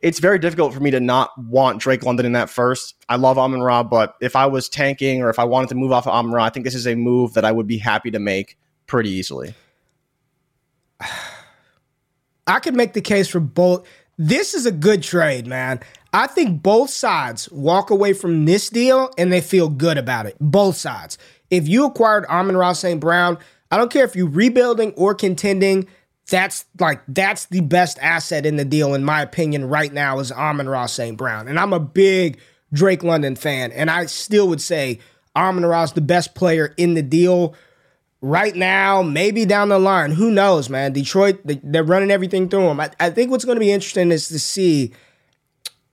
it's 0.00 0.18
very 0.18 0.38
difficult 0.38 0.74
for 0.74 0.80
me 0.80 0.90
to 0.90 1.00
not 1.00 1.30
want 1.38 1.80
Drake 1.80 2.02
London 2.04 2.26
in 2.26 2.32
that 2.32 2.50
first. 2.50 2.94
I 3.08 3.16
love 3.16 3.38
Amon 3.38 3.62
Ra, 3.62 3.82
but 3.82 4.14
if 4.20 4.34
I 4.36 4.46
was 4.46 4.68
tanking 4.68 5.22
or 5.22 5.30
if 5.30 5.38
I 5.38 5.44
wanted 5.44 5.68
to 5.70 5.76
move 5.76 5.92
off 5.92 6.06
of 6.06 6.12
Amon 6.12 6.32
Ra, 6.32 6.44
I 6.44 6.50
think 6.50 6.64
this 6.64 6.74
is 6.74 6.86
a 6.86 6.94
move 6.94 7.34
that 7.34 7.44
I 7.44 7.52
would 7.52 7.66
be 7.68 7.78
happy 7.78 8.10
to 8.10 8.18
make 8.18 8.58
pretty 8.86 9.10
easily. 9.10 9.54
I 12.46 12.60
could 12.60 12.74
make 12.74 12.92
the 12.92 13.00
case 13.00 13.28
for 13.28 13.40
both. 13.40 13.86
This 14.18 14.54
is 14.54 14.66
a 14.66 14.72
good 14.72 15.02
trade, 15.02 15.46
man. 15.46 15.80
I 16.12 16.26
think 16.26 16.62
both 16.62 16.90
sides 16.90 17.50
walk 17.50 17.90
away 17.90 18.12
from 18.12 18.44
this 18.44 18.68
deal 18.68 19.10
and 19.16 19.32
they 19.32 19.40
feel 19.40 19.68
good 19.68 19.96
about 19.96 20.26
it. 20.26 20.36
Both 20.40 20.76
sides. 20.76 21.16
If 21.50 21.68
you 21.68 21.86
acquired 21.86 22.26
Amon-Ra 22.26 22.72
St. 22.72 23.00
Brown, 23.00 23.38
I 23.70 23.78
don't 23.78 23.90
care 23.90 24.04
if 24.04 24.14
you're 24.14 24.28
rebuilding 24.28 24.92
or 24.92 25.14
contending. 25.14 25.88
That's 26.28 26.66
like 26.78 27.00
that's 27.08 27.46
the 27.46 27.60
best 27.60 27.98
asset 28.00 28.46
in 28.46 28.56
the 28.56 28.64
deal, 28.64 28.94
in 28.94 29.04
my 29.04 29.22
opinion, 29.22 29.68
right 29.68 29.92
now 29.92 30.18
is 30.18 30.30
Amon-Ra 30.30 30.86
St. 30.86 31.16
Brown. 31.16 31.48
And 31.48 31.58
I'm 31.58 31.72
a 31.72 31.80
big 31.80 32.38
Drake 32.72 33.02
London 33.02 33.36
fan, 33.36 33.72
and 33.72 33.90
I 33.90 34.06
still 34.06 34.48
would 34.48 34.60
say 34.60 35.00
Amon-Ra's 35.36 35.92
the 35.92 36.00
best 36.00 36.34
player 36.34 36.74
in 36.76 36.94
the 36.94 37.02
deal 37.02 37.54
right 38.22 38.54
now, 38.54 39.02
maybe 39.02 39.44
down 39.44 39.68
the 39.68 39.78
line. 39.78 40.12
Who 40.12 40.30
knows, 40.30 40.70
man? 40.70 40.92
Detroit, 40.92 41.40
they, 41.44 41.60
they're 41.62 41.84
running 41.84 42.10
everything 42.10 42.48
through 42.48 42.68
him. 42.68 42.80
I, 42.80 42.90
I 42.98 43.10
think 43.10 43.30
what's 43.30 43.44
going 43.44 43.56
to 43.56 43.60
be 43.60 43.72
interesting 43.72 44.10
is 44.12 44.28
to 44.28 44.38
see 44.38 44.92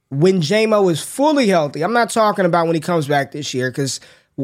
when 0.10 0.39
JMO 0.39 0.89
is 0.92 1.04
fully 1.04 1.48
healthy. 1.48 1.84
I'm 1.84 1.94
not 1.94 2.12
talking 2.12 2.46
about 2.46 2.68
when 2.68 2.76
he 2.76 2.82
comes 2.82 3.08
back 3.08 3.32
this 3.32 3.54
year, 3.54 3.70
because 3.72 4.00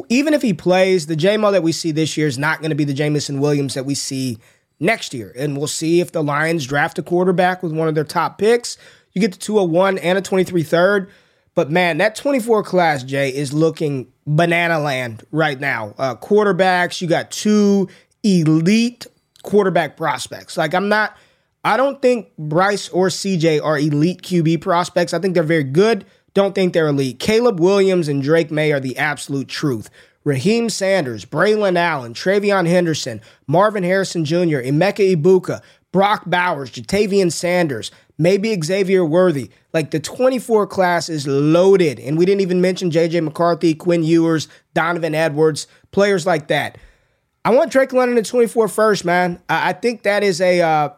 even 0.10 0.34
if 0.34 0.41
he 0.41 0.54
plays, 0.54 1.06
the 1.06 1.15
JMO 1.15 1.52
that 1.52 1.63
we 1.63 1.71
see 1.71 1.91
this 1.91 2.17
year 2.17 2.28
is 2.28 2.38
not 2.38 2.60
going 2.60 2.71
to 2.71 2.76
be 2.76 2.84
the 2.84 2.93
Jameson 2.93 3.39
Williams 3.39 3.76
that 3.76 3.86
we 3.86 3.95
see 3.95 4.39
next 4.80 5.13
year. 5.13 5.32
And 5.38 5.56
we'll 5.56 5.67
see 5.67 6.02
if 6.02 6.12
the 6.12 6.24
Lions 6.24 6.65
draft 6.65 7.00
a 7.00 7.04
quarterback 7.04 7.63
with 7.63 7.71
one 7.71 7.88
of 7.88 7.95
their 7.95 8.04
top 8.04 8.39
picks. 8.39 8.78
You 9.13 9.21
get 9.21 9.32
the 9.32 9.38
201 9.38 10.00
and 10.00 10.17
a 10.17 10.21
23 10.21 10.63
third. 10.63 11.10
But 11.56 11.72
man, 11.72 11.98
that 12.00 12.15
24 12.15 12.63
class, 12.63 13.04
Jay, 13.04 13.30
is 13.30 13.54
looking 13.54 14.12
banana 14.28 14.80
land 14.80 15.26
right 15.32 15.60
now. 15.60 15.96
Uh, 15.98 16.15
quarterbacks, 16.15 17.02
you 17.02 17.08
got 17.08 17.32
two 17.32 17.88
elite 18.24 19.08
quarterback 19.44 19.96
prospects. 19.96 20.58
Like, 20.58 20.74
I'm 20.74 20.89
not, 20.89 21.15
I 21.63 21.78
don't 21.78 22.02
think 22.02 22.36
Bryce 22.38 22.89
or 22.89 23.08
CJ 23.08 23.63
are 23.63 23.80
elite 23.80 24.22
QB 24.22 24.62
prospects. 24.62 25.13
I 25.13 25.20
think 25.20 25.34
they're 25.34 25.44
very 25.44 25.63
good. 25.63 26.06
Don't 26.34 26.54
think 26.54 26.74
they're 26.74 26.88
elite. 26.88 27.20
Caleb 27.20 27.62
Williams 27.62 28.10
and 28.10 28.22
Drake 28.22 28.52
Maye 28.52 28.74
are 28.74 28.82
the 28.82 28.98
absolute 28.98 29.48
truth. 29.48 29.89
Raheim 30.26 30.70
Sanders, 30.70 31.24
Braelon 31.24 31.78
Allen, 31.78 32.13
TreVeyon 32.13 32.68
Henderson, 32.68 33.22
Marvin 33.48 33.84
Harrison 33.84 34.26
Jr., 34.26 34.58
Emeka 34.58 35.15
Egbuka, 35.15 35.62
Brock 35.91 36.24
Bowers, 36.26 36.72
Ja'Tavion 36.72 37.32
Sanders, 37.32 37.91
maybe 38.17 38.60
Xavier 38.62 39.06
Worthy. 39.06 39.49
Like 39.73 39.91
the 39.91 39.99
24 39.99 40.67
class 40.67 41.10
is 41.10 41.28
loaded. 41.28 41.99
And 41.99 42.17
we 42.17 42.25
didn't 42.25 42.41
even 42.41 42.62
mention 42.62 42.91
JJ 42.91 43.23
McCarthy, 43.23 43.73
Quinn 43.75 44.04
Ewers, 44.04 44.47
Donovan 44.73 45.15
Edwards, 45.15 45.67
players 45.91 46.25
like 46.25 46.47
that. 46.47 46.78
I 47.43 47.51
want 47.51 47.71
Drake 47.71 47.93
London 47.93 48.17
at 48.17 48.25
24 48.25 48.67
first, 48.67 49.06
man. 49.06 49.39
I, 49.47 49.73
think 49.73 50.04
that 50.04 50.23
is 50.23 50.41
a 50.41 50.62
uh, 50.62 50.89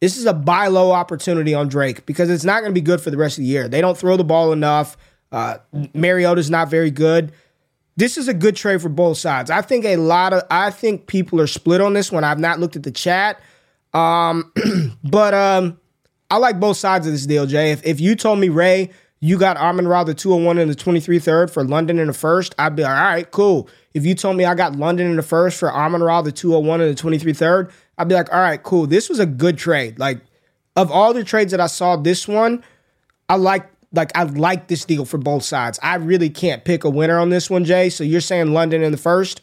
this 0.00 0.16
is 0.16 0.26
a 0.26 0.34
buy 0.34 0.66
low 0.66 0.90
opportunity 0.90 1.54
on 1.54 1.68
Drake 1.68 2.06
because 2.06 2.28
it's 2.28 2.44
not 2.44 2.60
going 2.60 2.70
to 2.70 2.74
be 2.74 2.84
good 2.84 3.00
for 3.00 3.10
the 3.10 3.16
rest 3.16 3.38
of 3.38 3.42
the 3.42 3.48
year. 3.48 3.68
They 3.68 3.80
don't 3.80 3.96
throw 3.96 4.16
the 4.16 4.24
ball 4.24 4.52
enough. 4.52 4.96
Uh, 5.30 5.58
Mariota's 5.94 6.50
not 6.50 6.68
very 6.68 6.90
good. 6.90 7.32
This 7.96 8.18
is 8.18 8.28
a 8.28 8.34
good 8.34 8.56
trade 8.56 8.82
for 8.82 8.88
both 8.88 9.16
sides. 9.16 9.50
I 9.50 9.62
think 9.62 9.84
a 9.84 9.96
lot 9.96 10.32
of 10.32 10.42
I 10.50 10.70
think 10.70 11.06
people 11.06 11.40
are 11.40 11.46
split 11.46 11.80
on 11.80 11.94
this 11.94 12.10
one. 12.10 12.24
I've 12.24 12.40
not 12.40 12.58
looked 12.58 12.76
at 12.76 12.82
the 12.82 12.90
chat, 12.90 13.40
um, 13.94 14.52
but 15.04 15.34
um, 15.34 15.78
I 16.30 16.38
like 16.38 16.58
both 16.58 16.76
sides 16.76 17.06
of 17.06 17.12
this 17.12 17.26
deal, 17.26 17.46
Jay. 17.46 17.70
If, 17.70 17.84
if 17.86 18.00
you 18.00 18.16
told 18.16 18.38
me 18.38 18.48
Ray, 18.48 18.90
you 19.20 19.38
got 19.38 19.56
Amon-Ra 19.56 20.04
the 20.04 20.14
201 20.14 20.58
and 20.58 20.70
the 20.70 20.74
23 20.74 21.18
third 21.18 21.50
for 21.50 21.64
London 21.64 21.98
in 21.98 22.06
the 22.06 22.12
first, 22.12 22.54
I'd 22.58 22.76
be 22.76 22.82
like, 22.82 22.96
all 22.96 23.04
right, 23.04 23.30
cool. 23.30 23.68
If 23.94 24.04
you 24.04 24.14
told 24.14 24.36
me 24.36 24.44
I 24.44 24.54
got 24.54 24.76
London 24.76 25.06
in 25.06 25.16
the 25.16 25.22
first 25.22 25.58
for 25.58 25.72
Amon-Ra 25.72 26.22
the 26.22 26.32
201 26.32 26.80
and 26.80 26.90
the 26.90 26.94
23 26.94 27.32
third, 27.32 27.72
I'd 27.98 28.08
be 28.08 28.14
like, 28.14 28.32
all 28.32 28.40
right, 28.40 28.62
cool. 28.62 28.86
This 28.86 29.08
was 29.08 29.18
a 29.18 29.26
good 29.26 29.56
trade. 29.56 29.98
Like 29.98 30.20
of 30.76 30.90
all 30.90 31.14
the 31.14 31.24
trades 31.24 31.52
that 31.52 31.60
I 31.60 31.66
saw, 31.66 31.96
this 31.96 32.28
one, 32.28 32.62
I 33.28 33.36
like 33.36 33.68
like 33.92 34.16
I 34.16 34.24
like 34.24 34.68
this 34.68 34.84
deal 34.84 35.04
for 35.04 35.18
both 35.18 35.42
sides. 35.42 35.78
I 35.82 35.94
really 35.96 36.28
can't 36.28 36.64
pick 36.64 36.84
a 36.84 36.90
winner 36.90 37.18
on 37.18 37.30
this 37.30 37.48
one, 37.48 37.64
Jay. 37.64 37.88
So 37.88 38.04
you're 38.04 38.20
saying 38.20 38.52
London 38.52 38.82
in 38.82 38.92
the 38.92 38.98
first? 38.98 39.40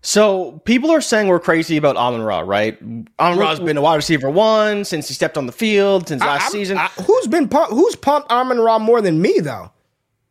So 0.00 0.60
people 0.64 0.90
are 0.90 1.00
saying 1.00 1.26
we're 1.28 1.40
crazy 1.40 1.76
about 1.76 1.96
Amon 1.96 2.22
Ra, 2.22 2.40
right? 2.40 2.78
Amon 3.18 3.38
Ra's 3.38 3.58
been 3.60 3.76
a 3.76 3.82
wide 3.82 3.96
receiver 3.96 4.30
one 4.30 4.84
since 4.84 5.08
he 5.08 5.14
stepped 5.14 5.36
on 5.36 5.46
the 5.46 5.52
field 5.52 6.08
since 6.08 6.22
last 6.22 6.42
I'm- 6.42 6.52
season. 6.52 6.78
I- 6.78 6.86
who's 7.04 7.26
been 7.26 7.48
pump, 7.48 7.70
who's 7.70 7.96
pumped 7.96 8.30
Amon-Ra 8.30 8.78
more 8.78 9.00
than 9.00 9.20
me 9.20 9.40
though? 9.40 9.72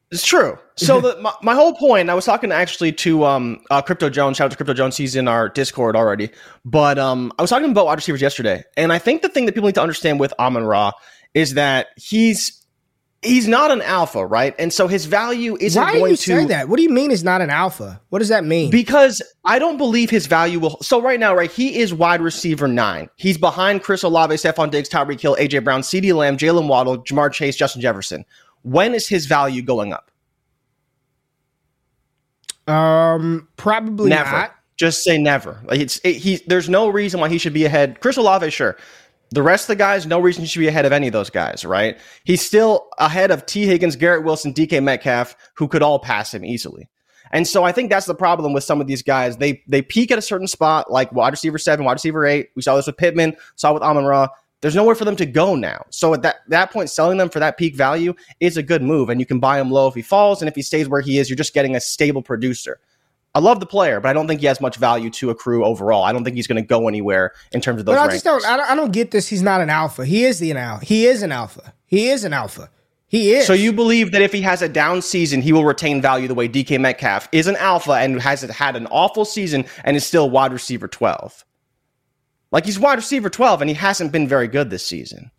It's 0.09 0.25
true. 0.25 0.57
So 0.77 1.01
the, 1.01 1.17
my, 1.19 1.33
my 1.41 1.53
whole 1.53 1.73
point, 1.73 2.09
I 2.09 2.13
was 2.13 2.23
talking 2.23 2.49
actually 2.53 2.93
to 2.93 3.25
um, 3.25 3.59
uh, 3.69 3.81
Crypto 3.81 4.09
Jones. 4.09 4.37
Shout 4.37 4.45
out 4.45 4.51
to 4.51 4.55
Crypto 4.57 4.73
Jones. 4.73 4.95
He's 4.95 5.17
in 5.17 5.27
our 5.27 5.49
Discord 5.49 5.97
already. 5.97 6.29
But 6.63 6.97
um, 6.97 7.33
I 7.37 7.41
was 7.41 7.49
talking 7.49 7.69
about 7.69 7.87
wide 7.87 7.95
receivers 7.97 8.21
yesterday, 8.21 8.63
and 8.77 8.93
I 8.93 8.99
think 8.99 9.21
the 9.21 9.27
thing 9.27 9.47
that 9.47 9.51
people 9.53 9.67
need 9.67 9.75
to 9.75 9.81
understand 9.81 10.17
with 10.21 10.33
Amon 10.39 10.63
Ra 10.63 10.93
is 11.33 11.55
that 11.55 11.87
he's 11.97 12.56
he's 13.21 13.47
not 13.47 13.71
an 13.71 13.81
alpha, 13.81 14.25
right? 14.25 14.55
And 14.59 14.71
so 14.71 14.87
his 14.87 15.05
value 15.05 15.57
isn't 15.59 15.81
Why 15.81 15.93
going 15.93 16.11
you 16.11 16.17
to 16.17 16.23
say 16.23 16.45
that? 16.45 16.69
What 16.69 16.77
do 16.77 16.83
you 16.83 16.89
mean 16.89 17.09
he's 17.09 17.23
not 17.23 17.41
an 17.41 17.49
alpha? 17.49 17.99
What 18.09 18.19
does 18.19 18.29
that 18.29 18.45
mean? 18.45 18.71
because 18.71 19.21
I 19.45 19.59
don't 19.59 19.77
believe 19.77 20.09
his 20.09 20.27
value 20.27 20.59
will. 20.59 20.77
So 20.81 21.01
right 21.01 21.19
now, 21.19 21.35
right, 21.35 21.51
he 21.51 21.79
is 21.79 21.93
wide 21.93 22.21
receiver 22.21 22.67
nine. 22.67 23.09
He's 23.15 23.37
behind 23.37 23.83
Chris 23.83 24.03
Olave, 24.03 24.35
Stefon 24.35 24.71
Diggs, 24.71 24.89
Tyreek 24.89 25.19
Hill, 25.19 25.35
AJ 25.39 25.63
Brown, 25.63 25.81
CeeDee 25.81 26.15
Lamb, 26.15 26.37
Jaylen 26.37 26.67
Waddle, 26.67 26.99
Ja'Marr 26.99 27.31
Chase, 27.31 27.55
Justin 27.55 27.81
Jefferson. 27.81 28.25
When 28.63 28.93
is 28.93 29.07
his 29.07 29.25
value 29.25 29.61
going 29.61 29.93
up? 29.93 30.11
um, 32.67 33.47
probably 33.57 34.09
never. 34.09 34.31
not. 34.31 34.53
Just 34.75 35.03
say 35.03 35.17
never. 35.17 35.59
Like 35.65 35.79
it's 35.79 35.99
it, 36.03 36.17
he. 36.17 36.37
There's 36.45 36.69
no 36.69 36.89
reason 36.89 37.19
why 37.19 37.29
he 37.29 37.39
should 37.39 37.53
be 37.53 37.65
ahead. 37.65 37.99
Chris 37.99 38.17
Olave, 38.17 38.51
sure. 38.51 38.77
The 39.31 39.43
rest 39.43 39.65
of 39.65 39.67
the 39.67 39.75
guys, 39.75 40.05
no 40.05 40.19
reason 40.19 40.45
should 40.45 40.59
be 40.59 40.67
ahead 40.67 40.85
of 40.85 40.93
any 40.93 41.07
of 41.07 41.13
those 41.13 41.29
guys, 41.29 41.65
right? 41.65 41.97
He's 42.23 42.41
still 42.41 42.87
ahead 42.97 43.29
of 43.29 43.45
Tee 43.45 43.65
Higgins, 43.65 43.95
Garrett 43.95 44.23
Wilson, 44.23 44.53
DK 44.53 44.81
Metcalf, 44.81 45.35
who 45.55 45.67
could 45.67 45.83
all 45.83 45.99
pass 45.99 46.33
him 46.33 46.45
easily. 46.45 46.87
And 47.31 47.45
so 47.45 47.63
I 47.63 47.71
think 47.71 47.89
that's 47.89 48.05
the 48.05 48.15
problem 48.15 48.53
with 48.53 48.63
some 48.63 48.79
of 48.79 48.87
these 48.87 49.01
guys. 49.01 49.37
They 49.37 49.61
they 49.67 49.81
peak 49.81 50.11
at 50.11 50.17
a 50.17 50.21
certain 50.21 50.47
spot, 50.47 50.91
like 50.91 51.11
wide 51.11 51.33
receiver 51.33 51.57
seven, 51.57 51.85
wide 51.85 51.93
receiver 51.93 52.25
eight. 52.25 52.51
We 52.55 52.61
saw 52.61 52.75
this 52.75 52.87
with 52.87 52.97
Pittman, 52.97 53.35
saw 53.55 53.73
with 53.73 53.83
Amon 53.83 54.05
Ra. 54.05 54.29
There's 54.61 54.75
nowhere 54.75 54.95
for 54.95 55.05
them 55.05 55.15
to 55.17 55.25
go 55.25 55.55
now. 55.55 55.85
So 55.91 56.13
at 56.15 56.23
that, 56.23 56.37
that 56.47 56.71
point, 56.71 56.89
selling 56.89 57.19
them 57.19 57.29
for 57.29 57.39
that 57.39 57.57
peak 57.57 57.75
value 57.75 58.15
is 58.39 58.57
a 58.57 58.63
good 58.63 58.81
move. 58.81 59.09
And 59.09 59.19
you 59.19 59.25
can 59.25 59.39
buy 59.39 59.59
him 59.59 59.69
low 59.69 59.87
if 59.87 59.93
he 59.93 60.01
falls. 60.01 60.41
And 60.41 60.49
if 60.49 60.55
he 60.55 60.63
stays 60.63 60.89
where 60.89 61.01
he 61.01 61.19
is, 61.19 61.29
you're 61.29 61.37
just 61.37 61.53
getting 61.53 61.75
a 61.75 61.79
stable 61.79 62.23
producer. 62.23 62.79
I 63.37 63.39
love 63.39 63.59
the 63.59 63.67
player, 63.67 63.99
but 63.99 64.09
I 64.09 64.13
don't 64.13 64.27
think 64.27 64.41
he 64.41 64.47
has 64.47 64.59
much 64.59 64.77
value 64.77 65.11
to 65.11 65.29
accrue 65.29 65.63
overall. 65.63 66.03
I 66.03 66.11
don't 66.11 66.23
think 66.23 66.35
he's 66.35 66.47
going 66.47 66.59
to 66.59 66.67
go 66.67 66.87
anywhere 66.87 67.33
in 67.51 67.61
terms 67.61 67.79
of 67.79 67.85
those. 67.85 67.95
But 67.95 68.09
I 68.09 68.11
just 68.11 68.25
don't. 68.25 68.43
I 68.43 68.57
don't. 68.57 68.71
I 68.71 68.73
don't 68.73 68.91
get 68.91 69.11
this. 69.11 69.27
He's 69.27 69.43
not 69.43 69.61
an 69.61 69.69
alpha. 69.69 70.07
He 70.07 70.25
is 70.25 70.39
the 70.39 70.49
an 70.49 70.57
alpha. 70.57 70.83
He 70.83 71.05
is 71.05 71.21
an 71.21 71.31
alpha. 71.31 71.71
He 71.85 72.09
is 72.09 72.23
an 72.23 72.33
alpha. 72.33 72.71
He 73.07 73.33
is. 73.33 73.45
So 73.45 73.53
you 73.53 73.73
believe 73.73 74.11
that 74.13 74.23
if 74.23 74.33
he 74.33 74.41
has 74.41 74.63
a 74.63 74.67
down 74.67 75.03
season, 75.03 75.43
he 75.43 75.53
will 75.53 75.65
retain 75.65 76.01
value 76.01 76.27
the 76.27 76.33
way 76.33 76.49
DK 76.49 76.81
Metcalf 76.81 77.29
is 77.31 77.45
an 77.45 77.57
alpha 77.57 77.91
and 77.91 78.19
has 78.19 78.41
had 78.41 78.75
an 78.75 78.87
awful 78.87 79.23
season 79.23 79.65
and 79.83 79.95
is 79.95 80.03
still 80.03 80.31
wide 80.31 80.51
receiver 80.51 80.87
12. 80.87 81.45
Like 82.49 82.65
he's 82.65 82.79
wide 82.79 82.95
receiver 82.95 83.29
12 83.29 83.61
and 83.61 83.69
he 83.69 83.75
hasn't 83.75 84.11
been 84.11 84.27
very 84.27 84.47
good 84.47 84.71
this 84.71 84.83
season. 84.83 85.29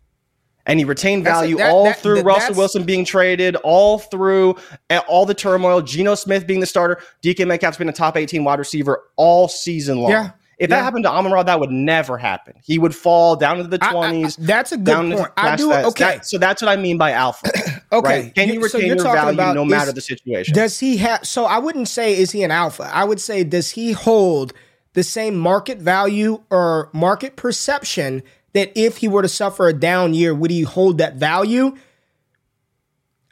And 0.69 0.79
he 0.79 0.85
retained 0.85 1.23
value 1.23 1.57
that- 1.57 1.71
all 1.71 1.85
that- 1.85 1.99
through 1.99 2.17
that- 2.17 2.25
Russell 2.25 2.55
Wilson 2.55 2.83
being 2.83 3.03
traded, 3.03 3.55
all 3.57 3.97
through 3.99 4.55
uh, 4.89 5.01
all 5.07 5.25
the 5.25 5.33
turmoil, 5.33 5.81
Geno 5.81 6.15
Smith 6.15 6.45
being 6.47 6.59
the 6.59 6.65
starter, 6.67 6.99
DK 7.23 7.45
Metcalf's 7.45 7.77
been 7.77 7.89
a 7.89 7.93
top 7.93 8.15
18 8.15 8.43
wide 8.43 8.59
receiver 8.59 9.03
all 9.17 9.47
season 9.47 9.97
long. 9.99 10.11
Yeah. 10.11 10.29
If 10.59 10.69
Yeah. 10.69 10.75
that 10.75 10.83
happened 10.83 11.05
to 11.05 11.09
Amon 11.09 11.31
Ra, 11.31 11.41
that 11.43 11.59
would 11.59 11.71
never 11.71 12.17
happen. 12.17 12.53
He 12.63 12.77
would 12.77 12.93
fall 12.93 13.35
down 13.37 13.57
into 13.59 13.69
the 13.69 13.79
20s. 13.79 14.35
that's 14.35 14.71
a 14.73 14.77
good 14.77 15.15
point. 15.17 15.29
I 15.37 15.55
do. 15.55 15.69
that. 15.69 15.85
Okay. 15.85 16.03
That- 16.03 16.25
so 16.25 16.37
that's 16.37 16.61
what 16.61 16.69
I 16.69 16.75
mean 16.75 16.97
by 16.97 17.11
alpha. 17.13 17.49
Okay. 17.91 18.21
Right? 18.25 18.35
Can 18.35 18.49
you, 18.49 18.67
so 18.67 18.77
retain 18.77 18.87
you're 18.89 18.97
your 18.97 19.05
value 19.15 19.53
no 19.55 19.63
is- 19.63 19.69
matter 19.71 19.91
the 19.91 19.99
situation? 20.01 20.53
Does 20.53 20.77
he 20.79 20.97
have? 20.97 21.25
So 21.25 21.45
I 21.45 21.57
wouldn't 21.57 21.87
say 21.87 22.15
is 22.15 22.29
he 22.29 22.43
an 22.43 22.51
alpha. 22.51 22.87
I 22.93 23.03
would 23.03 23.19
say 23.19 23.43
does 23.43 23.71
he 23.71 23.93
hold 23.93 24.53
the 24.93 25.01
same 25.01 25.35
market 25.35 25.79
value 25.79 26.43
or 26.51 26.91
market 26.93 27.35
perception 27.35 28.21
that 28.53 28.71
if 28.75 28.97
he 28.97 29.07
were 29.07 29.21
to 29.21 29.27
suffer 29.27 29.67
a 29.67 29.73
down 29.73 30.13
year, 30.13 30.33
would 30.33 30.51
he 30.51 30.61
hold 30.63 30.97
that 30.97 31.15
value? 31.15 31.75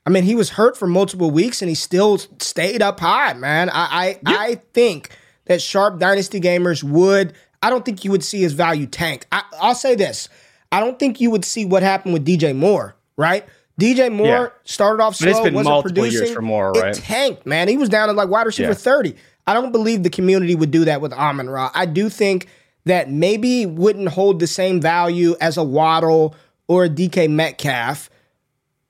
I 0.06 0.10
mean, 0.10 0.24
he 0.24 0.36
was 0.36 0.52
hurt 0.52 0.78
for 0.78 0.88
multiple 0.88 1.32
weeks 1.32 1.62
and 1.62 1.68
he 1.70 1.76
still 1.76 2.18
stayed 2.40 2.82
up 2.82 3.00
high, 3.00 3.34
man. 3.34 3.70
I 3.70 4.18
I, 4.26 4.36
I 4.50 4.56
think 4.74 5.10
that 5.46 5.62
sharp 5.62 6.00
dynasty 6.00 6.40
gamers 6.40 6.84
would. 6.84 7.34
I 7.62 7.70
don't 7.70 7.84
think 7.84 8.06
you 8.06 8.12
would 8.12 8.24
see 8.24 8.42
his 8.42 8.54
value 8.54 8.86
tank. 8.86 9.26
I, 9.32 9.44
I'll 9.60 9.76
say 9.76 9.96
this: 9.96 10.30
I 10.72 10.80
don't 10.80 10.98
think 10.98 11.20
you 11.20 11.30
would 11.32 11.44
see 11.44 11.66
what 11.66 11.84
happened 11.84 12.14
with 12.14 12.26
DJ 12.26 12.56
Moore. 12.56 12.96
Right? 13.18 13.46
DJ 13.82 14.12
Moore 14.12 14.28
Yeah. 14.28 14.48
started 14.64 15.04
off 15.04 15.20
But 15.20 15.28
it's 15.28 15.38
slow, 15.38 15.44
been 15.46 15.54
wasn't 15.56 15.82
producing. 15.84 16.34
for 16.34 16.42
Moore, 16.42 16.72
It 16.76 16.80
right? 16.82 16.94
tanked, 16.96 17.46
man. 17.46 17.68
He 17.68 17.78
was 17.78 17.90
down 17.90 18.08
to 18.08 18.14
like 18.14 18.30
wide 18.30 18.46
receiver 18.46 18.70
Yeah. 18.70 18.76
30. 18.76 19.16
I 19.46 19.54
don't 19.54 19.72
believe 19.72 20.04
the 20.04 20.10
community 20.10 20.56
would 20.56 20.72
do 20.72 20.86
that 20.86 21.00
with 21.02 21.14
Amon 21.14 21.50
Ra. 21.50 21.70
I 21.76 21.86
do 21.86 22.10
think 22.10 22.48
that 22.88 23.10
maybe 23.10 23.66
wouldn't 23.66 24.10
hold 24.10 24.40
the 24.40 24.48
same 24.48 24.82
value 24.82 25.36
as 25.40 25.58
a 25.58 25.64
Waddle 25.64 26.36
or 26.68 26.86
a 26.86 26.90
DK 26.90 27.30
Metcalf, 27.30 28.10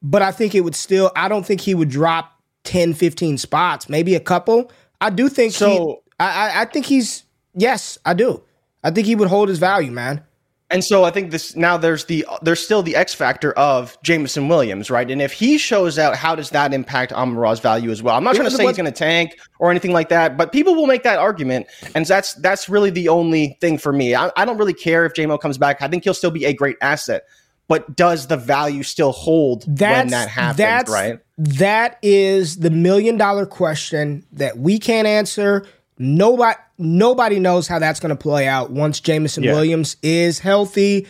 but 0.01 0.21
I 0.21 0.31
think 0.31 0.55
it 0.55 0.61
would 0.61 0.75
still, 0.75 1.11
I 1.15 1.27
don't 1.27 1.45
think 1.45 1.61
he 1.61 1.75
would 1.75 1.89
drop 1.89 2.31
10, 2.63 2.93
15 2.93 3.37
spots, 3.37 3.89
maybe 3.89 4.15
a 4.15 4.19
couple. 4.19 4.71
I 4.99 5.09
do 5.09 5.29
think 5.29 5.53
So- 5.53 5.69
he, 5.69 5.95
I, 6.19 6.25
I, 6.49 6.61
I 6.61 6.65
think 6.65 6.85
he's, 6.85 7.23
yes, 7.53 7.97
I 8.05 8.13
do. 8.13 8.41
I 8.83 8.91
think 8.91 9.05
he 9.07 9.15
would 9.15 9.27
hold 9.27 9.49
his 9.49 9.59
value, 9.59 9.91
man. 9.91 10.23
And 10.69 10.83
so 10.83 11.05
I 11.05 11.11
think 11.11 11.31
this 11.31 11.55
now 11.55 11.77
there's 11.77 12.05
the 12.05 12.25
there's 12.41 12.59
still 12.59 12.83
the 12.83 12.95
X 12.95 13.13
factor 13.13 13.53
of 13.53 13.97
Jameson 14.03 14.49
Williams, 14.49 14.91
right? 14.91 15.09
And 15.09 15.21
if 15.21 15.31
he 15.31 15.57
shows 15.57 15.97
out, 15.97 16.17
how 16.17 16.35
does 16.35 16.49
that 16.49 16.73
impact 16.73 17.13
Amon 17.13 17.37
Ra's 17.37 17.61
value 17.61 17.89
as 17.89 18.03
well? 18.03 18.17
I'm 18.17 18.23
not 18.25 18.35
trying 18.35 18.49
to 18.49 18.55
say 18.55 18.65
he's 18.65 18.75
going 18.75 18.85
to 18.85 18.91
tank 18.91 19.39
or 19.59 19.71
anything 19.71 19.93
like 19.93 20.09
that, 20.09 20.35
but 20.35 20.51
people 20.51 20.75
will 20.75 20.87
make 20.87 21.03
that 21.03 21.19
argument, 21.19 21.67
and 21.95 22.05
that's 22.05 22.33
that's 22.35 22.67
really 22.67 22.89
the 22.89 23.07
only 23.07 23.57
thing 23.61 23.77
for 23.77 23.93
me. 23.93 24.13
I, 24.13 24.29
I 24.35 24.43
don't 24.43 24.57
really 24.57 24.73
care 24.73 25.05
if 25.05 25.13
JMO 25.13 25.39
comes 25.39 25.57
back. 25.57 25.81
I 25.81 25.87
think 25.87 26.03
he'll 26.03 26.13
still 26.13 26.31
be 26.31 26.43
a 26.43 26.53
great 26.53 26.75
asset, 26.81 27.23
but 27.69 27.95
does 27.95 28.27
the 28.27 28.37
value 28.37 28.83
still 28.83 29.13
hold 29.13 29.65
when 29.67 30.09
that 30.09 30.27
happens, 30.27 30.57
that's, 30.57 30.91
right? 30.91 31.19
That 31.37 31.97
is 32.01 32.57
the 32.57 32.71
million 32.71 33.15
dollar 33.15 33.45
question 33.45 34.25
that 34.33 34.57
we 34.57 34.79
can't 34.79 35.07
answer. 35.07 35.65
Nobody 35.99 36.57
nobody 36.77 37.39
knows 37.39 37.67
how 37.67 37.79
that's 37.79 37.99
going 37.99 38.09
to 38.09 38.21
play 38.21 38.47
out 38.47 38.69
once 38.71 38.99
Jameson 38.99 39.43
Yeah. 39.43 39.53
Williams 39.53 39.97
is 40.03 40.39
healthy. 40.39 41.07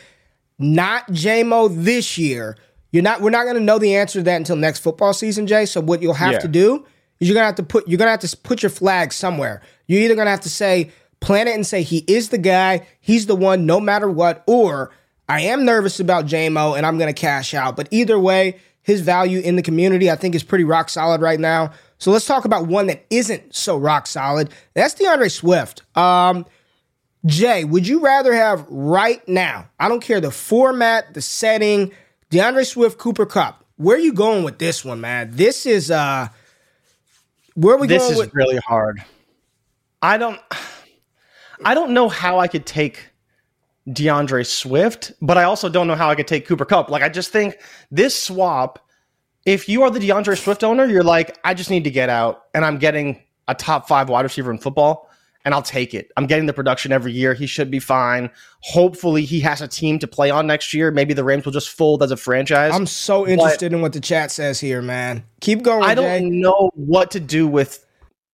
Not 0.60 1.08
JMO 1.10 1.84
this 1.84 2.18
year. 2.18 2.58
You're 2.92 3.04
not 3.04 3.22
we're 3.22 3.30
not 3.30 3.44
going 3.44 3.58
to 3.58 3.62
know 3.64 3.78
the 3.80 3.96
answer 3.96 4.20
to 4.20 4.24
that 4.24 4.38
until 4.38 4.56
next 4.56 4.80
football 4.80 5.14
season, 5.14 5.46
Jay. 5.46 5.66
So 5.66 5.82
what 5.82 6.02
you'll 6.02 6.14
have 6.14 6.34
Yeah. 6.34 6.40
to 6.40 6.48
do 6.48 6.86
is 7.20 7.28
you're 7.28 7.34
going 7.36 7.44
to 7.44 7.48
have 7.48 7.56
to 7.56 7.64
put 7.64 7.88
you're 7.88 7.98
going 7.98 8.08
to 8.08 8.12
have 8.12 8.22
to 8.22 8.38
put 8.38 8.64
your 8.64 8.70
flag 8.70 9.12
somewhere. 9.14 9.62
You're 9.88 10.02
either 10.02 10.16
going 10.16 10.26
to 10.28 10.32
have 10.32 10.42
to 10.42 10.50
say 10.50 10.92
plant 11.20 11.50
it 11.50 11.56
and 11.56 11.66
say 11.66 11.82
he 11.84 12.06
is 12.08 12.30
the 12.30 12.38
guy, 12.38 12.88
he's 13.02 13.26
the 13.26 13.36
one 13.36 13.66
no 13.66 13.80
matter 13.80 14.10
what 14.10 14.44
or 14.48 14.92
I 15.28 15.42
am 15.42 15.66
nervous 15.66 16.00
about 16.00 16.26
JMO 16.26 16.78
and 16.78 16.86
I'm 16.86 16.98
going 16.98 17.14
to 17.14 17.20
cash 17.20 17.54
out. 17.54 17.76
But 17.76 17.90
either 17.92 18.18
way, 18.18 18.58
his 18.82 19.02
value 19.02 19.40
in 19.42 19.58
the 19.58 19.62
community 19.62 20.10
I 20.10 20.16
think 20.16 20.34
is 20.34 20.44
pretty 20.44 20.64
rock 20.64 20.90
solid 20.90 21.20
right 21.22 21.40
now. 21.40 21.72
So 21.98 22.12
let's 22.12 22.26
talk 22.26 22.46
about 22.46 22.68
one 22.68 22.88
that 22.88 23.06
isn't 23.10 23.56
so 23.56 23.78
rock 23.78 24.08
solid. 24.08 24.50
That's 24.74 24.94
D'Andre 24.94 25.30
Swift. 25.30 25.84
Um 25.98 26.46
Jay, 27.26 27.64
would 27.64 27.88
you 27.88 28.00
rather 28.00 28.34
have 28.34 28.66
right 28.70 29.28
now? 29.28 29.68
I 29.80 29.90
don't 29.90 30.02
care 30.02 30.22
the 30.22 30.32
format, 30.32 31.14
the 31.14 31.22
setting, 31.22 31.92
D'Andre 32.30 32.64
Swift, 32.64 32.98
Cooper 32.98 33.26
Kupp. 33.26 33.66
Where 33.78 33.98
are 33.98 34.00
you 34.00 34.14
going 34.14 34.44
with 34.44 34.60
this 34.60 34.86
one, 34.86 35.02
man? 35.02 35.32
This 35.32 35.66
is 35.66 35.92
uh 35.92 36.30
where 37.56 37.76
are 37.76 37.80
we 37.80 37.88
going? 37.88 38.00
This 38.00 38.04
going 38.04 38.14
is 38.14 38.20
with 38.20 38.34
really 38.34 38.58
hard. 38.58 39.04
I 40.02 40.18
don't 40.18 40.40
I 41.66 41.74
don't 41.74 41.92
know 41.92 42.08
how 42.08 42.40
I 42.40 42.48
could 42.48 42.66
take 42.66 43.10
D'Andre 43.92 44.44
Swift, 44.44 45.14
but 45.22 45.38
I 45.38 45.44
also 45.44 45.70
don't 45.70 45.88
know 45.88 45.96
how 45.96 46.10
I 46.10 46.16
could 46.16 46.28
take 46.28 46.46
Cooper 46.46 46.66
Kupp. 46.66 46.90
Like 46.90 47.04
I 47.04 47.10
just 47.10 47.32
think 47.32 47.58
this 47.90 48.22
swap, 48.22 48.80
if 49.48 49.70
you 49.70 49.82
are 49.84 49.90
the 49.90 50.06
D'Andre 50.06 50.36
Swift 50.36 50.62
owner, 50.62 50.86
you're 50.86 51.06
like, 51.06 51.38
I 51.46 51.54
just 51.54 51.70
need 51.70 51.86
to 51.86 51.90
get 51.90 52.10
out 52.10 52.44
and 52.54 52.66
I'm 52.66 52.78
getting 52.78 53.24
a 53.48 53.56
top 53.56 53.88
five 53.88 54.10
wide 54.10 54.24
receiver 54.24 54.52
in 54.52 54.58
football 54.58 55.10
and 55.46 55.54
I'll 55.54 55.62
take 55.62 55.94
it. 55.94 56.12
I'm 56.18 56.28
getting 56.28 56.48
the 56.48 56.54
production 56.54 56.92
every 56.92 57.14
year. 57.14 57.34
He 57.34 57.48
should 57.48 57.72
be 57.72 57.80
fine. 57.80 58.30
Hopefully 58.60 59.24
he 59.24 59.40
has 59.40 59.62
a 59.62 59.68
team 59.68 60.00
to 60.00 60.08
play 60.08 60.30
on 60.30 60.48
next 60.48 60.74
year. 60.74 60.92
Maybe 60.92 61.14
the 61.14 61.24
Rams 61.24 61.46
will 61.46 61.54
just 61.54 61.70
fold 61.70 62.04
as 62.04 62.12
a 62.12 62.18
franchise. 62.18 62.74
I'm 62.74 62.86
so 62.86 63.26
interested 63.26 63.72
in 63.72 63.82
what 63.82 63.94
the 63.94 64.02
chat 64.02 64.32
says 64.32 64.60
here, 64.60 64.82
man. 64.82 65.24
Keep 65.40 65.64
going, 65.64 65.84
I 65.84 65.96
Jay. 65.96 66.02
don't 66.02 66.42
know 66.42 66.70
what 66.76 67.10
to 67.12 67.22
do 67.22 67.48
with 67.48 67.86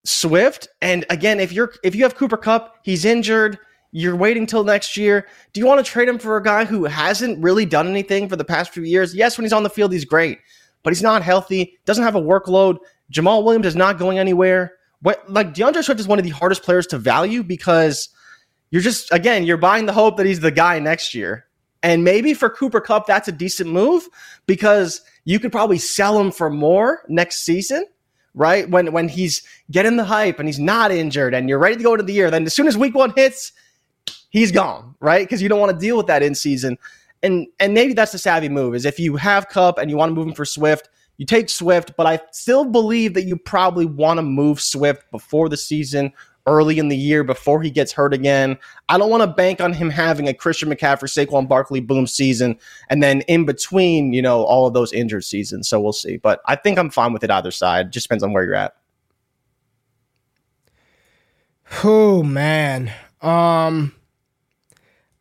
Swift. 0.05 0.68
And 0.82 1.05
again, 1.11 1.39
if 1.39 1.51
you're 1.51 1.74
if 1.84 1.93
you 1.93 2.01
have 2.01 2.16
Cooper 2.16 2.38
Kupp, 2.38 2.80
he's 2.82 3.05
injured. 3.05 3.59
You're 3.91 4.16
waiting 4.16 4.47
till 4.47 4.64
next 4.64 4.97
year. 4.97 5.28
Do 5.53 5.59
you 5.59 5.68
want 5.68 5.86
to 5.86 5.89
trade 5.89 6.09
him 6.09 6.18
for 6.18 6.38
a 6.38 6.41
guy 6.41 6.66
who 6.66 6.86
hasn't 6.86 7.43
really 7.43 7.68
done 7.68 7.88
anything 7.88 8.28
for 8.28 8.36
the 8.36 8.43
past 8.43 8.74
few 8.74 8.82
years? 8.82 9.14
Yes, 9.14 9.38
when 9.38 9.45
he's 9.45 9.53
on 9.53 9.61
the 9.61 9.70
field, 9.70 9.93
he's 9.93 10.03
great, 10.05 10.39
but 10.84 10.91
he's 10.91 11.01
not 11.01 11.23
healthy. 11.23 11.79
Doesn't 11.86 12.03
have 12.03 12.15
a 12.15 12.21
workload. 12.21 12.77
Jamal 13.09 13.43
Williams 13.43 13.65
is 13.65 13.75
not 13.75 13.97
going 13.97 14.19
anywhere. 14.19 14.73
What 15.01 15.29
like 15.29 15.53
D'Andre 15.53 15.81
Swift 15.81 15.99
is 15.99 16.07
one 16.07 16.19
of 16.19 16.25
the 16.25 16.31
hardest 16.31 16.63
players 16.63 16.88
to 16.88 16.97
value 16.97 17.43
because 17.43 18.09
you're 18.71 18.81
just 18.81 19.11
again 19.11 19.43
you're 19.43 19.57
buying 19.57 19.86
the 19.86 19.93
hope 19.93 20.17
that 20.17 20.25
he's 20.25 20.39
the 20.39 20.51
guy 20.51 20.79
next 20.79 21.13
year. 21.13 21.45
And 21.81 22.05
maybe 22.05 22.34
for 22.34 22.49
Cooper 22.49 22.79
Kupp, 22.79 23.07
that's 23.07 23.27
a 23.27 23.31
decent 23.34 23.69
move 23.69 24.07
because 24.45 25.01
you 25.25 25.39
could 25.39 25.51
probably 25.51 25.77
sell 25.77 26.17
him 26.17 26.31
for 26.31 26.49
more 26.49 27.03
next 27.09 27.43
season 27.43 27.86
right? 28.36 28.69
When 28.69 28.91
when 28.91 29.09
he's 29.09 29.43
getting 29.71 29.97
the 29.97 30.03
hype 30.03 30.39
and 30.39 30.47
he's 30.47 30.59
not 30.59 30.91
injured 30.91 31.34
and 31.34 31.47
you're 31.47 31.59
ready 31.59 31.75
to 31.75 31.84
go 31.84 31.93
into 31.93 32.03
the 32.03 32.13
year, 32.13 32.31
then 32.31 32.45
as 32.45 32.53
soon 32.53 32.67
as 32.67 32.77
week 32.77 32.95
one 32.95 33.13
hits, 33.15 33.51
he's 34.29 34.51
gone, 34.51 34.95
right? 34.99 35.25
Because 35.25 35.41
you 35.41 35.49
don't 35.49 35.59
want 35.59 35.71
to 35.71 35.77
deal 35.77 35.97
with 35.97 36.07
that 36.07 36.23
in 36.23 36.36
season. 36.36 36.77
And 37.24 37.47
and 37.59 37.74
maybe 37.74 37.93
that's 37.93 38.11
the 38.11 38.19
savvy 38.19 38.49
move 38.49 38.76
is 38.76 38.86
if 38.86 38.99
you 38.99 39.15
have 39.15 39.49
Kupp 39.49 39.80
and 39.80 39.89
you 39.89 39.97
want 39.97 40.11
to 40.11 40.13
move 40.13 40.28
him 40.28 40.34
for 40.34 40.45
Swift, 40.45 40.89
you 41.17 41.26
take 41.26 41.49
Swift, 41.49 41.95
but 41.95 42.05
I 42.05 42.19
still 42.32 42.65
believe 42.65 43.13
that 43.13 43.24
you 43.24 43.38
probably 43.38 43.86
want 43.86 44.17
to 44.17 44.21
move 44.24 44.59
Swift 44.59 45.09
before 45.11 45.47
the 45.47 45.57
season 45.57 46.11
early 46.45 46.78
in 46.78 46.89
the 46.89 46.97
year 46.97 47.24
before 47.24 47.61
he 47.61 47.69
gets 47.69 47.91
hurt 47.91 48.13
again. 48.13 48.57
I 48.89 48.97
don't 48.97 49.09
want 49.09 49.21
to 49.21 49.28
bank 49.28 49.61
on 49.61 49.74
him 49.74 49.89
having 49.89 50.28
a 50.28 50.34
Christian 50.34 50.69
McCaffrey, 50.69 51.03
Saquon 51.03 51.47
Barkley 51.47 51.80
boom 51.80 52.07
season, 52.07 52.57
and 52.89 53.01
then 53.01 53.21
in 53.21 53.45
between, 53.45 54.13
you 54.13 54.21
know, 54.21 54.43
all 54.43 54.67
of 54.67 54.74
those 54.74 54.91
injured 54.91 55.24
seasons. 55.24 55.69
So 55.69 55.80
we'll 55.80 55.93
see. 55.93 56.17
But 56.17 56.41
I 56.45 56.55
think 56.55 56.78
I'm 56.78 56.89
fine 56.89 57.13
with 57.13 57.24
it 57.24 57.32
either 57.32 57.51
side. 57.51 57.91
Just 57.91 58.07
depends 58.07 58.24
on 58.24 58.34
where 58.34 58.43
you're 58.43 58.55
at. 58.55 58.76
Oh 61.84 62.24
man. 62.24 62.91
Um 63.21 63.95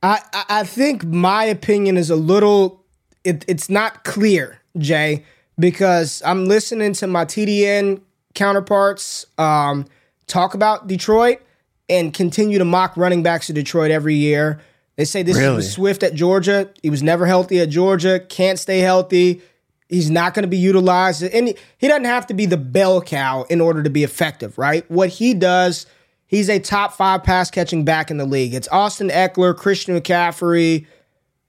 I 0.03 0.21
I 0.49 0.65
think 0.65 1.05
my 1.05 1.45
opinion 1.45 1.97
is 1.97 2.11
a 2.11 2.17
little 2.17 2.83
it, 3.25 3.45
it's 3.47 3.71
not 3.71 4.05
clear, 4.05 4.61
Jay, 4.79 5.25
because 5.59 6.23
I'm 6.25 6.47
listening 6.47 6.93
to 6.95 7.07
my 7.07 7.25
TDN 7.25 8.01
counterparts 8.35 9.27
um, 9.39 9.87
talk 10.27 10.55
about 10.55 10.89
Detroit 10.89 11.41
and 11.89 12.13
continue 12.13 12.59
to 12.59 12.65
mock 12.65 12.97
running 12.97 13.23
backs 13.23 13.47
to 13.47 13.53
Detroit 13.53 13.91
every 13.91 14.15
year. 14.15 14.61
They 14.97 15.05
say 15.05 15.23
this 15.23 15.37
really? 15.37 15.59
is 15.59 15.73
Swift 15.73 16.03
at 16.03 16.15
Georgia. 16.15 16.71
He 16.83 16.91
was 16.91 17.03
never 17.03 17.27
healthy 17.27 17.61
at 17.61 17.69
Georgia, 17.69 18.21
can't 18.21 18.59
stay 18.59 18.81
healthy. 18.81 19.43
He's 19.89 20.11
not 20.11 20.33
going 20.33 20.45
to 20.45 20.49
be 20.49 20.57
utilized. 20.57 21.23
And 21.23 21.49
he, 21.49 21.57
he 21.77 21.87
doesn't 21.87 22.07
have 22.07 22.27
to 22.29 22.35
be 22.35 22.47
the 22.47 22.57
bell 22.57 23.03
cow 23.03 23.45
in 23.51 23.61
order 23.61 23.83
to 23.83 23.91
be 23.91 24.05
effective, 24.05 24.57
right? 24.57 24.91
What 24.91 25.11
he 25.11 25.35
does– 25.35 25.87
He's 26.33 26.49
a 26.49 26.59
top 26.59 26.95
five 26.95 27.23
pass 27.25 27.51
catching 27.51 27.85
back 27.85 28.11
in 28.11 28.17
the 28.17 28.25
league. 28.25 28.55
It's 28.55 28.67
Austin 28.69 29.11
Ekeler, 29.11 29.55
Christian 29.55 30.01
McCaffrey, 30.01 30.87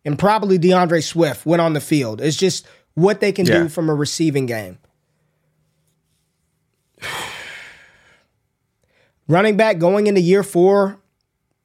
and 0.03 0.19
probably 0.19 0.57
D'Andre 0.57 0.99
Swift 0.99 1.45
went 1.45 1.61
on 1.61 1.71
the 1.71 1.79
field. 1.79 2.19
It's 2.19 2.35
just 2.35 2.67
what 2.93 3.21
they 3.21 3.31
can 3.31 3.45
yeah. 3.45 3.59
do 3.63 3.69
from 3.69 3.89
a 3.89 3.95
receiving 3.95 4.45
game. 4.45 4.77
Running 9.29 9.55
back 9.55 9.77
going 9.79 10.07
into 10.07 10.19
year 10.19 10.43
four, 10.43 10.99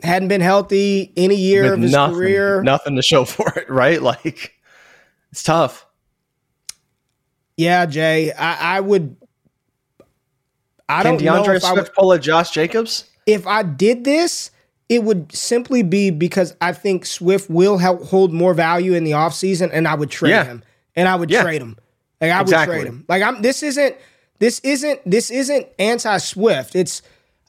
hadn't 0.04 0.28
been 0.28 0.40
healthy 0.40 1.12
any 1.16 1.34
year 1.34 1.64
With 1.64 1.72
of 1.72 1.80
his 1.80 1.90
nothing, 1.90 2.14
career. 2.14 2.62
Nothing 2.62 2.94
to 2.94 3.02
show 3.02 3.24
for 3.26 3.52
it, 3.58 3.68
right? 3.68 4.00
Like 4.00 4.54
it's 5.32 5.42
tough. 5.42 5.86
Yeah, 7.56 7.84
Jay. 7.86 8.30
I, 8.30 8.76
I 8.76 8.80
would 8.80 9.16
I 10.88 11.02
Can 11.02 11.14
don't 11.14 11.24
D'Andre 11.24 11.54
know 11.54 11.58
Swift 11.58 11.88
would, 11.88 11.94
pull 11.94 12.12
a 12.12 12.18
Josh 12.18 12.50
Jacobs? 12.50 13.04
If 13.26 13.46
I 13.46 13.62
did 13.62 14.04
this, 14.04 14.50
it 14.88 15.04
would 15.04 15.32
simply 15.32 15.82
be 15.82 16.10
because 16.10 16.56
I 16.60 16.72
think 16.72 17.04
Swift 17.04 17.50
will 17.50 17.78
help 17.78 18.04
hold 18.04 18.32
more 18.32 18.54
value 18.54 18.94
in 18.94 19.04
the 19.04 19.10
offseason 19.10 19.70
and 19.72 19.86
I 19.86 19.94
would 19.94 20.10
trade 20.10 20.30
yeah. 20.30 20.44
him. 20.44 20.62
And 20.96 21.08
I 21.08 21.14
would 21.14 21.30
yeah. 21.30 21.42
trade 21.42 21.60
him. 21.60 21.76
Like 22.20 22.32
I 22.32 22.40
exactly. 22.40 22.76
would 22.76 22.82
trade 22.82 22.88
him. 22.88 23.04
Like 23.08 23.22
I'm 23.22 23.42
this 23.42 23.62
isn't 23.62 23.96
this 24.38 24.60
isn't 24.60 25.00
this 25.08 25.30
isn't 25.30 25.66
anti-Swift. 25.78 26.74
It's 26.74 27.02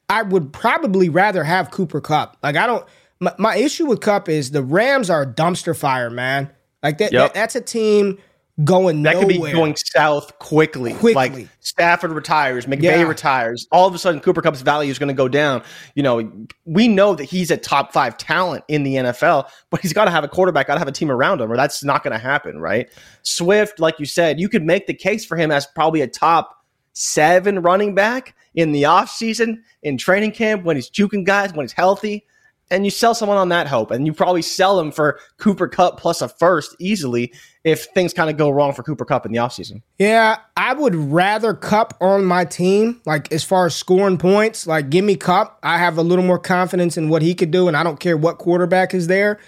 I 0.09 0.23
would 0.23 0.51
probably 0.51 1.09
rather 1.09 1.43
have 1.43 1.71
Cooper 1.71 2.01
Kupp. 2.01 2.37
Like 2.43 2.55
I 2.55 2.67
don't 2.67 2.85
my, 3.19 3.33
my 3.37 3.55
issue 3.55 3.85
with 3.85 4.01
Kupp 4.01 4.27
is 4.27 4.51
the 4.51 4.63
Rams 4.63 5.09
are 5.09 5.23
a 5.23 5.27
dumpster 5.27 5.75
fire, 5.75 6.09
man. 6.09 6.49
Like 6.83 6.97
that, 6.99 7.11
yep. 7.11 7.27
that 7.27 7.33
that's 7.33 7.55
a 7.55 7.61
team 7.61 8.17
going 8.63 9.03
that 9.03 9.13
nowhere. 9.13 9.27
could 9.27 9.43
be 9.43 9.51
going 9.51 9.75
south 9.75 10.37
quickly. 10.39 10.93
quickly. 10.93 11.13
Like 11.13 11.47
Stafford 11.59 12.11
retires, 12.11 12.65
McVay 12.65 12.81
yeah. 12.81 13.01
retires. 13.03 13.67
All 13.71 13.87
of 13.87 13.95
a 13.95 13.97
sudden, 13.97 14.19
Cooper 14.19 14.41
Kupp's 14.41 14.61
value 14.61 14.91
is 14.91 14.99
going 14.99 15.07
to 15.07 15.13
go 15.13 15.27
down. 15.27 15.63
You 15.95 16.03
know, 16.03 16.31
we 16.65 16.87
know 16.87 17.15
that 17.15 17.25
he's 17.25 17.51
a 17.51 17.57
top 17.57 17.93
five 17.93 18.17
talent 18.17 18.63
in 18.67 18.83
the 18.83 18.95
NFL, 18.95 19.49
but 19.69 19.81
he's 19.81 19.93
got 19.93 20.05
to 20.05 20.11
have 20.11 20.23
a 20.23 20.27
quarterback, 20.27 20.67
got 20.67 20.73
to 20.75 20.79
have 20.79 20.87
a 20.87 20.93
team 20.93 21.11
around 21.11 21.41
him, 21.41 21.51
or 21.51 21.55
that's 21.55 21.83
not 21.83 22.03
going 22.03 22.13
to 22.13 22.19
happen, 22.19 22.59
right? 22.59 22.89
Swift, 23.21 23.79
like 23.79 23.99
you 23.99 24.05
said, 24.05 24.39
you 24.39 24.49
could 24.49 24.63
make 24.63 24.87
the 24.87 24.93
case 24.93 25.25
for 25.25 25.37
him 25.37 25.51
as 25.51 25.65
probably 25.67 26.01
a 26.01 26.07
top 26.07 26.63
seven 26.93 27.59
running 27.59 27.95
back 27.95 28.35
in 28.55 28.71
the 28.71 28.83
offseason, 28.83 29.57
in 29.83 29.97
training 29.97 30.31
camp, 30.31 30.63
when 30.63 30.75
he's 30.75 30.89
juking 30.89 31.23
guys, 31.23 31.53
when 31.53 31.63
he's 31.63 31.71
healthy 31.71 32.25
and 32.71 32.85
you 32.85 32.91
sell 32.91 33.15
someone 33.15 33.37
on 33.37 33.49
that 33.49 33.67
hope, 33.67 33.91
and 33.91 34.05
you 34.05 34.13
probably 34.13 34.41
sell 34.41 34.77
them 34.77 34.91
for 34.91 35.19
Cooper 35.37 35.67
Kupp 35.67 35.99
plus 35.99 36.21
a 36.21 36.27
first 36.27 36.75
easily 36.79 37.33
if 37.63 37.85
things 37.85 38.13
kind 38.13 38.29
of 38.29 38.37
go 38.37 38.49
wrong 38.49 38.73
for 38.73 38.83
Cooper 38.83 39.05
Kupp 39.05 39.25
in 39.25 39.31
the 39.31 39.39
offseason. 39.39 39.81
Yeah, 39.97 40.37
I 40.55 40.73
would 40.73 40.95
rather 40.95 41.53
Kupp 41.53 41.95
on 41.99 42.25
my 42.25 42.45
team, 42.45 43.01
like 43.05 43.31
as 43.31 43.43
far 43.43 43.65
as 43.65 43.75
scoring 43.75 44.17
points. 44.17 44.67
Like, 44.67 44.89
give 44.89 45.03
me 45.03 45.15
Kupp. 45.15 45.59
I 45.63 45.77
have 45.77 45.97
a 45.97 46.03
little 46.03 46.25
more 46.25 46.39
confidence 46.39 46.97
in 46.97 47.09
what 47.09 47.21
he 47.21 47.33
could 47.33 47.51
do, 47.51 47.67
and 47.67 47.75
I 47.75 47.83
don't 47.83 47.99
care 47.99 48.17
what 48.17 48.37
quarterback 48.37 48.93
is 48.93 49.07
there. 49.07 49.39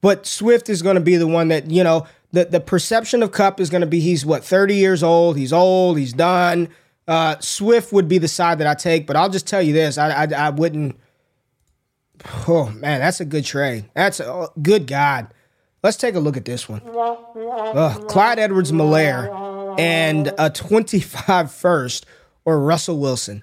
But 0.00 0.26
Swift 0.26 0.68
is 0.68 0.82
going 0.82 0.94
to 0.94 1.00
be 1.00 1.16
the 1.16 1.26
one 1.26 1.48
that, 1.48 1.70
you 1.70 1.82
know, 1.82 2.06
the, 2.32 2.44
the 2.44 2.60
perception 2.60 3.22
of 3.22 3.32
Kupp 3.32 3.58
is 3.60 3.70
going 3.70 3.80
to 3.80 3.86
be 3.86 4.00
he's 4.00 4.24
what, 4.24 4.44
30 4.44 4.74
years 4.74 5.02
old, 5.02 5.36
he's 5.36 5.52
old, 5.52 5.98
he's 5.98 6.12
done. 6.12 6.68
Uh, 7.06 7.36
Swift 7.40 7.92
would 7.92 8.06
be 8.06 8.18
the 8.18 8.28
side 8.28 8.58
that 8.58 8.66
I 8.66 8.74
take, 8.74 9.06
but 9.06 9.16
I'll 9.16 9.30
just 9.30 9.46
tell 9.46 9.62
you 9.62 9.72
this 9.72 9.96
I, 9.96 10.10
I, 10.10 10.28
I 10.36 10.50
wouldn't 10.50 11.00
Oh 12.46 12.70
man, 12.70 13.00
that's 13.00 13.20
a 13.20 13.24
good 13.24 13.44
trade. 13.44 13.90
That's 13.94 14.20
a 14.20 14.32
oh, 14.32 14.48
good 14.60 14.86
God. 14.86 15.28
Let's 15.82 15.96
take 15.96 16.14
a 16.14 16.20
look 16.20 16.36
at 16.36 16.44
this 16.44 16.68
one. 16.68 16.80
Clyde 16.80 18.38
Edwards-Helaire 18.38 19.78
and 19.78 20.34
a 20.36 20.50
25 20.50 21.52
first 21.52 22.06
or 22.44 22.60
Russell 22.60 22.98
Wilson. 22.98 23.42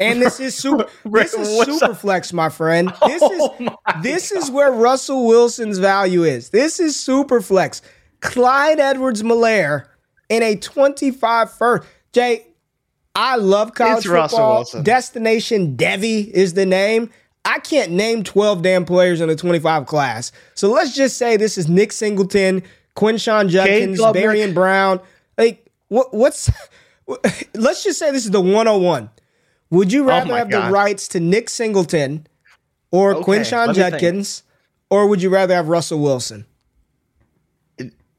And 0.00 0.20
this 0.20 0.40
is 0.40 0.54
super 0.54 0.88
this 1.04 1.34
is 1.34 1.64
super 1.64 1.94
flex, 1.94 2.32
my 2.32 2.48
friend. 2.48 2.92
This 3.06 3.22
oh 3.22 3.56
is 3.58 3.70
this 4.02 4.32
is 4.32 4.50
where 4.50 4.72
Russell 4.72 5.26
Wilson's 5.26 5.78
value 5.78 6.24
is. 6.24 6.50
This 6.50 6.80
is 6.80 6.98
super 6.98 7.40
flex. 7.40 7.80
Clyde 8.20 8.80
Edwards-Helaire 8.80 9.86
in 10.28 10.42
a 10.42 10.56
25 10.56 11.52
first. 11.52 11.88
Jay, 12.12 12.46
I 13.14 13.36
love 13.36 13.74
college 13.74 14.06
it's 14.06 14.32
football. 14.32 14.64
Destination 14.82 15.76
Devi 15.76 16.34
is 16.34 16.54
the 16.54 16.66
name. 16.66 17.10
I 17.44 17.58
can't 17.58 17.92
name 17.92 18.24
12 18.24 18.62
damn 18.62 18.84
players 18.84 19.20
in 19.20 19.28
the 19.28 19.36
25 19.36 19.86
class. 19.86 20.32
So 20.54 20.70
let's 20.70 20.94
just 20.94 21.18
say 21.18 21.36
this 21.36 21.58
is 21.58 21.68
Nick 21.68 21.92
Singleton, 21.92 22.62
Quinshon 22.96 23.48
Judkins, 23.48 24.00
Barion 24.00 24.54
Brown. 24.54 25.00
Like, 25.36 25.70
what, 25.88 26.14
what's. 26.14 26.50
let's 27.54 27.84
just 27.84 27.98
say 27.98 28.10
this 28.10 28.24
is 28.24 28.30
the 28.30 28.40
101. 28.40 29.10
Would 29.70 29.92
you 29.92 30.04
oh 30.04 30.08
rather 30.08 30.32
oh 30.32 30.36
have 30.36 30.50
God. 30.50 30.68
the 30.68 30.72
rights 30.72 31.08
to 31.08 31.20
Nick 31.20 31.50
Singleton 31.50 32.26
or 32.90 33.14
okay, 33.14 33.24
Quinshon 33.24 33.74
Judkins, 33.74 34.44
or 34.88 35.08
would 35.08 35.20
you 35.20 35.28
rather 35.28 35.54
have 35.54 35.68
Russell 35.68 36.00
Wilson? 36.00 36.46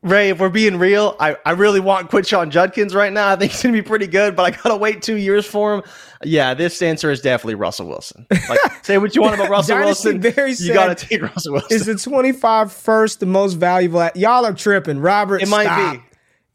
Ray, 0.05 0.29
if 0.29 0.39
we're 0.39 0.49
being 0.49 0.77
real, 0.77 1.15
I, 1.19 1.35
I 1.45 1.51
really 1.51 1.79
want 1.79 2.11
Quinshon 2.11 2.49
Judkins 2.49 2.93
right 2.93 3.11
now. 3.11 3.29
I 3.29 3.35
think 3.35 3.51
he's 3.51 3.63
going 3.63 3.73
to 3.73 3.81
be 3.81 3.87
pretty 3.87 4.05
good, 4.05 4.35
but 4.35 4.43
I 4.43 4.51
got 4.51 4.69
to 4.69 4.77
wait 4.77 5.01
two 5.01 5.15
years 5.17 5.47
for 5.47 5.73
him. 5.73 5.83
Yeah, 6.23 6.53
this 6.53 6.79
answer 6.83 7.09
is 7.09 7.21
definitely 7.21 7.55
Russell 7.55 7.87
Wilson. 7.87 8.27
Like, 8.47 8.59
say 8.83 8.99
what 8.99 9.15
you 9.15 9.23
want 9.23 9.33
about 9.35 9.49
Russell 9.49 9.79
Wilson. 9.79 10.19
Barry 10.19 10.53
you 10.59 10.73
got 10.73 10.95
to 10.95 11.07
take 11.07 11.23
Russell 11.23 11.53
Wilson. 11.53 11.75
Is 11.75 11.87
the 11.87 11.95
25 11.95 12.71
first 12.71 13.19
the 13.19 13.25
most 13.25 13.53
valuable? 13.53 13.99
At, 13.99 14.15
y'all 14.15 14.45
are 14.45 14.53
tripping. 14.53 14.99
Robert, 14.99 15.41
It 15.41 15.49
might 15.49 15.65
stop. 15.65 15.95
be. 15.95 16.01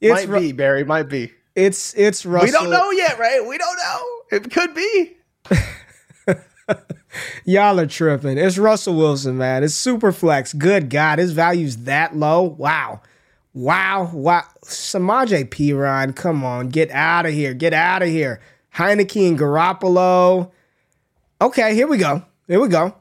It's 0.00 0.26
might 0.26 0.38
be, 0.40 0.52
Barry. 0.52 0.84
Might 0.84 1.08
be. 1.08 1.32
It's 1.56 1.92
it's 1.94 2.24
Russell. 2.24 2.46
We 2.46 2.52
don't 2.52 2.70
know 2.70 2.90
yet, 2.92 3.18
right? 3.18 3.44
We 3.46 3.58
don't 3.58 3.76
know. 3.76 4.06
It 4.30 4.50
could 4.50 4.74
be. 4.74 5.16
Y'all 7.44 7.80
are 7.80 7.86
tripping. 7.86 8.38
It's 8.38 8.56
Russell 8.56 8.94
Wilson, 8.94 9.36
man. 9.36 9.64
It's 9.64 9.74
super 9.74 10.12
flex. 10.12 10.52
Good 10.52 10.88
God, 10.88 11.18
his 11.18 11.32
value's 11.32 11.78
that 11.78 12.16
low. 12.16 12.42
Wow. 12.42 13.02
Wow, 13.52 14.10
wow. 14.12 14.44
Samaje 14.64 15.48
Perine, 15.48 16.14
come 16.14 16.44
on, 16.44 16.68
get 16.68 16.90
out 16.90 17.26
of 17.26 17.32
here. 17.32 17.52
Get 17.52 17.72
out 17.72 18.02
of 18.02 18.08
here. 18.08 18.40
Heinicke 18.74 19.28
and 19.28 19.38
Garoppolo. 19.38 20.50
Okay, 21.40 21.74
here 21.74 21.88
we 21.88 21.98
go. 21.98 22.24
Here 22.46 22.60
we 22.60 22.68
go. 22.68 22.94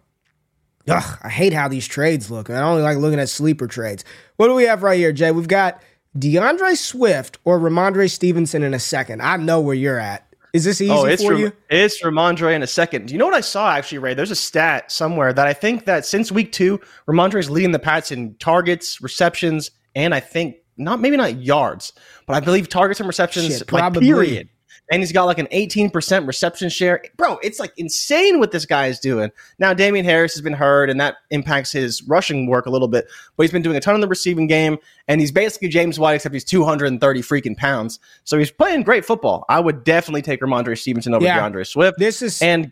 Ugh, 0.88 1.20
I 1.22 1.30
hate 1.30 1.54
how 1.54 1.68
these 1.68 1.88
trades 1.88 2.32
look. 2.32 2.50
I 2.50 2.62
only 2.62 2.82
like 2.82 2.98
looking 2.98 3.20
at 3.20 3.30
sleeper 3.30 3.68
trades. 3.68 4.04
What 4.38 4.48
do 4.48 4.56
we 4.56 4.64
have 4.64 4.82
right 4.82 4.98
here, 4.98 5.12
Jay? 5.12 5.32
We've 5.32 5.48
got 5.48 5.82
D'Andre 6.18 6.74
Swift 6.74 7.38
or 7.44 7.60
Rhamondre 7.60 8.10
Stevenson 8.10 8.64
in 8.64 8.74
a 8.74 8.80
second. 8.80 9.22
I 9.22 9.38
know 9.38 9.62
where 9.62 9.76
you're 9.76 10.00
at. 10.00 10.26
Is 10.52 10.64
this 10.64 10.82
easy 10.82 10.92
oh, 10.92 11.06
it's 11.06 11.24
for 11.24 11.36
you? 11.36 11.52
It's 11.70 12.02
Rhamondre 12.02 12.56
in 12.56 12.64
a 12.64 12.68
second. 12.68 13.08
Do 13.08 13.14
you 13.14 13.20
know 13.20 13.26
what 13.26 13.36
I 13.36 13.42
saw 13.42 13.72
actually, 13.72 14.00
Ray? 14.00 14.16
There's 14.16 14.32
a 14.32 14.36
stat 14.36 14.92
somewhere 14.92 15.32
that 15.32 15.46
I 15.46 15.54
think 15.54 15.86
that 15.86 16.08
since 16.08 16.32
week 16.32 16.52
two, 16.52 16.80
Rhamondre 17.08 17.38
is 17.38 17.52
leading 17.52 17.72
the 17.72 17.78
Pats 17.78 18.12
in 18.12 18.34
targets, 18.36 19.00
receptions, 19.00 19.70
and 19.96 20.14
I 20.14 20.20
think 20.20 20.58
not 20.78 21.00
maybe 21.00 21.18
not 21.18 21.42
yards, 21.42 21.94
but 22.26 22.36
I 22.36 22.40
believe 22.40 22.70
targets 22.70 23.00
and 23.00 23.08
receptions 23.08 23.60
Shit, 23.60 23.72
like 23.72 23.94
period. 23.94 24.50
And 24.92 25.04
he's 25.04 25.12
got 25.12 25.26
like 25.26 25.38
an 25.38 25.48
18% 25.48 26.26
reception 26.26 26.70
share. 26.70 27.04
Bro, 27.16 27.38
it's 27.44 27.60
like 27.60 27.72
insane 27.78 28.40
what 28.40 28.52
this 28.52 28.66
guy 28.66 28.88
is 28.88 29.00
doing. 29.00 29.30
Now, 29.60 29.72
Damien 29.72 30.04
Harris 30.04 30.34
has 30.34 30.42
been 30.42 30.54
hurt, 30.54 30.90
and 30.90 31.00
that 31.00 31.18
impacts 31.30 31.72
his 31.72 32.02
rushing 32.08 32.48
work 32.48 32.66
a 32.66 32.72
little 32.72 32.88
bit, 32.88 33.08
but 33.38 33.44
he's 33.44 33.52
been 33.52 33.62
doing 33.62 33.76
a 33.76 33.82
ton 33.82 33.94
in 33.94 34.02
the 34.02 34.08
receiving 34.08 34.48
game, 34.48 34.80
and 35.08 35.22
he's 35.22 35.32
basically 35.32 35.68
James 35.68 36.00
White, 36.00 36.16
except 36.16 36.34
he's 36.34 36.44
230 36.44 37.22
freaking 37.22 37.56
pounds. 37.56 38.00
So 38.24 38.40
he's 38.40 38.50
playing 38.50 38.82
great 38.82 39.06
football. 39.06 39.46
I 39.48 39.60
would 39.60 39.84
definitely 39.84 40.24
take 40.24 40.42
Rhamondre 40.42 40.76
Stevenson 40.76 41.14
over 41.14 41.24
yeah, 41.24 41.40
D'Andre 41.40 41.66
Swift. 41.66 42.00
This 42.00 42.24
is 42.24 42.42
and 42.42 42.72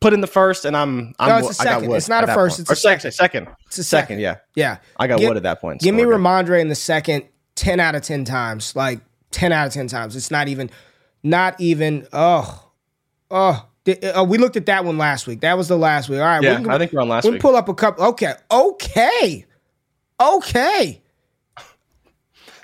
put 0.00 0.12
in 0.12 0.20
the 0.20 0.26
first, 0.26 0.64
and 0.64 0.76
I'm, 0.76 1.14
I'm 1.18 1.28
no, 1.28 1.38
it's 1.38 1.50
a 1.50 1.54
second. 1.54 1.92
It's 1.92 2.08
not 2.08 2.24
a 2.24 2.28
first. 2.28 2.58
Point. 2.58 2.70
It's 2.70 2.70
a 2.70 2.76
second. 2.76 3.12
second. 3.12 3.48
It's 3.66 3.78
a 3.78 3.84
second. 3.84 4.06
second. 4.06 4.20
Yeah, 4.20 4.36
yeah. 4.54 4.78
I 4.96 5.06
got 5.06 5.18
give, 5.18 5.28
Wood 5.28 5.36
at 5.36 5.42
that 5.44 5.60
point. 5.60 5.80
Give 5.80 5.94
me 5.94 6.02
Rhamondre 6.02 6.60
in 6.60 6.68
the 6.68 6.74
second, 6.74 7.24
ten 7.54 7.80
out 7.80 7.94
of 7.94 8.02
ten 8.02 8.24
times. 8.24 8.76
Like 8.76 9.00
ten 9.30 9.52
out 9.52 9.66
of 9.66 9.72
ten 9.72 9.88
times. 9.88 10.16
It's 10.16 10.30
not 10.30 10.48
even, 10.48 10.70
not 11.22 11.60
even. 11.60 12.06
Oh, 12.12 12.70
oh. 13.30 13.64
Uh, 13.88 14.22
we 14.28 14.36
looked 14.36 14.56
at 14.56 14.66
that 14.66 14.84
one 14.84 14.98
last 14.98 15.26
week. 15.26 15.40
That 15.40 15.56
was 15.56 15.68
the 15.68 15.78
last 15.78 16.10
week. 16.10 16.18
All 16.18 16.26
right. 16.26 16.42
Yeah, 16.42 16.56
can, 16.56 16.68
I 16.68 16.76
think 16.76 16.92
we're 16.92 17.00
on 17.00 17.08
last 17.08 17.24
we 17.24 17.30
week. 17.30 17.38
We 17.38 17.40
pull 17.40 17.56
up 17.56 17.70
a 17.70 17.74
couple. 17.74 18.04
Okay. 18.08 18.34
Okay. 18.50 19.46
Okay. 20.20 21.02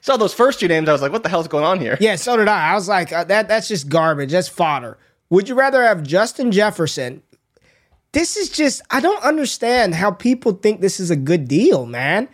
So 0.02 0.18
those 0.18 0.34
first 0.34 0.60
two 0.60 0.68
names, 0.68 0.86
I 0.86 0.92
was 0.92 1.00
like, 1.00 1.12
what 1.12 1.22
the 1.22 1.30
hell's 1.30 1.48
going 1.48 1.64
on 1.64 1.80
here? 1.80 1.96
Yeah, 1.98 2.16
so 2.16 2.36
did 2.36 2.46
I. 2.46 2.72
I 2.72 2.74
was 2.74 2.88
like, 2.88 3.10
uh, 3.10 3.24
that 3.24 3.48
that's 3.48 3.68
just 3.68 3.88
garbage. 3.88 4.32
That's 4.32 4.48
fodder. 4.48 4.98
Would 5.34 5.48
you 5.48 5.56
rather 5.56 5.82
have 5.82 6.04
Justin 6.04 6.52
Jefferson? 6.52 7.20
This 8.12 8.36
is 8.36 8.50
just 8.50 8.82
I 8.90 9.00
don't 9.00 9.20
understand 9.24 9.96
how 9.96 10.12
people 10.12 10.52
think 10.52 10.80
this 10.80 11.00
is 11.00 11.10
a 11.10 11.16
good 11.16 11.48
deal, 11.48 11.86
man. 11.86 12.28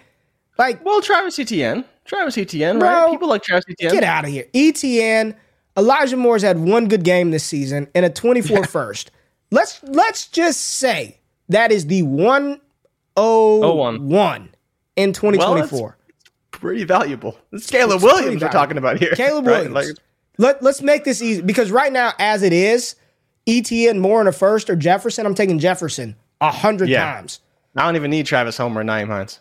Like, 0.59 0.85
well, 0.85 1.01
Travis 1.01 1.39
Etienne, 1.39 1.87
Travis 2.05 2.37
Etienne, 2.37 2.79
Bro, 2.79 2.89
right? 2.89 3.11
People 3.11 3.29
like 3.29 3.43
Travis 3.43 3.65
Etienne. 3.71 3.93
get 3.93 4.05
out 4.05 4.27
of 4.27 4.31
here. 4.31 4.45
ETN, 4.53 5.35
Elijah 5.79 6.19
Moore's 6.19 6.43
had 6.43 6.59
one 6.59 6.89
good 6.89 7.03
game 7.03 7.31
this 7.31 7.45
season 7.45 7.89
and 7.95 8.05
a 8.05 8.11
24 8.11 8.65
first. 8.67 9.11
Let's 9.51 9.83
let's 9.85 10.29
just 10.29 10.61
say 10.61 11.21
that 11.49 11.73
is 11.73 11.87
the 11.87 12.03
101 12.03 14.51
in 14.97 15.15
2024. 15.15 15.97
Pretty 16.51 16.85
valuable. 16.85 17.39
It's 17.51 17.71
Caleb 17.71 18.03
Williams 18.03 18.43
we're 18.43 18.51
talking 18.51 18.77
about 18.77 18.99
here. 18.99 19.13
Caleb 19.13 19.47
right? 19.47 19.71
Williams. 19.71 19.89
Like, 19.89 19.97
Let, 20.39 20.63
let's 20.63 20.81
make 20.83 21.05
this 21.05 21.21
easy 21.23 21.43
because 21.43 21.71
right 21.71 21.93
now, 21.93 22.13
as 22.19 22.43
it 22.43 22.53
is, 22.53 22.97
ETN 23.47 23.99
Moore 24.01 24.21
in 24.21 24.27
a 24.27 24.33
first 24.33 24.71
or 24.71 24.77
Jefferson, 24.77 25.27
I'm 25.27 25.35
taking 25.35 25.59
Jefferson 25.59 26.17
a 26.41 26.51
hundred 26.51 26.89
Yeah. 26.89 27.13
times. 27.15 27.41
I 27.77 27.85
don't 27.85 27.97
even 27.97 28.11
need 28.11 28.27
Travis 28.27 28.57
Homer 28.57 28.81
and 28.81 28.91
Nyheim 28.91 29.09
Hines. 29.09 29.41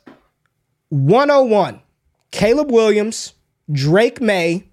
101, 0.90 1.82
Caleb 2.32 2.72
Williams, 2.72 3.34
Drake 3.72 4.22
Maye, 4.22 4.66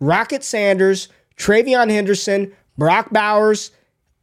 Rocket 0.00 0.42
Sanders, 0.44 1.08
TreVeyon 1.36 1.90
Henderson, 1.90 2.52
Brock 2.76 3.10
Bowers, 3.10 3.70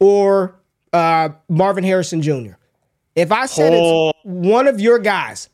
or 0.00 0.56
uh, 0.92 1.30
Marvin 1.48 1.84
Harrison 1.84 2.22
Jr. 2.22 2.54
If 3.14 3.32
I 3.32 3.46
said 3.46 3.72
Oh. 3.74 4.10
it's 4.10 4.18
one 4.24 4.66
of 4.66 4.80
your 4.80 4.98
guys, 4.98 5.48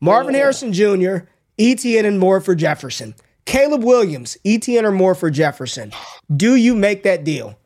Marvin 0.00 0.34
Harrison 0.34 0.72
Jr., 0.72 1.18
ETN 1.58 2.04
and 2.06 2.18
Moore 2.18 2.40
for 2.40 2.54
Jefferson. 2.54 3.14
Caleb 3.44 3.82
Williams, 3.82 4.36
ETN 4.44 4.84
or 4.84 4.92
Moore 4.92 5.14
for 5.14 5.30
Jefferson. 5.30 5.92
Do 6.34 6.54
you 6.54 6.74
make 6.74 7.02
that 7.02 7.24
deal? 7.24 7.58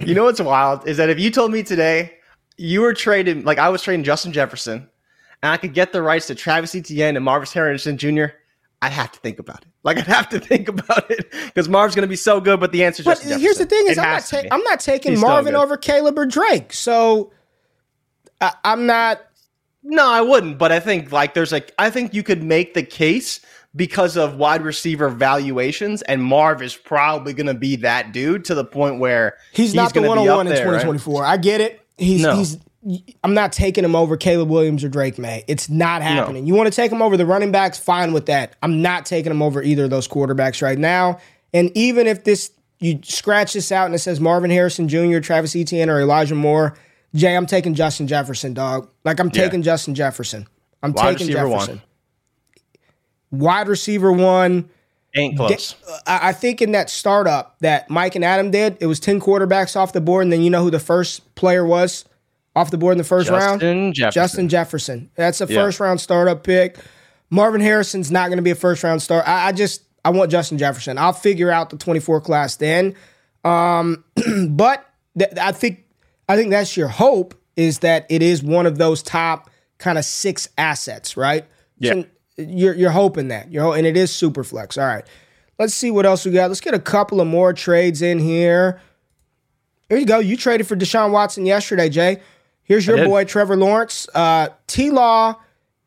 You 0.00 0.14
know 0.14 0.24
what's 0.24 0.40
wild 0.40 0.86
is 0.86 0.98
that 0.98 1.08
if 1.10 1.18
you 1.18 1.30
told 1.30 1.50
me 1.50 1.62
today 1.62 2.12
you 2.56 2.82
were 2.82 2.94
trading, 2.94 3.44
like 3.44 3.58
I 3.58 3.68
was 3.70 3.82
trading 3.82 4.04
Justin 4.04 4.32
Jefferson, 4.32 4.88
and 5.42 5.52
I 5.52 5.56
could 5.56 5.74
get 5.74 5.92
the 5.92 6.02
rights 6.02 6.26
to 6.28 6.34
Travis 6.34 6.74
Etienne 6.74 7.16
and 7.16 7.24
Marvis 7.24 7.52
Harrison 7.52 7.96
Jr., 7.98 8.26
I'd 8.82 8.92
have 8.92 9.12
to 9.12 9.20
think 9.20 9.38
about 9.38 9.62
it. 9.62 9.68
Like 9.82 9.96
I'd 9.96 10.06
have 10.06 10.28
to 10.30 10.40
think 10.40 10.68
about 10.68 11.10
it 11.10 11.30
because 11.46 11.68
Marv's 11.70 11.94
going 11.94 12.02
to 12.02 12.08
be 12.08 12.16
so 12.16 12.40
good. 12.40 12.60
But 12.60 12.70
the 12.72 12.84
answer 12.84 13.00
is 13.00 13.04
But 13.06 13.14
Justin 13.18 13.40
here's 13.40 13.56
the 13.56 13.64
thing: 13.66 13.86
is 13.86 13.96
I'm 13.96 14.04
not, 14.04 14.26
ta- 14.26 14.42
I'm 14.50 14.62
not 14.62 14.80
taking 14.80 15.12
He's 15.12 15.20
Marvin 15.22 15.54
over 15.54 15.78
Caleb 15.78 16.18
or 16.18 16.26
Drake. 16.26 16.72
So 16.72 17.32
I, 18.42 18.52
I'm 18.62 18.86
not. 18.86 19.22
No, 19.84 20.08
I 20.08 20.22
wouldn't. 20.22 20.58
But 20.58 20.72
I 20.72 20.80
think 20.80 21.12
like 21.12 21.34
there's 21.34 21.52
like 21.52 21.72
I 21.78 21.90
think 21.90 22.14
you 22.14 22.22
could 22.22 22.42
make 22.42 22.74
the 22.74 22.82
case 22.82 23.40
because 23.76 24.16
of 24.16 24.36
wide 24.36 24.62
receiver 24.62 25.08
valuations, 25.08 26.02
and 26.02 26.22
Marv 26.22 26.62
is 26.62 26.74
probably 26.74 27.32
going 27.32 27.48
to 27.48 27.54
be 27.54 27.76
that 27.76 28.12
dude 28.12 28.44
to 28.46 28.54
the 28.54 28.64
point 28.64 29.00
where 29.00 29.36
He's, 29.52 29.74
not 29.74 29.92
the 29.92 30.00
gonna 30.00 30.06
be 30.06 30.28
101 30.28 30.46
in 30.46 30.54
there, 30.54 30.64
right? 30.64 30.82
2024. 30.82 31.24
I 31.24 31.36
get 31.36 31.60
it. 31.60 31.80
He's 31.98 32.22
No. 32.22 32.36
he's. 32.36 32.58
I'm 33.22 33.32
not 33.32 33.52
taking 33.52 33.82
him 33.82 33.96
over 33.96 34.14
Caleb 34.18 34.50
Williams 34.50 34.84
or 34.84 34.90
Drake 34.90 35.18
Maye. 35.18 35.42
It's 35.48 35.70
not 35.70 36.02
happening. 36.02 36.46
You 36.46 36.52
want 36.52 36.66
to 36.66 36.76
take 36.76 36.92
him 36.92 37.00
over 37.00 37.16
the 37.16 37.24
running 37.24 37.50
backs? 37.50 37.78
Fine 37.78 38.12
with 38.12 38.26
that. 38.26 38.56
I'm 38.62 38.82
not 38.82 39.06
taking 39.06 39.32
him 39.32 39.40
over 39.40 39.62
either 39.62 39.84
of 39.84 39.90
those 39.90 40.06
quarterbacks 40.06 40.60
right 40.60 40.78
now. 40.78 41.18
And 41.54 41.70
even 41.74 42.06
if 42.06 42.24
this 42.24 42.50
you 42.80 43.00
scratch 43.02 43.54
this 43.54 43.72
out 43.72 43.86
and 43.86 43.94
it 43.94 44.00
says 44.00 44.20
Marvin 44.20 44.50
Harrison 44.50 44.88
Jr., 44.88 45.20
Travis 45.20 45.56
Etienne, 45.56 45.88
or 45.88 45.98
Elijah 45.98 46.34
Moore, 46.34 46.76
Jay, 47.14 47.34
I'm 47.36 47.46
taking 47.46 47.74
Justin 47.74 48.06
Jefferson, 48.08 48.54
dog. 48.54 48.88
Like 49.04 49.20
I'm 49.20 49.28
Yeah. 49.32 49.44
taking 49.44 49.62
Justin 49.62 49.94
Jefferson. 49.94 50.46
I'm 50.82 50.92
Wide 50.92 51.12
taking 51.18 51.28
receiver 51.28 51.48
one. 51.48 51.58
Jefferson. 51.60 51.82
Wide 53.30 53.68
receiver 53.68 54.12
one. 54.12 54.68
Ain't 55.16 55.36
close. 55.36 55.76
I 56.08 56.32
think 56.32 56.60
in 56.60 56.72
that 56.72 56.90
startup 56.90 57.56
that 57.60 57.88
Mike 57.88 58.16
and 58.16 58.24
Adam 58.24 58.50
did, 58.50 58.76
it 58.80 58.86
was 58.86 58.98
10 58.98 59.20
quarterbacks 59.20 59.76
off 59.76 59.92
the 59.92 60.00
board. 60.00 60.24
And 60.24 60.32
then 60.32 60.42
you 60.42 60.50
know 60.50 60.62
who 60.62 60.70
the 60.72 60.80
first 60.80 61.34
player 61.36 61.64
was 61.64 62.04
off 62.56 62.72
the 62.72 62.78
board 62.78 62.92
in 62.92 62.98
the 62.98 63.04
first 63.04 63.30
round? 63.30 63.60
Justin 63.60 63.92
Jefferson. 63.92 64.12
Justin 64.22 64.48
Jefferson. 64.48 65.10
That's 65.14 65.40
a 65.40 65.46
Yeah. 65.46 65.54
first 65.62 65.78
round 65.78 66.00
startup 66.00 66.42
pick. 66.42 66.78
Marvin 67.30 67.60
Harrison's 67.60 68.10
not 68.10 68.26
going 68.26 68.38
to 68.38 68.42
be 68.42 68.50
a 68.50 68.54
first 68.56 68.82
round 68.82 69.02
start. 69.02 69.26
I, 69.28 69.48
I 69.48 69.52
just, 69.52 69.82
I 70.04 70.10
want 70.10 70.32
Justin 70.32 70.58
Jefferson. 70.58 70.98
I'll 70.98 71.12
figure 71.12 71.50
out 71.50 71.70
the 71.70 71.76
24 71.76 72.20
class 72.20 72.56
then. 72.56 72.94
Um, 73.44 74.02
but 74.50 74.84
th- 75.16 75.30
I 75.40 75.52
think, 75.52 75.83
I 76.28 76.36
think 76.36 76.50
that's 76.50 76.76
your 76.76 76.88
hope 76.88 77.34
is 77.56 77.80
that 77.80 78.06
it 78.08 78.22
is 78.22 78.42
one 78.42 78.66
of 78.66 78.78
those 78.78 79.02
top 79.02 79.50
kind 79.78 79.98
of 79.98 80.04
six 80.04 80.48
assets, 80.58 81.16
right? 81.16 81.44
Yeah. 81.78 81.92
So 81.92 82.04
you're 82.38 82.74
you're 82.74 82.90
hoping 82.90 83.28
that. 83.28 83.50
You're 83.52 83.62
ho- 83.62 83.72
and 83.72 83.86
it 83.86 83.96
is 83.96 84.10
super 84.10 84.42
flex. 84.44 84.76
All 84.78 84.86
right. 84.86 85.04
Let's 85.58 85.74
see 85.74 85.90
what 85.90 86.04
else 86.06 86.24
we 86.24 86.32
got. 86.32 86.48
Let's 86.48 86.60
get 86.60 86.74
a 86.74 86.78
couple 86.80 87.20
of 87.20 87.26
more 87.28 87.52
trades 87.52 88.02
in 88.02 88.18
here. 88.18 88.80
Here 89.88 89.98
you 89.98 90.06
go. 90.06 90.18
You 90.18 90.36
traded 90.36 90.66
for 90.66 90.74
Deshaun 90.76 91.10
Watson 91.12 91.46
yesterday, 91.46 91.88
Jay. 91.88 92.20
Here's 92.64 92.86
your 92.86 93.04
boy 93.04 93.24
Trevor 93.24 93.56
Lawrence. 93.56 94.08
Uh 94.14 94.48
T 94.66 94.90
Law, 94.90 95.36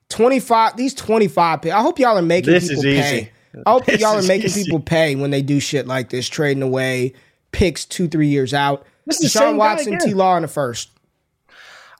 25. 0.09 0.77
These 0.77 0.93
25 0.93 1.61
pay. 1.63 1.71
I 1.71 1.81
hope 1.81 1.99
y'all 1.99 2.17
are 2.17 2.21
making 2.21 2.53
This 2.53 2.69
people 2.69 2.85
is 2.85 2.85
easy. 2.85 3.01
pay. 3.01 3.31
I 3.65 3.71
hope 3.71 3.85
This 3.87 3.99
y'all 3.99 4.17
are 4.17 4.21
making 4.23 4.45
easy. 4.47 4.63
people 4.63 4.79
pay 4.79 5.15
when 5.15 5.31
they 5.31 5.41
do 5.41 5.59
shit 5.59 5.87
like 5.87 6.09
this, 6.09 6.29
trading 6.29 6.63
away 6.63 7.13
picks 7.51 7.85
two, 7.85 8.07
three 8.07 8.27
years 8.27 8.53
out. 8.53 8.85
This 9.07 9.21
is 9.21 9.33
the 9.33 9.39
Deshaun 9.39 9.43
same 9.43 9.57
guy 9.57 9.73
Watson. 9.73 9.99
T 9.99 10.13
Law 10.13 10.35
in 10.35 10.41
the 10.43 10.47
first. 10.47 10.91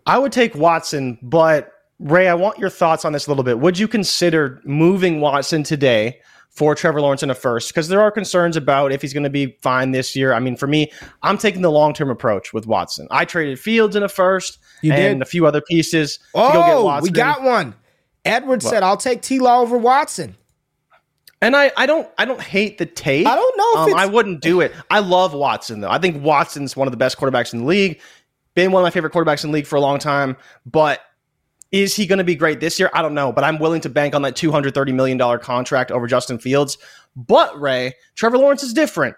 I 0.06 0.18
would 0.20 0.32
take 0.32 0.56
Watson, 0.56 1.18
but 1.22 1.72
Ray, 2.00 2.28
I 2.28 2.34
want 2.36 2.60
your 2.60 2.70
thoughts 2.70 3.04
on 3.06 3.12
this 3.14 3.28
a 3.28 3.30
little 3.32 3.44
bit. 3.44 3.60
Would 3.60 3.80
you 3.80 3.88
consider 3.88 4.62
moving 4.64 5.20
Watson 5.20 5.64
today 5.64 6.20
for 6.50 6.76
Trevor 6.76 7.02
Lawrence 7.02 7.24
in 7.24 7.30
a 7.30 7.36
first? 7.36 7.70
Because 7.70 7.88
there 7.88 8.02
are 8.02 8.12
concerns 8.12 8.56
about 8.56 8.92
if 8.92 9.02
he's 9.02 9.14
going 9.14 9.24
to 9.24 9.30
be 9.30 9.58
fine 9.62 9.92
this 9.92 10.16
year. 10.16 10.34
I 10.34 10.40
mean, 10.40 10.56
for 10.56 10.68
me, 10.68 10.92
I'm 11.24 11.38
taking 11.38 11.62
the 11.62 11.72
long 11.72 11.94
term 11.94 12.10
approach 12.10 12.54
with 12.54 12.68
Watson. 12.68 13.08
I 13.12 13.26
traded 13.26 13.60
Fields 13.60 13.96
in 13.96 14.04
a 14.04 14.10
first 14.10 14.60
You 14.82 14.94
and 14.94 15.20
did? 15.20 15.22
a 15.22 15.26
few 15.26 15.46
other 15.48 15.62
pieces 15.62 16.18
to 16.18 16.24
go 16.36 16.52
get 16.52 16.56
Oh, 16.74 16.86
Watson. 16.86 17.04
we 17.04 17.10
got 17.16 17.42
one. 17.44 17.74
Edward 18.24 18.62
said, 18.62 18.84
I'll 18.84 18.98
take 18.98 19.22
T 19.22 19.40
Law 19.40 19.62
over 19.62 19.78
Watson. 19.78 20.36
And 21.42 21.56
I, 21.56 21.72
I 21.78 21.86
don't 21.86 22.10
I 22.18 22.26
don't 22.26 22.42
hate 22.42 22.78
the 22.78 22.86
take. 22.86 23.28
I 23.28 23.36
don't 23.36 23.58
know 23.58 23.86
if 23.86 23.94
um, 23.94 24.00
I 24.00 24.06
wouldn't 24.08 24.42
do 24.42 24.62
it. 24.62 24.74
I 24.90 25.00
love 25.00 25.34
Watson 25.34 25.82
though. 25.82 25.90
I 25.90 26.00
think 26.00 26.24
Watson's 26.24 26.76
one 26.76 26.88
of 26.88 26.92
the 26.92 26.98
best 26.98 27.18
quarterbacks 27.18 27.54
in 27.54 27.60
the 27.60 27.66
league. 27.66 28.02
Been 28.56 28.72
one 28.72 28.82
of 28.82 28.86
my 28.86 28.90
favorite 28.90 29.14
quarterbacks 29.14 29.44
in 29.44 29.52
the 29.52 29.54
league 29.54 29.68
for 29.68 29.76
a 29.76 29.82
long 29.82 30.00
time. 30.00 30.36
But 30.66 31.02
is 31.72 31.96
he 31.96 32.08
going 32.08 32.18
to 32.18 32.24
be 32.24 32.36
great 32.36 32.60
this 32.60 32.80
year? 32.80 32.90
I 32.94 33.02
don't 33.04 33.14
know. 33.14 33.32
But 33.32 33.44
I'm 33.44 33.60
willing 33.60 33.82
to 33.82 33.90
bank 33.90 34.16
on 34.16 34.24
that 34.24 34.36
$230 34.36 34.94
million 34.96 35.40
contract 35.40 35.92
over 35.92 36.08
Justin 36.08 36.40
Fields. 36.40 36.78
But 37.16 37.60
Ray, 37.60 37.94
Trevor 38.16 38.38
Lawrence 38.38 38.64
is 38.64 38.74
different. 38.74 39.16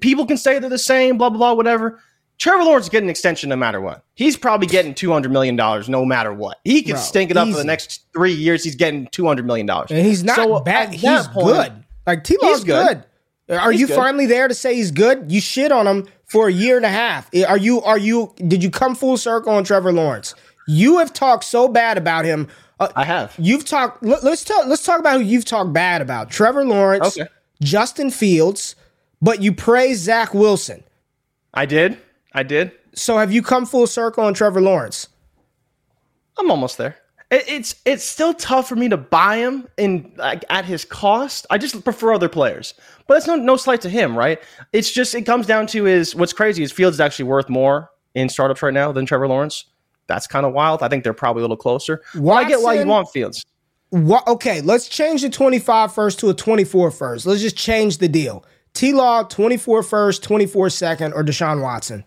People 0.00 0.24
can 0.24 0.36
say 0.36 0.58
they're 0.58 0.70
the 0.70 0.78
same, 0.78 1.18
blah 1.18 1.28
blah 1.28 1.38
blah, 1.38 1.52
whatever. 1.52 2.00
Trevor 2.38 2.64
Lawrence 2.64 2.86
is 2.86 2.90
getting 2.90 3.06
an 3.06 3.10
extension 3.10 3.48
no 3.48 3.56
matter 3.56 3.80
what. 3.80 4.04
He's 4.14 4.36
probably 4.36 4.66
getting 4.66 4.94
two 4.94 5.12
hundred 5.12 5.32
million 5.32 5.56
dollars 5.56 5.88
no 5.88 6.04
matter 6.04 6.32
what. 6.32 6.58
He 6.64 6.82
can 6.82 6.92
Bro, 6.94 7.00
stink 7.00 7.30
it 7.30 7.36
up 7.36 7.48
for 7.48 7.56
the 7.56 7.64
next 7.64 8.04
three 8.12 8.32
years. 8.32 8.64
He's 8.64 8.74
getting 8.74 9.06
two 9.08 9.26
hundred 9.26 9.46
million 9.46 9.66
dollars, 9.66 9.90
And 9.90 10.04
he's 10.04 10.24
not 10.24 10.36
So, 10.36 10.60
bad. 10.60 10.92
He's 10.92 11.26
point- 11.28 11.46
good. 11.46 11.72
Like 12.06 12.24
T 12.24 12.36
Law's 12.42 12.64
good. 12.64 13.04
good. 13.48 13.56
Are 13.58 13.70
He's 13.72 13.82
you 13.82 13.86
good. 13.86 13.96
finally 13.96 14.26
there 14.26 14.48
to 14.48 14.54
say 14.54 14.74
he's 14.74 14.90
good? 14.90 15.30
You 15.30 15.40
shit 15.40 15.70
on 15.72 15.86
him 15.86 16.06
for 16.26 16.48
a 16.48 16.52
year 16.52 16.76
and 16.76 16.84
a 16.84 16.90
half. 16.90 17.30
Are 17.46 17.56
you? 17.58 17.80
Are 17.82 17.98
you? 17.98 18.34
Did 18.36 18.62
you 18.62 18.70
come 18.70 18.94
full 18.94 19.16
circle 19.16 19.52
on 19.52 19.64
Trevor 19.64 19.92
Lawrence? 19.92 20.34
You 20.66 20.98
have 20.98 21.12
talked 21.12 21.44
so 21.44 21.68
bad 21.68 21.98
about 21.98 22.24
him. 22.24 22.48
Uh, 22.80 22.88
I 22.96 23.04
have. 23.04 23.34
You've 23.38 23.64
talked. 23.64 24.02
Let, 24.02 24.24
us 24.24 24.42
talk. 24.44 24.66
Let's 24.66 24.84
talk 24.84 24.98
about 24.98 25.20
who 25.20 25.26
you've 25.26 25.44
talked 25.44 25.72
bad 25.72 26.02
about: 26.02 26.30
Trevor 26.30 26.64
Lawrence, 26.64 27.18
Okay. 27.18 27.28
Justin 27.62 28.10
Fields. 28.10 28.74
But 29.22 29.40
you 29.42 29.52
praise 29.52 30.00
Zach 30.00 30.34
Wilson. 30.34 30.82
I 31.54 31.64
did. 31.66 31.96
I 32.34 32.42
did. 32.42 32.72
So 32.94 33.16
have 33.16 33.32
you 33.32 33.42
come 33.42 33.64
full 33.64 33.86
circle 33.86 34.24
on 34.24 34.34
Trevor 34.34 34.60
Lawrence? 34.60 35.08
I'm 36.36 36.50
almost 36.50 36.78
there. 36.78 36.96
It, 37.30 37.44
it's 37.48 37.76
it's 37.84 38.04
still 38.04 38.34
tough 38.34 38.68
for 38.68 38.76
me 38.76 38.88
to 38.88 38.96
buy 38.96 39.36
him 39.36 39.68
in 39.76 40.12
like 40.16 40.44
at 40.50 40.64
his 40.64 40.84
cost. 40.84 41.46
I 41.50 41.58
just 41.58 41.82
prefer 41.84 42.12
other 42.12 42.28
players, 42.28 42.74
but 43.06 43.16
it's 43.16 43.26
no 43.26 43.36
no 43.36 43.56
slight 43.56 43.80
to 43.82 43.88
him, 43.88 44.18
right? 44.18 44.42
It's 44.72 44.90
just 44.92 45.14
it 45.14 45.22
comes 45.22 45.46
down 45.46 45.66
to 45.68 45.86
is 45.86 46.14
what's 46.14 46.32
crazy 46.32 46.62
is 46.62 46.72
Fields 46.72 46.96
is 46.96 47.00
actually 47.00 47.26
worth 47.26 47.48
more 47.48 47.90
in 48.14 48.28
startups 48.28 48.62
right 48.62 48.74
now 48.74 48.92
than 48.92 49.06
Trevor 49.06 49.28
Lawrence. 49.28 49.66
That's 50.06 50.26
kind 50.26 50.44
of 50.44 50.52
wild. 50.52 50.82
I 50.82 50.88
think 50.88 51.02
they're 51.02 51.14
probably 51.14 51.40
a 51.40 51.44
little 51.44 51.56
closer. 51.56 52.02
Why 52.14 52.42
I 52.42 52.48
get 52.48 52.60
why 52.60 52.74
you 52.74 52.86
want 52.86 53.08
Fields. 53.10 53.44
What? 53.90 54.26
Okay, 54.26 54.60
let's 54.60 54.88
change 54.88 55.22
the 55.22 55.30
25 55.30 55.94
first 55.94 56.18
to 56.18 56.28
a 56.28 56.34
24 56.34 56.90
first. 56.90 57.26
Let's 57.26 57.40
just 57.40 57.56
change 57.56 57.98
the 57.98 58.08
deal. 58.08 58.44
T 58.74 58.92
Law, 58.92 59.22
24 59.22 59.84
first, 59.84 60.22
24 60.24 60.68
second, 60.70 61.12
or 61.12 61.22
Deshaun 61.22 61.62
Watson. 61.62 62.04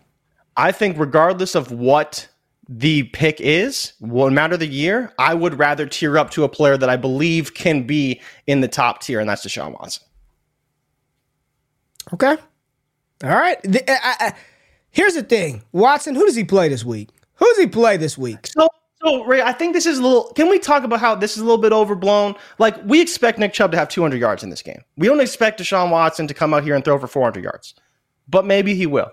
I 0.58 0.72
think 0.72 0.98
regardless 0.98 1.54
of 1.54 1.70
what 1.70 2.28
the 2.68 3.04
pick 3.04 3.40
is, 3.40 3.94
no 4.00 4.28
matter 4.28 4.54
of 4.54 4.60
the 4.60 4.66
year, 4.66 5.12
I 5.18 5.32
would 5.32 5.58
rather 5.58 5.86
tier 5.86 6.18
up 6.18 6.30
to 6.32 6.44
a 6.44 6.48
player 6.48 6.76
that 6.76 6.90
I 6.90 6.96
believe 6.96 7.54
can 7.54 7.86
be 7.86 8.20
in 8.46 8.60
the 8.60 8.68
top 8.68 9.00
tier, 9.00 9.20
and 9.20 9.30
that's 9.30 9.46
Deshaun 9.46 9.72
Watson. 9.72 10.04
Okay. 12.12 12.36
All 13.24 13.30
right. 13.30 13.62
The- 13.62 13.88
I, 13.90 14.16
I, 14.20 14.34
Here's 14.90 15.14
the 15.14 15.22
thing, 15.22 15.62
Watson. 15.72 16.14
Who 16.14 16.26
does 16.26 16.34
he 16.34 16.44
play 16.44 16.68
this 16.68 16.84
week? 16.84 17.10
Who 17.34 17.46
does 17.46 17.58
he 17.58 17.66
play 17.66 17.96
this 17.96 18.18
week? 18.18 18.48
So, 18.48 18.68
so 19.02 19.24
Ray, 19.24 19.42
I 19.42 19.52
think 19.52 19.74
this 19.74 19.86
is 19.86 19.98
a 19.98 20.02
little. 20.02 20.32
Can 20.34 20.48
we 20.48 20.58
talk 20.58 20.82
about 20.82 20.98
how 20.98 21.14
this 21.14 21.36
is 21.36 21.38
a 21.38 21.44
little 21.44 21.58
bit 21.60 21.72
overblown? 21.72 22.34
Like 22.58 22.76
we 22.84 23.00
expect 23.00 23.38
Nick 23.38 23.52
Chubb 23.52 23.70
to 23.72 23.78
have 23.78 23.88
200 23.88 24.18
yards 24.18 24.42
in 24.42 24.50
this 24.50 24.62
game. 24.62 24.82
We 24.96 25.06
don't 25.06 25.20
expect 25.20 25.60
Deshaun 25.60 25.90
Watson 25.90 26.26
to 26.26 26.34
come 26.34 26.52
out 26.52 26.64
here 26.64 26.74
and 26.74 26.84
throw 26.84 26.98
for 26.98 27.06
400 27.06 27.44
yards, 27.44 27.74
but 28.28 28.44
maybe 28.44 28.74
he 28.74 28.86
will. 28.86 29.12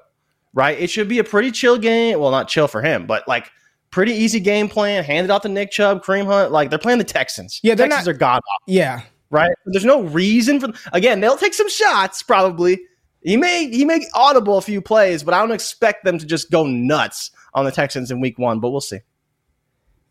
Right? 0.56 0.80
It 0.80 0.89
should 0.89 1.08
be 1.08 1.20
a 1.20 1.24
pretty 1.24 1.51
chill 1.51 1.78
game. 1.78 2.20
Well, 2.20 2.32
not 2.32 2.47
chill 2.47 2.68
for 2.68 2.82
him, 2.82 3.06
but 3.06 3.28
like 3.28 3.51
pretty 3.91 4.14
easy 4.14 4.39
game 4.39 4.68
plan. 4.68 5.03
Handed 5.03 5.30
off 5.30 5.43
to 5.43 5.49
Nick 5.49 5.70
Chubb, 5.70 6.03
Kareem 6.03 6.26
Hunt. 6.26 6.51
Like 6.51 6.72
they're 6.72 6.80
playing 6.80 6.97
the 6.97 7.03
Texans. 7.03 7.60
Yeah, 7.62 7.76
they're 7.76 7.88
Texans 7.88 8.08
not- 8.08 8.16
are 8.16 8.18
god 8.18 8.41
Yeah, 8.66 9.01
right? 9.30 9.51
There's 9.68 9.86
no 9.86 10.01
reason 10.01 10.60
for 10.60 10.70
again, 10.93 11.20
they'll 11.20 11.38
take 11.38 11.53
some 11.53 11.70
shots 11.70 12.24
probably. 12.24 12.80
He 13.22 13.38
may 13.38 13.70
he 13.70 13.86
may 13.86 14.06
audible 14.14 14.58
a 14.58 14.62
few 14.62 14.82
plays, 14.82 15.24
but 15.24 15.34
I 15.34 15.39
don't 15.39 15.51
expect 15.51 16.03
them 16.06 16.18
to 16.20 16.26
just 16.26 16.49
go 16.51 16.66
nuts 16.66 17.32
on 17.53 17.66
the 17.66 17.72
Texans 17.72 18.10
in 18.10 18.20
week 18.22 18.39
1, 18.39 18.60
but 18.60 18.70
we'll 18.70 18.82
see. 18.82 18.99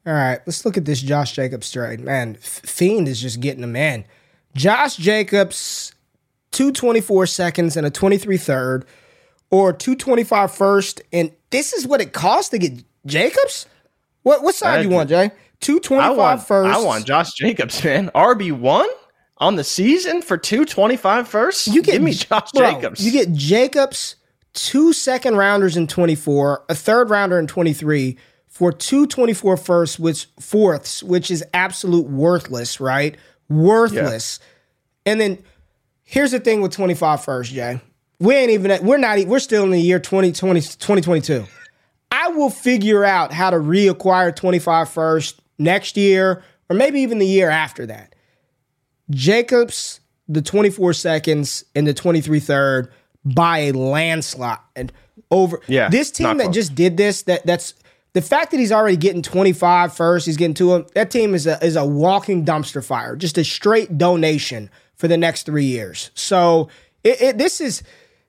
All 0.07 0.13
right, 0.13 0.41
let's 0.47 0.65
look 0.67 0.77
at 0.77 0.85
this 0.85 1.01
Josh 1.01 1.33
Jacobs 1.33 1.71
trade. 1.71 2.01
Man, 2.01 2.35
Fiend 2.35 3.09
is 3.09 3.21
just 3.21 3.41
getting 3.41 3.63
him 3.63 3.77
in. 3.77 4.05
Josh 4.55 4.97
Jacobs, 4.97 5.95
224 6.53 7.27
seconds 7.27 7.77
and 7.77 7.87
a 7.87 7.91
23 7.91 8.37
third, 8.37 8.85
or 9.51 9.73
225 9.73 10.53
first. 10.53 11.03
And 11.13 11.33
this 11.51 11.73
is 11.73 11.87
what 11.87 12.01
it 12.01 12.13
costs 12.13 12.51
to 12.51 12.59
get 12.59 12.85
Jacobs? 13.07 13.67
What 14.23 14.43
what 14.43 14.55
side 14.55 14.81
I 14.81 14.83
you 14.83 14.89
want, 14.89 15.09
Jay? 15.09 15.25
I 15.25 15.33
225 15.61 16.17
want 16.17 16.47
first. 16.47 16.77
I 16.77 16.83
want 16.83 17.07
Josh 17.07 17.33
Jacobs, 17.35 17.83
man. 17.85 18.11
RB1 18.15 18.87
on 19.39 19.57
the 19.57 19.65
season 19.65 20.23
for 20.23 20.37
225 20.37 21.29
first? 21.29 21.67
You 21.69 21.83
get 21.83 21.93
Give 21.93 22.03
me 22.03 22.13
Josh 22.13 22.53
bro, 22.53 22.73
Jacobs. 22.73 23.05
You 23.05 23.13
get 23.13 23.33
Jacobs, 23.33 24.17
two 24.53 24.93
second 24.93 25.37
rounders 25.37 25.77
in 25.77 25.87
24, 25.87 26.65
a 26.69 26.75
third 26.75 27.11
rounder 27.11 27.39
in 27.39 27.47
23 27.47 28.17
for 28.49 28.73
two 28.73 29.07
24 29.07 29.57
firsts, 29.57 29.99
which 29.99 30.27
fourths, 30.41 31.03
which 31.03 31.31
is 31.31 31.45
absolute 31.53 32.07
worthless, 32.07 32.81
right? 32.81 33.17
Worthless. 33.49 34.39
And 35.05 35.21
then 35.21 35.43
here's 36.05 36.31
the 36.31 36.41
thing 36.41 36.61
with 36.63 36.73
25 36.73 37.25
first, 37.25 37.53
Jay. 37.53 37.81
We 38.21 38.35
ain't 38.35 38.51
even 38.51 38.71
at, 38.71 38.85
we're 38.85 38.97
not 38.97 39.19
we're 39.27 39.39
still 39.39 39.65
in 39.65 39.71
the 39.71 39.81
year 39.81 39.99
2020 39.99 40.61
2022. 40.61 41.47
I 42.11 42.29
will 42.29 42.51
figure 42.51 43.05
out 43.05 43.33
how 43.33 43.51
to 43.51 43.57
reacquire 43.57 44.35
25 44.35 44.89
first 44.89 45.41
next 45.59 45.97
year 45.97 46.45
or 46.69 46.77
maybe 46.77 47.01
even 47.01 47.19
the 47.19 47.27
year 47.27 47.51
after 47.51 47.87
that. 47.87 48.15
Jacobs, 49.11 50.01
the 50.29 50.43
24 50.43 50.93
seconds, 50.95 51.65
and 51.75 51.87
the 51.87 51.95
23 51.95 52.41
third 52.41 52.93
by 53.25 53.59
a 53.59 53.73
landslide 53.73 54.59
and 54.75 54.93
over. 55.31 55.61
Yeah, 55.67 55.89
this 55.89 56.11
team 56.11 56.39
that 56.39 56.45
close. 56.45 56.55
just 56.55 56.75
did 56.75 56.97
this, 56.97 57.23
that 57.23 57.45
that's 57.45 57.75
the 58.15 58.23
fact 58.23 58.51
that 58.53 58.61
he's 58.61 58.73
already 58.73 58.97
getting 58.97 59.23
25 59.23 59.95
first, 59.95 60.27
he's 60.27 60.37
getting 60.37 60.55
to 60.55 60.75
him. 60.75 60.87
That 60.95 61.11
team 61.11 61.35
is 61.35 61.47
a 61.47 61.63
is 61.65 61.77
a 61.77 61.85
walking 61.85 62.45
dumpster 62.45 62.85
fire, 62.85 63.17
just 63.17 63.37
a 63.37 63.45
straight 63.45 63.99
donation 63.99 64.71
for 64.95 65.09
the 65.09 65.17
next 65.17 65.45
three 65.45 65.65
years. 65.65 66.11
So 66.15 66.69
it, 67.03 67.21
it 67.21 67.39
this 67.39 67.61
is. 67.61 67.83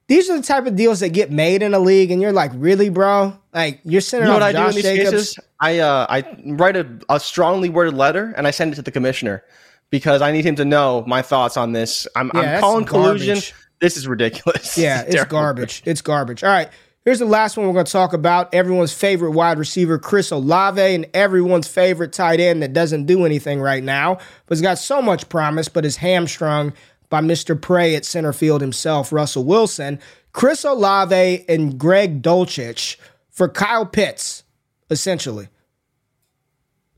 These 0.07 0.29
are 0.29 0.37
the 0.37 0.43
type 0.43 0.67
of 0.67 0.75
deals 0.75 0.99
that 0.99 1.09
get 1.09 1.31
made 1.31 1.63
in 1.63 1.73
a 1.73 1.79
league, 1.79 2.11
and 2.11 2.21
you're 2.21 2.31
like, 2.31 2.51
really, 2.53 2.89
bro? 2.89 3.37
Like 3.53 3.81
you're 3.83 4.01
sending 4.01 4.27
you 4.27 4.33
know 4.33 4.35
off 4.37 4.41
what 4.41 4.47
I 4.47 4.51
do 4.51 4.57
in 4.59 4.63
Josh 4.65 4.75
these 4.75 4.83
Jacobs. 4.83 5.11
cases? 5.11 5.39
I 5.59 5.79
uh, 5.79 6.05
I 6.09 6.37
write 6.45 6.75
a, 6.75 6.87
a 7.09 7.19
strongly 7.19 7.69
worded 7.69 7.93
letter 7.95 8.33
and 8.37 8.45
I 8.45 8.51
send 8.51 8.73
it 8.73 8.75
to 8.75 8.81
the 8.81 8.91
commissioner 8.91 9.43
because 9.89 10.21
I 10.21 10.31
need 10.31 10.45
him 10.45 10.55
to 10.57 10.65
know 10.65 11.03
my 11.07 11.21
thoughts 11.21 11.55
on 11.57 11.71
this. 11.71 12.07
I'm, 12.15 12.29
Yeah, 12.35 12.55
I'm 12.55 12.61
calling 12.61 12.85
collusion. 12.85 13.35
garbage. 13.35 13.53
This 13.79 13.97
is 13.97 14.07
ridiculous. 14.07 14.77
Yeah, 14.77 15.01
it's 15.05 15.13
terrible. 15.15 15.31
garbage. 15.31 15.81
It's 15.85 16.01
garbage. 16.01 16.43
All 16.43 16.49
right. 16.49 16.69
Here's 17.05 17.19
the 17.19 17.25
last 17.25 17.55
one 17.55 17.67
we're 17.67 17.73
going 17.73 17.85
to 17.85 17.91
talk 17.91 18.13
about. 18.13 18.51
Everyone's 18.53 18.91
favorite 18.91 19.31
wide 19.31 19.59
receiver, 19.59 19.99
Chris 19.99 20.31
Olave, 20.31 20.81
and 20.81 21.05
everyone's 21.13 21.67
favorite 21.67 22.11
tight 22.13 22.39
end 22.39 22.63
that 22.63 22.73
doesn't 22.73 23.05
do 23.05 23.25
anything 23.25 23.61
right 23.61 23.83
now, 23.83 24.17
but's 24.47 24.59
got 24.59 24.79
so 24.79 25.03
much 25.03 25.29
promise, 25.29 25.69
but 25.69 25.85
is 25.85 25.97
hamstrung 25.97 26.73
by 27.09 27.21
Mr. 27.21 27.59
Prey 27.59 27.95
at 27.95 28.05
center 28.05 28.33
field 28.33 28.61
himself, 28.61 29.11
Russell 29.11 29.43
Wilson. 29.43 29.99
Chris 30.33 30.63
Olave 30.65 31.45
and 31.47 31.77
Greg 31.79 32.21
Dulcich 32.21 32.97
for 33.29 33.47
Kyle 33.47 33.85
Pitts, 33.85 34.43
essentially. 34.89 35.47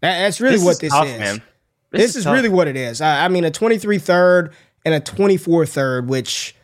That's 0.02 0.40
really 0.40 0.56
This 0.58 0.64
what 0.66 0.72
is 0.74 0.80
this 0.80 0.92
tough, 0.92 1.08
is. 1.08 1.20
man. 1.20 1.42
This, 1.92 2.16
is, 2.16 2.24
tough. 2.26 2.34
really 2.34 2.50
what 2.50 2.68
it 2.68 2.76
is. 2.76 3.02
I, 3.02 3.26
I 3.26 3.28
mean, 3.30 3.44
a 3.44 3.52
23 3.52 3.98
third 4.00 4.54
and 4.86 4.94
a 4.94 5.00
24 5.00 5.66
third, 5.66 6.08
which 6.08 6.56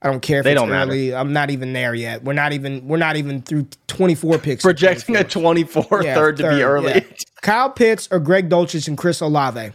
I 0.00 0.08
don't 0.10 0.20
care 0.20 0.40
if 0.40 0.44
They 0.44 0.52
it's 0.52 0.60
don't 0.60 0.70
matter. 0.70 0.92
I'm 1.16 1.32
not 1.32 1.50
even 1.50 1.72
there 1.72 1.94
yet. 1.94 2.24
We're 2.24 2.32
not 2.32 2.52
even 2.52 2.88
we're 2.88 2.96
not 2.96 3.16
even 3.16 3.42
through 3.42 3.66
24 3.86 4.38
picks. 4.38 4.62
projecting 4.62 5.16
a 5.16 5.24
24 5.24 6.02
Yeah, 6.02 6.14
third 6.14 6.36
to 6.38 6.50
be 6.50 6.62
early. 6.62 6.92
yeah. 6.94 7.00
Kyle 7.42 7.70
Pitts 7.70 8.08
or 8.10 8.18
Greg 8.18 8.48
Dulcich 8.48 8.88
and 8.88 8.98
Chris 8.98 9.20
Olave. 9.20 9.70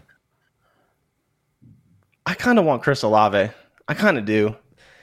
I 2.28 2.34
kind 2.34 2.60
of 2.60 2.66
want 2.66 2.84
Chris 2.84 3.04
Olave. 3.04 3.50
I 3.88 3.94
kind 3.94 4.18
of 4.18 4.26
do. 4.26 4.54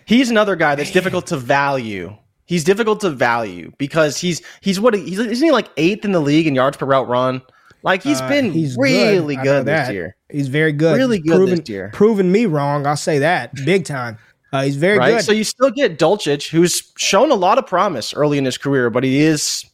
He's 0.05 0.31
another 0.31 0.57
guy 0.57 0.75
that's 0.75 0.91
difficult 0.91 1.27
to 1.29 1.39
value. 1.39 2.15
He's 2.45 2.63
difficult 2.65 3.01
to 3.01 3.09
value 3.11 3.73
because 3.79 4.19
he's 4.21 4.43
he's 4.61 4.79
what 4.79 4.93
he's 4.95 5.19
isn't 5.19 5.45
he 5.45 5.51
like 5.51 5.71
eighth 5.79 6.05
in 6.05 6.13
the 6.13 6.21
league 6.21 6.47
in 6.47 6.55
yards 6.55 6.77
per 6.77 6.85
route 6.85 7.09
run? 7.09 7.41
Like 7.83 8.03
he's 8.03 8.21
been 8.23 8.51
Uh, 8.51 8.53
He's 8.53 8.77
really 8.79 9.37
good, 9.37 9.65
that. 9.67 9.87
this 9.87 9.93
year, 9.95 10.17
He's 10.31 10.49
very 10.49 10.73
good. 10.73 10.97
Really 10.97 11.19
good 11.19 11.37
proven, 11.37 11.59
this 11.61 11.69
year. 11.69 11.91
Proving 11.95 12.31
me 12.31 12.45
wrong. 12.47 12.87
I'll 12.87 12.97
say 12.97 13.19
that 13.21 13.55
big 13.65 13.85
time. 13.87 14.19
Uh, 14.53 14.63
he's 14.63 14.77
very 14.77 14.99
right? 14.99 15.17
good. 15.17 15.25
So 15.25 15.33
you 15.33 15.45
still 15.45 15.71
get 15.71 15.99
Dulcich, 15.99 16.49
who's 16.51 16.93
shown 16.97 17.31
a 17.31 17.35
lot 17.35 17.59
of 17.59 17.67
promise 17.67 18.15
early 18.15 18.37
in 18.39 18.45
his 18.45 18.57
career, 18.59 18.89
but 18.91 19.03
he 19.05 19.21
is 19.23 19.65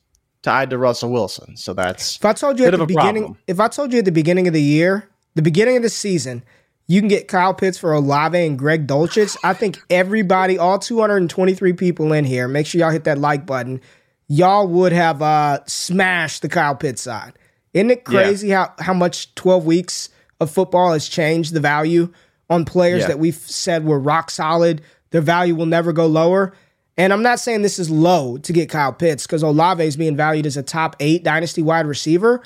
tied 0.42 0.70
to 0.70 0.78
Russell 0.78 1.11
Wilson. 1.12 1.57
So 1.57 1.74
that's 1.74 2.16
If 2.16 2.24
I 2.24 2.32
told 2.32 2.59
you 2.59 2.64
Bit 2.64 2.74
at 2.74 2.80
the 2.80 2.86
beginning, 2.86 3.22
problem. 3.24 3.38
if 3.46 3.61
I 3.61 3.68
told 3.68 3.92
you 3.92 3.98
at 3.98 4.05
the 4.07 4.12
beginning 4.12 4.46
of 4.48 4.55
the 4.55 4.62
year, 4.62 5.09
the 5.34 5.42
beginning 5.42 5.76
of 5.76 5.82
the 5.82 5.90
season, 5.90 6.42
you 6.91 7.01
can 7.01 7.07
get 7.07 7.28
Kyle 7.28 7.55
Pitts 7.55 7.78
for 7.78 7.93
Olave 7.93 8.36
and 8.36 8.59
Greg 8.59 8.88
Dulcich. 8.88 9.36
I 9.45 9.55
think 9.55 9.78
everybody, 9.91 10.59
all 10.59 10.80
223 10.80 11.72
people 11.74 12.12
in 12.12 12.24
here, 12.24 12.49
make 12.49 12.66
sure 12.66 12.80
y'all 12.80 12.91
hit 12.91 13.05
that 13.05 13.16
like 13.16 13.47
button. 13.47 13.80
Y'all 14.26 14.66
would 14.66 14.91
have 14.91 15.22
uh, 15.22 15.61
smashed 15.68 16.43
the 16.43 16.49
Kyle 16.49 16.74
Pitts 16.74 17.01
side. 17.01 17.34
Isn't 17.74 17.93
it 17.93 18.05
crazy 18.05 18.51
how 18.51 18.74
how 18.80 18.93
much 18.93 19.32
12 19.36 19.64
weeks 19.64 20.09
of 20.41 20.51
football 20.51 20.93
has 20.93 21.09
changed 21.09 21.55
the 21.55 21.61
value 21.61 22.12
on 22.49 22.64
players 22.64 23.03
Yeah. 23.03 23.07
that 23.09 23.20
we've 23.20 23.36
said 23.36 23.84
were 23.84 24.01
rock 24.01 24.28
solid? 24.28 24.82
Their 25.11 25.20
value 25.20 25.55
will 25.55 25.66
never 25.66 25.93
go 25.93 26.07
lower. 26.09 26.55
And 26.99 27.12
I'm 27.12 27.22
not 27.22 27.38
saying 27.38 27.62
this 27.62 27.78
is 27.78 27.88
low 27.88 28.36
to 28.38 28.53
get 28.53 28.68
Kyle 28.68 28.93
Pitts 28.93 29.28
because 29.28 29.45
Olave 29.45 29.84
is 29.84 29.97
being 29.97 30.16
valued 30.16 30.45
as 30.45 30.57
a 30.57 30.62
top 30.64 30.97
eight 30.99 31.22
dynasty 31.22 31.62
wide 31.62 31.86
receiver, 31.86 32.43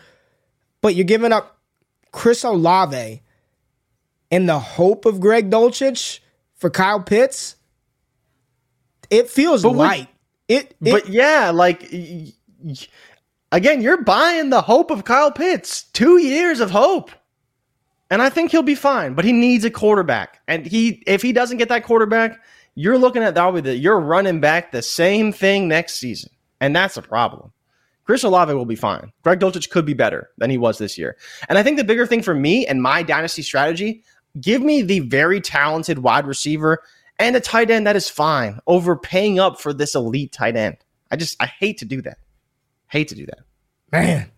but 0.82 0.94
you're 0.94 1.04
giving 1.04 1.32
up 1.32 1.56
Chris 2.12 2.44
Olave 2.44 3.22
in 4.30 4.46
the 4.46 4.58
hope 4.58 5.04
of 5.06 5.20
Greg 5.20 5.50
Dulcich 5.50 6.20
for 6.56 6.70
Kyle 6.70 7.00
Pitts. 7.00 7.56
It 9.10 9.28
feels 9.28 9.62
But 9.62 9.74
light. 9.74 10.08
It, 10.48 10.74
it 10.80 10.92
but 10.92 11.08
yeah, 11.08 11.50
like 11.50 11.82
again, 13.52 13.80
you're 13.80 14.02
buying 14.02 14.50
the 14.50 14.62
hope 14.62 14.90
of 14.90 15.04
Kyle 15.04 15.30
Pitts. 15.30 15.84
Two 15.84 16.18
years 16.18 16.60
of 16.60 16.70
hope. 16.70 17.10
And 18.10 18.20
I 18.22 18.28
think 18.28 18.50
he'll 18.50 18.62
be 18.62 18.74
fine, 18.74 19.14
but 19.14 19.24
he 19.24 19.32
needs 19.32 19.64
a 19.64 19.70
quarterback. 19.70 20.40
And 20.46 20.66
he 20.66 21.02
if 21.06 21.22
he 21.22 21.32
doesn't 21.32 21.56
get 21.56 21.68
that 21.70 21.84
quarterback, 21.84 22.40
you're 22.74 22.98
looking 22.98 23.22
at 23.22 23.34
that 23.34 23.52
with 23.52 23.66
it. 23.66 23.78
You're 23.78 24.00
running 24.00 24.40
back 24.40 24.72
the 24.72 24.82
same 24.82 25.32
thing 25.32 25.68
next 25.68 25.94
season. 25.94 26.30
And 26.60 26.74
that's 26.74 26.96
a 26.96 27.02
problem. 27.02 27.52
Chris 28.04 28.22
Olave 28.22 28.52
will 28.52 28.66
be 28.66 28.76
fine. 28.76 29.12
Greg 29.22 29.40
Dulcich 29.40 29.70
could 29.70 29.86
be 29.86 29.94
better 29.94 30.30
than 30.36 30.50
he 30.50 30.58
was 30.58 30.78
this 30.78 30.98
year. 30.98 31.16
And 31.48 31.56
I 31.56 31.62
think 31.62 31.78
the 31.78 31.84
bigger 31.84 32.06
thing 32.06 32.22
for 32.22 32.34
me 32.34 32.66
and 32.66 32.82
my 32.82 33.02
dynasty 33.02 33.42
strategy, 33.42 34.02
give 34.40 34.62
me 34.62 34.82
the 34.82 35.00
very 35.00 35.40
talented 35.40 35.98
wide 36.00 36.26
receiver 36.26 36.82
and 37.18 37.36
a 37.36 37.40
tight 37.40 37.70
end 37.70 37.86
that 37.86 37.96
is 37.96 38.08
fine 38.08 38.58
over 38.66 38.96
paying 38.96 39.38
up 39.38 39.60
for 39.60 39.72
this 39.72 39.94
elite 39.94 40.32
tight 40.32 40.56
end. 40.56 40.76
I 41.10 41.16
just 41.16 41.40
I 41.40 41.46
hate 41.46 41.78
to 41.78 41.84
do 41.84 42.02
that. 42.02 42.18
Hate 42.88 43.08
to 43.08 43.14
do 43.14 43.26
that. 43.26 43.38
man. 43.92 44.30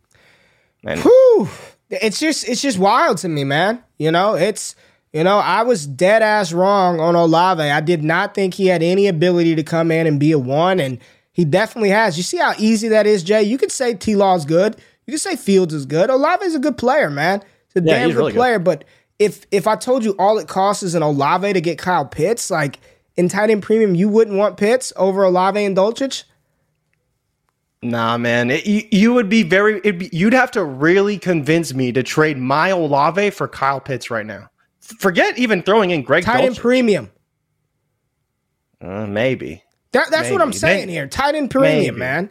Man. 0.82 0.98
Whew. 1.00 1.48
It's 1.90 2.20
just 2.20 2.48
it's 2.48 2.60
just 2.62 2.78
wild 2.78 3.18
to 3.18 3.28
me, 3.28 3.44
man. 3.44 3.82
You 3.98 4.10
know, 4.10 4.34
it's 4.34 4.74
you 5.12 5.24
know, 5.24 5.38
I 5.38 5.62
was 5.62 5.86
dead 5.86 6.20
ass 6.22 6.52
wrong 6.52 7.00
on 7.00 7.14
Olave. 7.14 7.62
I 7.62 7.80
did 7.80 8.04
not 8.04 8.34
think 8.34 8.54
he 8.54 8.66
had 8.66 8.82
any 8.82 9.06
ability 9.06 9.54
to 9.54 9.62
come 9.62 9.90
in 9.90 10.06
and 10.06 10.20
be 10.20 10.32
a 10.32 10.38
one, 10.38 10.78
and 10.80 10.98
he 11.32 11.44
definitely 11.44 11.90
has. 11.90 12.16
You 12.16 12.22
see 12.22 12.36
how 12.38 12.52
easy 12.58 12.88
that 12.88 13.06
is, 13.06 13.22
Jay? 13.22 13.42
You 13.42 13.56
could 13.56 13.72
say 13.72 13.94
T 13.94 14.14
Law's 14.16 14.44
good. 14.44 14.76
You 15.06 15.12
could 15.12 15.20
say 15.20 15.36
Fields 15.36 15.72
is 15.72 15.86
good. 15.86 16.10
Olave's 16.10 16.54
a 16.54 16.58
good 16.58 16.76
player, 16.76 17.08
man. 17.08 17.40
He's 17.72 17.82
a 17.82 17.86
Yeah, 17.86 17.92
damn 17.98 18.06
he's 18.08 18.14
good 18.14 18.18
really 18.18 18.32
good. 18.32 18.38
player. 18.38 18.58
But 18.58 18.84
if 19.18 19.46
if 19.50 19.66
I 19.66 19.76
told 19.76 20.04
you 20.04 20.14
all 20.18 20.38
it 20.38 20.48
costs 20.48 20.82
is 20.82 20.94
an 20.94 21.02
Olave 21.02 21.52
to 21.52 21.60
get 21.60 21.78
Kyle 21.78 22.04
Pitts, 22.04 22.50
like 22.50 22.80
in 23.16 23.28
tight 23.28 23.50
end 23.50 23.62
premium, 23.62 23.94
you 23.94 24.08
wouldn't 24.08 24.36
want 24.36 24.56
Pitts 24.56 24.92
over 24.96 25.22
Olave 25.22 25.62
and 25.62 25.76
Dulcich? 25.76 26.24
Nah, 27.82 28.18
man. 28.18 28.50
It, 28.50 28.66
you, 28.66 28.82
you 28.90 29.14
would 29.14 29.28
be 29.28 29.42
very. 29.42 29.80
Be, 29.80 30.08
you'd 30.12 30.32
have 30.32 30.50
to 30.52 30.64
really 30.64 31.18
convince 31.18 31.74
me 31.74 31.92
to 31.92 32.02
trade 32.02 32.38
my 32.38 32.70
Olave 32.70 33.30
for 33.30 33.48
Kyle 33.48 33.80
Pitts 33.80 34.10
right 34.10 34.26
now. 34.26 34.50
Forget 34.80 35.38
even 35.38 35.62
throwing 35.62 35.90
in 35.90 36.02
Greg 36.02 36.24
Tight 36.24 36.44
end 36.44 36.56
premium. 36.56 37.10
Uh, 38.80 39.06
maybe. 39.06 39.62
That, 39.92 40.10
that's 40.10 40.30
what 40.30 40.42
I'm 40.42 40.52
saying 40.52 40.86
May- 40.86 40.92
here. 40.92 41.06
Tight 41.06 41.34
end 41.34 41.50
premium, 41.50 41.78
maybe. 41.78 41.98
man. 41.98 42.30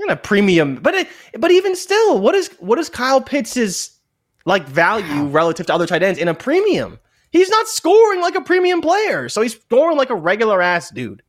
In 0.00 0.10
a 0.10 0.16
premium, 0.16 0.76
but 0.76 0.94
it, 0.94 1.08
but 1.38 1.52
even 1.52 1.76
still, 1.76 2.18
what 2.18 2.34
is 2.34 2.48
what 2.58 2.78
is 2.78 2.88
Kyle 2.88 3.20
Pitts' 3.20 3.98
like 4.44 4.66
value 4.66 5.26
relative 5.26 5.66
to 5.66 5.74
other 5.74 5.86
tight 5.86 6.02
ends 6.02 6.18
in 6.18 6.28
a 6.28 6.34
premium? 6.34 6.98
He's 7.30 7.48
not 7.48 7.68
scoring 7.68 8.20
like 8.20 8.34
a 8.34 8.42
premium 8.42 8.80
player, 8.80 9.28
so 9.28 9.40
he's 9.40 9.58
scoring 9.58 9.96
like 9.96 10.10
a 10.10 10.14
regular 10.14 10.60
ass 10.60 10.90
dude. 10.90 11.22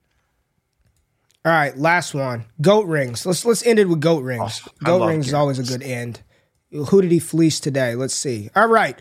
All 1.46 1.52
right, 1.52 1.78
last 1.78 2.14
one. 2.14 2.46
Goat 2.62 2.86
rings. 2.86 3.26
Let's 3.26 3.46
let's 3.46 3.66
end 3.66 3.80
it 3.80 3.90
with 3.90 4.00
goat 4.00 4.24
rings. 4.24 4.62
Oh, 4.66 4.72
goat 4.84 5.08
rings 5.08 5.28
is 5.28 5.34
always 5.34 5.60
a 5.60 5.64
good 5.64 5.84
end. 5.84 6.22
Who 6.72 7.02
did 7.02 7.12
he 7.12 7.20
fleece 7.20 7.60
today? 7.60 7.96
Let's 7.96 8.16
see. 8.16 8.50
All 8.56 8.68
right. 8.68 9.00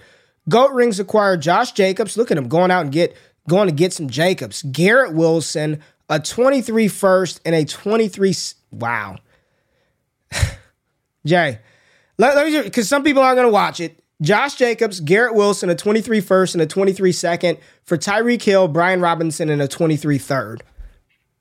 Goat 0.49 0.73
rings 0.73 0.99
acquired 0.99 1.41
Josh 1.41 1.73
Jacobs. 1.73 2.17
Look 2.17 2.31
at 2.31 2.39
him 2.39 2.49
going 2.49 2.71
out 2.71 2.83
and 2.83 2.93
get 2.93 3.17
going 3.49 3.69
to 3.69 3.75
get 3.75 3.93
some 3.93 4.09
Jacobs. 4.09 4.63
Garrett 4.63 5.15
Wilson, 5.15 5.81
a 6.09 6.19
23 6.19 6.89
first 6.89 7.41
and 7.45 7.55
a 7.55 7.65
23 7.65 8.35
wow. 8.73 9.17
Jay, 11.25 11.61
let, 12.19 12.37
let 12.37 12.47
me 12.47 12.63
because 12.63 12.89
some 12.89 13.05
people 13.05 13.23
aren't 13.23 13.37
going 13.37 13.47
to 13.47 13.53
watch 13.53 13.79
it. 13.81 14.02
Josh 14.23 14.55
Jacobs, 14.55 15.01
Garrett 15.01 15.35
Wilson, 15.35 15.69
a 15.69 15.75
23 15.75 16.21
first 16.21 16.55
and 16.55 16.63
a 16.63 16.67
23 16.67 17.13
second 17.13 17.59
for 17.85 17.99
Tyreek 17.99 18.43
Hill, 18.43 18.69
Brian 18.69 19.01
Robinson, 19.01 19.51
and 19.51 19.61
a 19.61 19.69
23 19.69 20.17
third. 20.17 20.63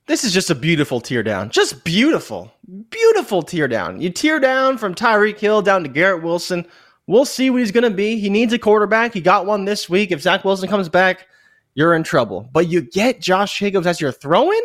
This 0.07 0.23
is 0.23 0.33
just 0.33 0.49
a 0.49 0.55
beautiful 0.55 0.99
tear 0.99 1.23
down. 1.23 1.51
Just 1.51 1.83
beautiful. 1.83 2.51
Beautiful 2.89 3.43
tear 3.43 3.67
down. 3.67 4.01
You 4.01 4.09
tear 4.09 4.39
down 4.39 4.77
from 4.77 4.95
Tyreek 4.95 5.39
Hill 5.39 5.61
down 5.61 5.83
to 5.83 5.89
Garrett 5.89 6.23
Wilson. 6.23 6.65
We'll 7.07 7.23
see 7.23 7.49
what 7.49 7.59
he's 7.59 7.71
going 7.71 7.89
to 7.89 7.95
be. 7.95 8.19
He 8.19 8.29
needs 8.29 8.51
a 8.51 8.59
quarterback. 8.59 9.13
He 9.13 9.21
got 9.21 9.45
one 9.45 9.65
this 9.65 9.87
week. 9.87 10.11
If 10.11 10.21
Zach 10.21 10.43
Wilson 10.43 10.67
comes 10.67 10.89
back, 10.89 11.27
you're 11.75 11.93
in 11.93 12.03
trouble. 12.03 12.49
But 12.51 12.67
you 12.67 12.81
get 12.81 13.21
Josh 13.21 13.57
Jacobs 13.57 13.87
as 13.87 14.01
your 14.01 14.11
throw 14.11 14.51
in, 14.51 14.61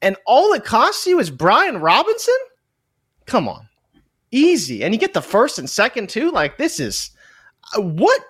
and 0.00 0.16
all 0.26 0.52
it 0.52 0.64
costs 0.64 1.06
you 1.06 1.20
is 1.20 1.30
Brian 1.30 1.78
Robinson? 1.78 2.34
Come 3.26 3.48
on. 3.48 3.68
Easy. 4.30 4.82
And 4.82 4.94
you 4.94 4.98
get 4.98 5.14
the 5.14 5.22
first 5.22 5.58
and 5.58 5.68
second 5.68 6.08
too. 6.08 6.30
Like, 6.30 6.56
this 6.56 6.80
is 6.80 7.11
what? 7.76 8.20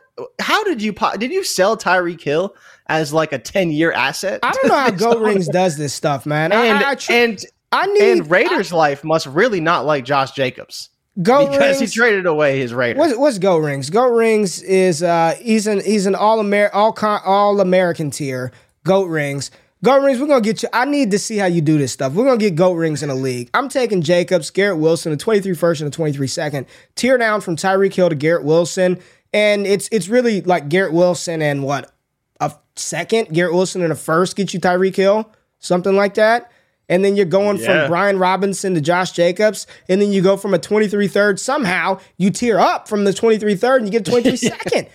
How 0.40 0.62
did 0.64 0.82
you 0.82 0.93
po- 0.93 1.16
did 1.16 1.32
you 1.32 1.43
sell 1.43 1.76
Tyreek 1.76 2.20
Hill 2.20 2.55
as 2.86 3.12
like 3.12 3.32
a 3.32 3.38
10 3.38 3.70
year 3.70 3.93
asset? 3.93 4.40
I 4.43 4.53
don't 4.53 4.68
know 4.68 4.74
how 4.78 4.90
Goat 5.14 5.22
Rings 5.22 5.49
does 5.49 5.76
this 5.76 5.95
stuff, 5.95 6.26
man. 6.26 6.53
And 6.53 6.78
I, 6.84 6.93
I, 6.93 6.97
and 7.11 7.45
I 7.72 7.86
need 7.86 8.18
and 8.18 8.30
Raiders 8.30 8.72
life 8.72 9.05
must 9.05 9.26
really 9.26 9.61
not 9.61 9.86
like 9.86 10.05
Josh 10.05 10.32
Jacobs 10.32 10.90
Goat 11.22 11.51
because 11.53 11.80
Rings. 11.80 11.93
he 11.93 11.99
traded 11.99 12.26
away 12.26 12.59
his 12.59 12.74
Raiders. 12.74 12.99
What's, 12.99 13.16
what's 13.16 13.38
Goat 13.38 13.59
Rings? 13.59 13.88
Goat 13.90 14.12
Rings 14.12 14.62
is 14.62 15.03
uh 15.03 15.34
he's 15.40 15.66
an 15.66 15.80
he's 15.82 16.07
an 16.07 16.14
all 16.14 16.40
Amer 16.40 16.70
all 16.72 16.93
con- 16.93 17.22
all 17.24 17.61
American 17.61 18.11
tier. 18.11 18.53
Goat 18.84 19.07
Rings. 19.07 19.51
Goat 19.84 20.03
Rings, 20.03 20.20
we're 20.20 20.28
gonna 20.28 20.40
get 20.43 20.62
you. 20.62 20.68
I 20.72 20.84
need 20.84 21.11
to 21.11 21.18
see 21.18 21.38
how 21.38 21.47
you 21.47 21.61
do 21.61 21.76
this 21.76 21.90
stuff. 21.93 22.12
We're 22.12 22.24
gonna 22.24 22.36
get 22.36 22.55
Goat 22.55 22.74
Rings 22.74 23.03
in 23.03 23.09
the 23.09 23.14
league. 23.16 23.51
I'm 23.53 23.68
taking 23.68 24.01
Jacobs, 24.01 24.51
Garrett 24.51 24.78
Wilson, 24.78 25.11
a 25.12 25.16
23 25.16 25.55
first 25.55 25.80
and 25.80 25.88
a 25.88 25.90
23 25.90 26.26
second. 26.28 26.66
Tier 26.95 27.18
down 27.18 27.40
from 27.40 27.57
Tyreek 27.57 27.93
Hill 27.95 28.09
to 28.09 28.14
Garrett 28.14 28.45
Wilson. 28.45 29.01
And 29.33 29.66
it's 29.66 29.89
it's 29.93 30.09
really 30.09 30.41
like 30.43 30.68
Garrett 30.68 30.93
Wilson 30.93 31.41
and 31.43 31.62
what 31.64 31.93
a 32.41 32.53
second, 32.76 33.28
Garrett 33.33 33.55
Wilson 33.55 33.83
and 33.83 33.93
a 33.93 33.97
first 33.97 34.37
get 34.37 34.53
you 34.53 34.61
Tyreek 34.61 34.97
Hill, 34.97 35.30
something 35.59 35.97
like 35.97 36.14
that. 36.14 36.51
And 36.89 37.03
then 37.05 37.16
you're 37.16 37.24
going 37.24 37.57
Yeah. 37.59 37.83
from 37.85 37.91
Brian 37.91 38.18
Robinson 38.18 38.74
to 38.74 38.80
Josh 38.80 39.12
Jacobs, 39.12 39.66
and 39.89 40.03
then 40.03 40.12
you 40.12 40.20
go 40.20 40.37
from 40.37 40.53
a 40.53 40.59
23 40.59 41.09
third. 41.09 41.41
Somehow 41.41 42.01
you 42.18 42.30
tear 42.30 42.59
up 42.61 42.89
from 42.89 43.05
the 43.05 43.12
23 43.14 43.55
third 43.55 43.80
and 43.83 43.87
you 43.93 43.99
get 43.99 44.07
a 44.07 44.11
23 44.11 44.37
second. 44.49 44.89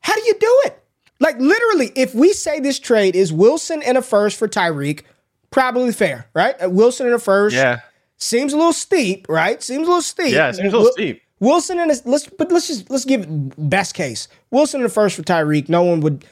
How 0.00 0.14
do 0.14 0.22
you 0.24 0.34
do 0.38 0.60
it? 0.66 0.78
Like 1.18 1.38
literally, 1.38 1.92
if 1.96 2.14
we 2.14 2.32
say 2.32 2.60
this 2.60 2.78
trade 2.78 3.16
is 3.16 3.32
Wilson 3.32 3.82
and 3.82 3.96
a 3.96 4.02
first 4.02 4.36
for 4.38 4.48
Tyreek, 4.48 5.02
probably 5.50 5.92
fair, 5.92 6.26
right? 6.34 6.54
Uh, 6.62 6.68
Wilson 6.70 7.06
and 7.06 7.14
a 7.14 7.18
first 7.18 7.54
yeah, 7.56 7.80
seems 8.18 8.52
a 8.52 8.56
little 8.56 8.72
steep, 8.72 9.26
right? 9.28 9.62
Seems 9.62 9.86
a 9.86 9.90
little 9.90 10.02
steep. 10.02 10.32
yeah, 10.34 10.48
it 10.50 10.54
seems 10.56 10.72
a 10.72 10.76
little 10.76 10.92
steep. 10.92 11.22
Wilson 11.42 11.80
and 11.80 11.90
a, 11.90 11.96
let's 12.04 12.28
but 12.28 12.52
let's 12.52 12.68
just 12.68 12.88
let's 12.88 13.04
give 13.04 13.22
it 13.22 13.68
best 13.68 13.94
case. 13.94 14.28
Wilson 14.52 14.78
in 14.80 14.84
the 14.84 14.88
first 14.88 15.16
for 15.16 15.22
Tyreek. 15.22 15.68
No 15.68 15.82
one 15.82 16.00
would 16.00 16.24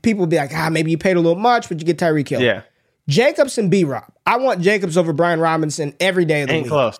people 0.00 0.20
would 0.20 0.30
be 0.30 0.36
like, 0.38 0.52
ah, 0.54 0.70
maybe 0.70 0.90
you 0.90 0.96
paid 0.96 1.16
a 1.16 1.20
little 1.20 1.38
much, 1.38 1.68
but 1.68 1.78
you 1.78 1.84
get 1.84 1.98
Tyreek 1.98 2.26
Hill. 2.28 2.40
Yeah, 2.40 2.62
Jacobs 3.06 3.58
and 3.58 3.70
B 3.70 3.84
Rob. 3.84 4.10
I 4.24 4.38
want 4.38 4.62
Jacobs 4.62 4.96
over 4.96 5.12
Brian 5.12 5.38
Robinson 5.38 5.92
every 6.00 6.24
day 6.24 6.40
of 6.40 6.48
the 6.48 6.54
ain't 6.54 6.62
week. 6.64 6.70
close. 6.70 6.98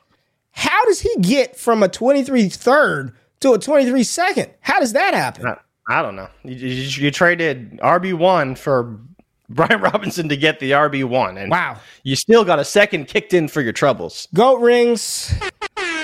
How 0.53 0.85
does 0.85 1.01
he 1.01 1.13
get 1.21 1.57
from 1.57 1.83
a 1.83 1.89
23 1.89 2.51
third 2.51 3.13
to 3.41 3.55
a 3.55 3.59
23 3.59 4.05
second? 4.05 4.51
How 4.61 4.79
does 4.79 4.93
that 4.93 5.15
happen? 5.15 5.47
I, 5.47 5.57
I 5.89 6.03
don't 6.03 6.17
know. 6.17 6.29
You, 6.45 6.55
you, 6.55 7.05
you 7.05 7.11
traded 7.11 7.79
RB 7.81 8.13
one 8.13 8.55
for 8.57 9.01
Brian 9.49 9.81
Robinson 9.81 10.29
to 10.29 10.37
get 10.37 10.61
the 10.61 10.71
RB 10.73 11.05
one, 11.05 11.37
and 11.39 11.51
Wow. 11.51 11.79
you 12.03 12.15
still 12.17 12.45
got 12.45 12.59
a 12.59 12.65
second 12.65 13.09
kicked 13.09 13.33
in 13.35 13.49
for 13.49 13.63
your 13.63 13.73
troubles. 13.73 14.29
Goat 14.35 14.61
rings. 14.61 15.35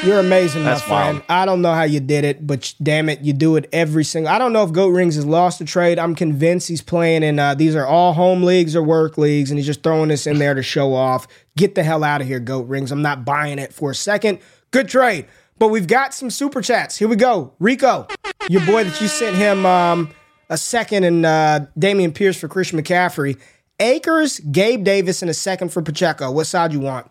You're 0.03 0.19
amazing, 0.19 0.65
That's 0.65 0.81
my 0.83 0.87
friend. 0.87 1.19
wild. 1.19 1.25
I 1.29 1.45
don't 1.45 1.61
know 1.61 1.75
how 1.75 1.83
you 1.83 2.01
did 2.01 2.25
it, 2.25 2.47
but 2.47 2.73
damn 2.83 3.11
it, 3.11 3.21
you 3.21 3.35
do 3.35 3.57
it 3.57 3.69
every 3.71 4.03
single. 4.03 4.33
I 4.33 4.39
don't 4.39 4.55
know 4.55 4.65
if 4.65 4.73
Goat 4.73 4.89
Rings 4.89 5.15
has 5.17 5.27
lost 5.27 5.59
the 5.59 5.67
trade. 5.67 5.99
I'm 5.99 6.15
convinced 6.15 6.69
he's 6.69 6.81
playing 6.81 7.23
in. 7.23 7.39
Uh, 7.39 7.55
these 7.55 7.77
are 7.77 7.87
all 7.87 8.15
home 8.15 8.43
leagues 8.43 8.75
or 8.75 8.83
work 8.83 9.19
leagues, 9.19 9.51
and 9.51 9.59
he's 9.59 9.67
just 9.67 9.83
throwing 9.83 10.09
this 10.09 10.27
in 10.27 10.39
there 10.39 10.55
to 10.55 10.63
show 10.63 10.95
off. 10.95 11.29
Get 11.55 11.75
the 11.75 11.83
hell 11.83 12.03
out 12.03 12.23
of 12.23 12.27
here, 12.27 12.41
Goat 12.41 12.67
Rings. 12.67 12.91
I'm 12.91 13.03
not 13.03 13.27
buying 13.27 13.59
it 13.59 13.75
for 13.75 13.91
a 13.91 13.95
second. 13.95 14.39
Good 14.71 14.89
trade, 14.89 15.27
but 15.59 15.69
we've 15.69 15.87
got 15.87 16.15
some 16.15 16.31
super 16.31 16.63
chats. 16.63 16.97
Here 16.97 17.07
we 17.09 17.17
go, 17.17 17.53
Rico, 17.59 18.09
your 18.49 18.65
boy 18.65 18.85
that 18.85 18.99
you 19.03 19.07
sent 19.09 19.37
him 19.37 19.67
um, 19.67 20.09
a 20.49 20.57
second, 20.57 21.05
and 21.05 21.27
uh, 21.27 21.61
Dameon 21.79 22.15
Pierce 22.15 22.39
for 22.41 22.49
Christian 22.49 22.81
McCaffrey. 22.83 23.39
Akers, 23.79 24.41
Gabe 24.41 24.83
Davis, 24.83 25.21
and 25.21 25.31
a 25.31 25.35
second 25.35 25.75
for 25.75 25.83
Pacheco. 25.83 26.31
What 26.33 26.47
side 26.47 26.73
you 26.73 26.81
want? 26.81 27.11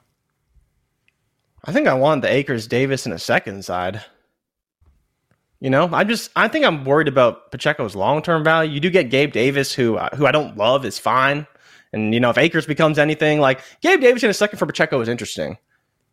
I 1.65 1.71
think 1.71 1.87
I 1.87 1.93
want 1.93 2.21
the 2.21 2.31
Akers 2.31 2.67
Davis 2.67 3.05
in 3.05 3.11
a 3.11 3.19
second 3.19 3.65
side. 3.65 4.03
You 5.59 5.69
know, 5.69 5.89
I 5.91 6.05
just 6.05 6.31
I 6.35 6.47
think 6.47 6.65
I'm 6.65 6.85
worried 6.85 7.09
about 7.09 7.51
Pacheco's 7.51 7.95
long 7.95 8.21
term 8.21 8.43
value. 8.43 8.71
You 8.71 8.79
do 8.79 8.89
get 8.89 9.09
Gabe 9.09 9.33
Davis, 9.33 9.73
who 9.73 9.97
uh, 9.97 10.15
who 10.15 10.25
I 10.25 10.31
don't 10.31 10.55
love, 10.55 10.85
is 10.85 10.97
fine, 10.97 11.45
and 11.91 12.13
you 12.13 12.19
know 12.19 12.29
if 12.29 12.37
Akers 12.37 12.65
becomes 12.65 12.97
anything 12.97 13.39
like 13.39 13.61
Gabe 13.81 13.99
Davis 13.99 14.23
in 14.23 14.29
a 14.29 14.33
second 14.33 14.57
for 14.57 14.65
Pacheco 14.65 15.01
is 15.01 15.09
interesting 15.09 15.57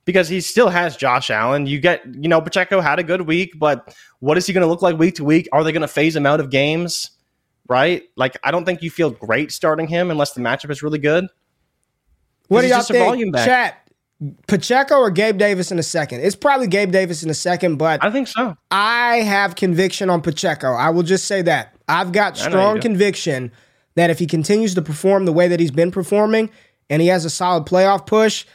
because 0.05 0.29
he 0.29 0.41
still 0.41 0.69
has 0.69 0.97
Josh 0.97 1.31
Allen. 1.31 1.67
You 1.67 1.79
get 1.79 2.03
you 2.13 2.29
know 2.29 2.41
Pacheco 2.41 2.81
had 2.81 2.99
a 2.99 3.05
good 3.05 3.23
week, 3.23 3.57
but 3.57 3.95
what 4.19 4.37
is 4.37 4.47
he 4.47 4.53
going 4.53 4.63
to 4.63 4.69
look 4.69 4.83
like 4.83 4.99
week 4.99 5.15
to 5.17 5.25
week? 5.25 5.49
Are 5.53 5.63
they 5.63 5.71
going 5.71 5.83
to 5.83 5.89
phase 5.89 6.17
him 6.17 6.27
out 6.27 6.41
of 6.41 6.51
games? 6.51 7.11
Right? 7.69 8.03
Like 8.17 8.37
I 8.43 8.51
don't 8.51 8.65
think 8.65 8.83
you 8.83 8.91
feel 8.91 9.11
great 9.11 9.53
starting 9.53 9.87
him 9.87 10.11
unless 10.11 10.33
the 10.33 10.41
matchup 10.41 10.71
is 10.71 10.83
really 10.83 10.99
good. 10.99 11.29
What 12.49 12.63
do 12.63 12.69
y'all 12.69 12.83
think? 12.83 13.05
volume 13.05 13.31
back. 13.31 13.47
Chat. 13.47 13.86
Pacheco 14.47 14.97
or 14.97 15.11
Gabe 15.11 15.37
Davis 15.37 15.71
in 15.71 15.79
a 15.79 15.83
second? 15.83 16.21
It's 16.21 16.37
probably 16.37 16.67
Gabe 16.67 16.91
Davis 16.91 17.23
in 17.23 17.31
a 17.31 17.35
second, 17.35 17.77
but 17.77 18.03
I 18.03 18.11
think 18.11 18.29
so. 18.29 18.57
I 18.71 19.17
have 19.17 19.57
conviction 19.57 20.09
on 20.09 20.23
Pacheco. 20.23 20.73
I 20.73 20.91
will 20.91 21.03
just 21.03 21.27
say 21.27 21.43
that. 21.43 21.75
I've 21.89 22.13
got 22.13 22.39
I 22.39 22.39
know 22.39 22.45
you 22.45 22.51
strong 22.51 22.81
conviction 22.81 23.53
that 23.95 24.11
if 24.11 24.19
he 24.19 24.27
continues 24.27 24.75
to 24.75 24.83
perform 24.83 25.25
the 25.27 25.33
way 25.33 25.49
that 25.49 25.61
he's 25.61 25.71
been 25.71 25.91
performing 25.91 26.51
and 26.89 27.03
he 27.03 27.09
has 27.09 27.25
a 27.25 27.31
solid 27.31 27.67
playoff 27.67 28.07
push, 28.07 28.47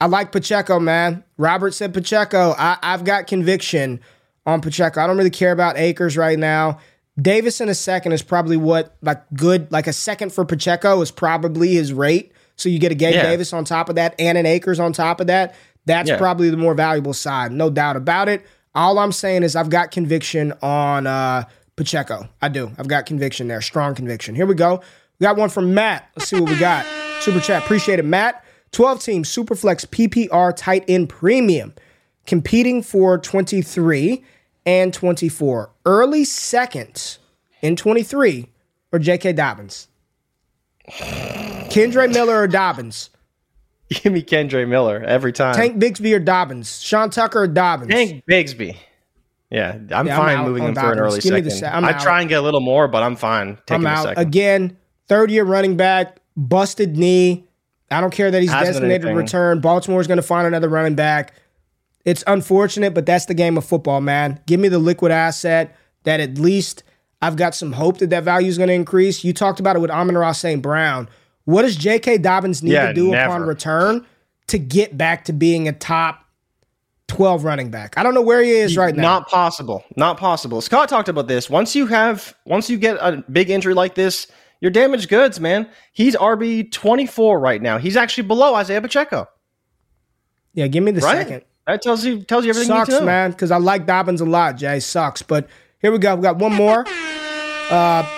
I 0.00 0.06
like 0.06 0.32
Pacheco, 0.32 0.78
man. 0.78 1.24
Robert 1.36 1.72
said 1.72 1.94
Pacheco. 1.94 2.54
I, 2.58 2.76
I've 2.82 3.04
got 3.04 3.26
conviction 3.26 4.00
on 4.46 4.60
Pacheco. 4.60 5.00
I 5.00 5.06
don't 5.06 5.16
really 5.16 5.30
care 5.30 5.52
about 5.52 5.76
Akers 5.76 6.16
right 6.16 6.38
now. 6.38 6.78
Davis 7.20 7.60
in 7.60 7.68
a 7.68 7.74
second 7.74 8.12
is 8.12 8.22
probably 8.22 8.56
what 8.56 8.96
like 9.02 9.22
good 9.34 9.70
like 9.70 9.86
a 9.86 9.92
second 9.92 10.32
for 10.32 10.44
Pacheco 10.44 11.00
is 11.00 11.10
probably 11.10 11.74
his 11.74 11.92
rate. 11.92 12.29
So 12.60 12.68
you 12.68 12.78
get 12.78 12.92
a 12.92 12.94
Gabe 12.94 13.14
Yeah. 13.14 13.22
Davis 13.22 13.52
on 13.52 13.64
top 13.64 13.88
of 13.88 13.94
that 13.96 14.14
and 14.18 14.36
an 14.38 14.46
Akers 14.46 14.78
on 14.78 14.92
top 14.92 15.20
of 15.20 15.26
that. 15.28 15.54
That's 15.86 16.10
Yeah. 16.10 16.18
probably 16.18 16.50
the 16.50 16.56
more 16.56 16.74
valuable 16.74 17.14
side, 17.14 17.52
no 17.52 17.70
doubt 17.70 17.96
about 17.96 18.28
it. 18.28 18.44
All 18.74 18.98
I'm 18.98 19.12
saying 19.12 19.42
is 19.42 19.56
I've 19.56 19.70
got 19.70 19.90
conviction 19.90 20.52
on 20.62 21.06
uh, 21.06 21.44
Pacheco. 21.76 22.28
I 22.42 22.48
do. 22.48 22.70
I've 22.78 22.86
got 22.88 23.06
conviction 23.06 23.48
there, 23.48 23.60
strong 23.62 23.94
conviction. 23.94 24.34
Here 24.34 24.46
we 24.46 24.54
go. 24.54 24.80
We 25.18 25.24
got 25.24 25.36
one 25.36 25.48
from 25.48 25.74
Matt. 25.74 26.08
Let's 26.16 26.28
see 26.30 26.38
what 26.40 26.50
we 26.50 26.58
got. 26.58 26.86
Super 27.20 27.40
chat, 27.40 27.62
appreciate 27.62 27.98
it, 27.98 28.04
Matt. 28.04 28.44
12 28.72 29.02
team 29.02 29.22
Superflex 29.24 29.86
PPR 29.88 30.52
tight 30.54 30.84
end 30.86 31.08
premium, 31.08 31.74
competing 32.26 32.82
for 32.82 33.18
23 33.18 34.22
and 34.66 34.94
24. 34.94 35.70
Early 35.86 36.24
second 36.24 37.18
in 37.62 37.74
23 37.76 38.46
or 38.92 38.98
J.K. 38.98 39.32
Dobbins. 39.32 39.88
Kendre 40.90 42.12
Miller 42.12 42.42
or 42.42 42.46
Dobbins. 42.48 43.10
Give 43.90 44.12
me 44.12 44.22
Kendre 44.22 44.66
Miller 44.68 45.02
every 45.04 45.32
time. 45.32 45.54
Tank 45.54 45.78
Bigsby 45.82 46.14
or 46.14 46.18
Dobbins. 46.20 46.80
Sean 46.80 47.10
Tucker 47.10 47.42
or 47.42 47.46
Dobbins. 47.48 47.90
Tank 47.90 48.24
Bigsby. 48.28 48.76
Yeah, 49.50 49.72
I'm 49.72 49.88
Yeah, 49.88 49.98
I'm 49.98 50.06
fine 50.06 50.44
moving 50.46 50.62
on 50.62 50.68
him 50.70 50.74
for 50.76 50.92
an 50.92 50.98
early 51.00 51.20
Give 51.20 51.32
me 51.34 51.40
the 51.40 51.50
second. 51.50 51.70
se- 51.70 51.76
I'm 51.76 51.84
I 51.84 51.92
try 51.94 52.20
and 52.20 52.28
get 52.28 52.38
a 52.38 52.42
little 52.42 52.60
more, 52.60 52.86
but 52.86 53.02
I'm 53.02 53.16
fine 53.16 53.58
taking 53.66 53.84
I'm 53.84 53.86
a 53.86 53.88
out. 53.98 54.02
second. 54.04 54.22
Again, 54.22 54.76
third 55.08 55.30
year 55.32 55.44
running 55.44 55.76
back, 55.76 56.18
busted 56.36 56.96
knee. 56.96 57.46
I 57.90 58.00
don't 58.00 58.12
care 58.12 58.30
that 58.30 58.40
he's 58.40 58.52
Hasn't 58.52 58.74
designated 58.74 59.08
to 59.08 59.14
return. 59.14 59.60
Baltimore's 59.60 60.06
going 60.06 60.18
to 60.18 60.22
find 60.22 60.46
another 60.46 60.68
running 60.68 60.94
back. 60.94 61.34
It's 62.04 62.22
unfortunate, 62.28 62.94
but 62.94 63.04
that's 63.06 63.24
the 63.26 63.34
game 63.34 63.58
of 63.58 63.64
football, 63.64 64.00
man. 64.00 64.40
Give 64.46 64.60
me 64.60 64.68
the 64.68 64.78
liquid 64.78 65.10
asset 65.10 65.76
that 66.04 66.20
at 66.20 66.38
least 66.38 66.84
I've 67.22 67.36
got 67.36 67.54
some 67.54 67.72
hope 67.72 67.98
that 67.98 68.10
that 68.10 68.24
value 68.24 68.48
is 68.48 68.56
going 68.58 68.68
to 68.68 68.74
increase. 68.74 69.22
You 69.24 69.32
talked 69.32 69.60
about 69.60 69.76
it 69.76 69.80
with 69.80 69.90
Amon-Ra 69.90 70.32
St. 70.32 70.62
Brown. 70.62 71.08
What 71.44 71.62
does 71.62 71.76
J.K. 71.76 72.18
Dobbins 72.18 72.62
need 72.62 72.72
Yeah, 72.72 72.88
to 72.88 72.94
do 72.94 73.10
never. 73.10 73.26
upon 73.34 73.42
return 73.42 74.06
to 74.48 74.58
get 74.58 74.96
back 74.96 75.24
to 75.26 75.32
being 75.32 75.68
a 75.68 75.72
top 75.72 76.24
12 77.08 77.44
running 77.44 77.70
back? 77.70 77.98
I 77.98 78.02
don't 78.02 78.14
know 78.14 78.22
where 78.22 78.42
he 78.42 78.50
is 78.52 78.76
right 78.76 78.94
now. 78.94 79.02
Not 79.02 79.28
possible. 79.28 79.84
Not 79.96 80.16
possible. 80.16 80.60
Scott 80.60 80.88
talked 80.88 81.08
about 81.08 81.28
this. 81.28 81.50
Once 81.50 81.74
you 81.76 81.86
have, 81.86 82.34
once 82.46 82.70
you 82.70 82.78
get 82.78 82.96
a 83.00 83.22
big 83.30 83.50
injury 83.50 83.74
like 83.74 83.94
this, 83.94 84.26
you're 84.60 84.70
damaged 84.70 85.08
goods, 85.08 85.40
man. 85.40 85.68
He's 85.92 86.14
RB 86.16 86.70
24 86.70 87.38
right 87.40 87.60
now. 87.60 87.78
He's 87.78 87.96
actually 87.96 88.28
below 88.28 88.54
Isaiah 88.54 88.80
Pacheco, 88.80 89.26
yeah, 90.52 90.66
give 90.66 90.82
me 90.82 90.90
the 90.92 91.00
right? 91.00 91.18
second. 91.18 91.42
That 91.66 91.80
tells 91.82 92.04
you 92.04 92.22
tells 92.22 92.44
you 92.44 92.50
everything 92.50 92.68
Sucks, 92.68 92.88
you 92.88 92.94
need 92.94 92.98
to 92.98 93.04
know. 93.04 93.06
man, 93.06 93.30
because 93.30 93.50
I 93.50 93.58
like 93.58 93.86
Dobbins 93.86 94.20
a 94.20 94.24
lot, 94.24 94.56
Jay. 94.56 94.80
Sucks. 94.80 95.22
But 95.22 95.48
here 95.80 95.92
we 95.92 95.98
go. 95.98 96.14
We 96.16 96.22
got 96.22 96.36
one 96.36 96.54
more. 96.54 96.84
Uh, 97.70 98.08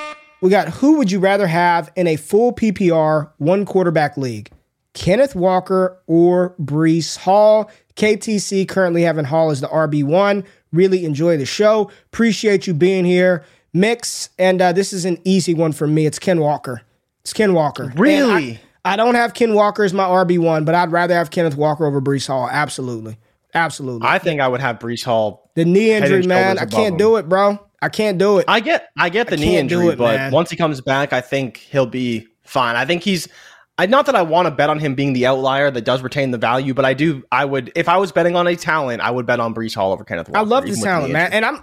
we 0.41 0.51
got 0.51 0.69
who 0.69 0.99
would 0.99 1.11
you 1.11 1.21
rather 1.21 1.47
have 1.47 1.91
in 1.97 2.07
a 2.07 2.17
full 2.17 2.53
PPR 2.53 3.31
one 3.39 3.65
quarterback 3.65 4.17
league? 4.17 4.51
Kenneth 4.95 5.35
Walker 5.35 5.99
or 6.07 6.55
Breece 6.61 7.17
Hall? 7.17 7.71
KTC 7.97 8.69
currently 8.69 9.03
having 9.03 9.25
Hall 9.25 9.51
as 9.51 9.61
the 9.61 9.69
RB1. 9.69 10.45
Really 10.73 11.05
enjoy 11.05 11.37
the 11.37 11.47
show. 11.47 11.91
Appreciate 12.07 12.67
you 12.67 12.75
being 12.75 13.05
here. 13.05 13.45
Mix, 13.73 14.31
and 14.39 14.61
uh, 14.61 14.73
this 14.73 14.93
is 14.93 15.05
an 15.05 15.19
easy 15.25 15.55
one 15.55 15.73
for 15.73 15.87
me. 15.87 16.07
It's 16.07 16.19
Ken 16.19 16.41
Walker. 16.41 16.83
It's 17.21 17.33
Ken 17.33 17.55
Walker. 17.55 17.93
Really? 17.97 18.61
I, 18.85 18.93
I 18.93 18.97
don't 18.97 19.15
have 19.15 19.33
Ken 19.33 19.55
Walker 19.55 19.85
as 19.85 19.95
my 19.95 20.05
RB1, 20.05 20.65
but 20.65 20.75
I'd 20.75 20.93
rather 20.93 21.15
have 21.15 21.31
Kenneth 21.31 21.57
Walker 21.57 21.87
over 21.87 22.01
Breece 22.01 22.27
Hall. 22.27 22.49
Absolutely. 22.51 23.17
Absolutely. 23.55 24.09
I 24.09 24.19
think 24.19 24.41
I 24.41 24.49
would 24.49 24.61
have 24.61 24.79
Breece 24.79 25.05
Hall. 25.05 25.51
The 25.55 25.65
knee 25.65 25.93
injury, 25.93 26.27
man. 26.27 26.59
I 26.59 26.65
can't 26.65 26.93
him. 26.93 26.99
do 26.99 27.17
it, 27.17 27.29
bro. 27.29 27.59
I 27.81 27.89
can't 27.89 28.17
do 28.17 28.39
it. 28.39 28.45
I 28.49 28.61
get 28.61 28.91
I 28.97 29.09
get 29.09 29.27
the 29.27 29.37
I 29.37 29.41
knee 29.41 29.57
injury, 29.57 29.89
it, 29.89 29.99
but 29.99 30.17
man. 30.17 30.33
once 30.33 30.51
he 30.51 30.57
comes 30.57 30.81
back, 30.81 31.13
I 31.13 31.21
think 31.21 31.57
he'll 31.57 31.87
be 31.87 32.29
fine. 32.43 32.77
I 32.77 32.87
think 32.87 33.03
he's 33.03 33.29
I 33.77 33.87
not 33.87 34.07
that 34.07 34.15
I 34.15 34.23
want 34.23 34.47
to 34.47 34.51
bet 34.51 34.71
on 34.71 34.79
him 34.79 34.95
being 34.95 35.13
the 35.13 35.27
outlier 35.27 35.71
that 35.71 35.85
does 35.85 36.03
retain 36.03 36.31
the 36.31 36.39
value, 36.39 36.75
but 36.75 36.85
I 36.85 36.95
do 36.95 37.25
I 37.33 37.45
would 37.45 37.73
if 37.75 37.89
I 37.89 37.97
was 37.97 38.13
betting 38.13 38.37
on 38.37 38.47
a 38.47 38.55
talent, 38.55 39.03
I 39.03 39.11
would 39.11 39.27
bet 39.27 39.41
on 39.41 39.55
Breece 39.55 39.75
Hall 39.75 39.93
over 39.93 40.05
Kenneth 40.05 40.29
Walker. 40.29 40.39
I 40.39 40.43
love 40.43 40.65
this 40.65 40.81
talent, 40.81 41.13
man. 41.13 41.33
And 41.33 41.45
I'm 41.45 41.63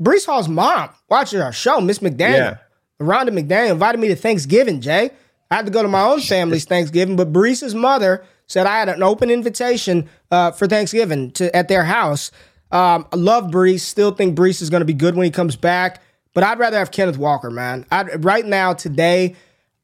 Breece 0.00 0.26
Hall's 0.26 0.48
mom 0.48 0.90
watching 1.08 1.40
our 1.40 1.52
show, 1.52 1.80
Miss 1.80 2.00
McDaniel. 2.00 2.36
Yeah. 2.36 2.56
Rhonda 3.00 3.30
McDaniel 3.30 3.70
invited 3.72 3.98
me 3.98 4.08
to 4.08 4.16
Thanksgiving, 4.16 4.80
Jay. 4.82 5.10
I 5.50 5.56
had 5.56 5.66
to 5.66 5.72
go 5.72 5.82
to 5.82 5.88
my 5.88 6.02
own 6.02 6.20
family's 6.20 6.66
Thanksgiving, 6.66 7.16
but 7.16 7.32
Breece's 7.32 7.74
mother 7.74 8.24
said 8.50 8.66
I 8.66 8.80
had 8.80 8.88
an 8.88 9.02
open 9.02 9.30
invitation 9.30 10.08
uh, 10.32 10.50
for 10.50 10.66
Thanksgiving 10.66 11.30
to 11.32 11.54
at 11.54 11.68
their 11.68 11.84
house. 11.84 12.32
Um, 12.72 13.06
I 13.12 13.16
love 13.16 13.44
Breece. 13.44 13.80
Still 13.80 14.10
think 14.10 14.36
Breece 14.36 14.60
is 14.60 14.70
going 14.70 14.80
to 14.80 14.86
be 14.86 14.92
good 14.92 15.14
when 15.14 15.24
he 15.24 15.30
comes 15.30 15.54
back, 15.54 16.02
but 16.34 16.42
I'd 16.42 16.58
rather 16.58 16.76
have 16.76 16.90
Kenneth 16.90 17.16
Walker, 17.16 17.50
man. 17.50 17.86
I'd, 17.92 18.24
right 18.24 18.44
now, 18.44 18.72
today, 18.72 19.36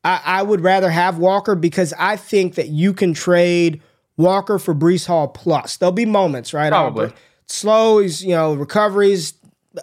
I, 0.02 0.20
I 0.24 0.42
would 0.42 0.62
rather 0.62 0.90
have 0.90 1.18
Walker 1.18 1.54
because 1.54 1.94
I 1.96 2.16
think 2.16 2.56
that 2.56 2.68
you 2.68 2.92
can 2.92 3.14
trade 3.14 3.80
Walker 4.16 4.58
for 4.58 4.74
Breece 4.74 5.06
Hall 5.06 5.28
plus. 5.28 5.76
There'll 5.76 5.92
be 5.92 6.06
moments, 6.06 6.52
right? 6.52 6.70
Probably. 6.70 7.12
slow. 7.46 7.98
He's 7.98 8.24
you 8.24 8.34
know 8.34 8.54
recoveries. 8.54 9.34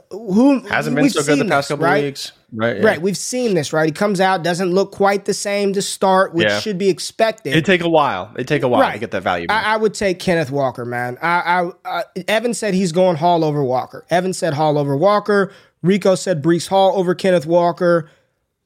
Who 0.10 0.60
hasn't 0.62 0.96
been 0.96 1.10
so 1.10 1.24
good 1.24 1.40
the 1.40 1.46
past 1.46 1.70
this, 1.70 1.76
couple 1.76 1.86
right? 1.86 2.04
weeks. 2.04 2.32
Right. 2.56 2.78
yeah. 2.78 2.86
Right, 2.86 3.02
we've 3.02 3.18
seen 3.18 3.56
this, 3.56 3.74
right? 3.74 3.86
He 3.88 3.92
comes 3.92 4.22
out, 4.22 4.44
doesn't 4.44 4.72
look 4.72 4.92
quite 4.92 5.26
the 5.26 5.34
same 5.34 5.74
to 5.74 5.82
start, 5.82 6.34
which 6.36 6.48
Yeah. 6.48 6.60
should 6.60 6.78
be 6.78 6.88
expected. 6.90 7.50
It'd 7.52 7.66
take 7.66 7.82
a 7.82 7.90
while. 7.90 8.32
It'd 8.36 8.48
take 8.48 8.62
a 8.62 8.68
while 8.68 8.92
to 8.92 9.00
get 9.00 9.12
that 9.12 9.24
value. 9.24 9.48
I, 9.50 9.74
I 9.74 9.78
would 9.78 9.94
take 9.96 10.20
Kenneth 10.20 10.52
Walker, 10.52 10.86
man. 10.86 11.18
I, 11.22 11.72
I, 11.86 12.00
I 12.00 12.04
Evan 12.28 12.54
said 12.54 12.74
he's 12.76 12.92
going 12.92 13.18
Hall 13.18 13.44
over 13.44 13.64
Walker. 13.64 14.06
Evan 14.10 14.34
said 14.34 14.54
Hall 14.54 14.78
over 14.78 14.96
Walker. 14.96 15.52
Rico 15.82 16.16
said 16.16 16.44
Breece 16.44 16.68
Hall 16.68 16.94
over 16.96 17.16
Kenneth 17.16 17.46
Walker. 17.46 18.10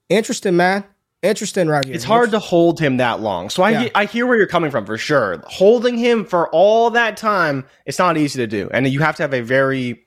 Interesting, 0.10 0.56
man. 0.58 0.84
Interesting, 1.24 1.68
right 1.68 1.84
here. 1.84 1.96
It's 1.96 2.04
hard 2.04 2.32
to 2.32 2.40
hold 2.40 2.80
him 2.80 2.98
that 2.98 3.22
long. 3.22 3.50
So 3.50 3.64
I 3.64 3.72
Yeah. 3.72 3.90
I 3.96 4.06
hear 4.06 4.28
where 4.28 4.38
you're 4.38 4.46
coming 4.48 4.70
from 4.70 4.86
for 4.86 4.98
sure. 4.98 5.42
Holding 5.48 5.98
him 5.98 6.26
for 6.26 6.48
all 6.50 6.92
that 6.92 7.18
time, 7.18 7.66
it's 7.86 7.98
not 7.98 8.18
easy 8.18 8.38
to 8.38 8.48
do, 8.48 8.70
and 8.72 8.88
you 8.88 9.00
have 9.00 9.16
to 9.16 9.24
have 9.24 9.34
a 9.34 9.42
very 9.42 10.04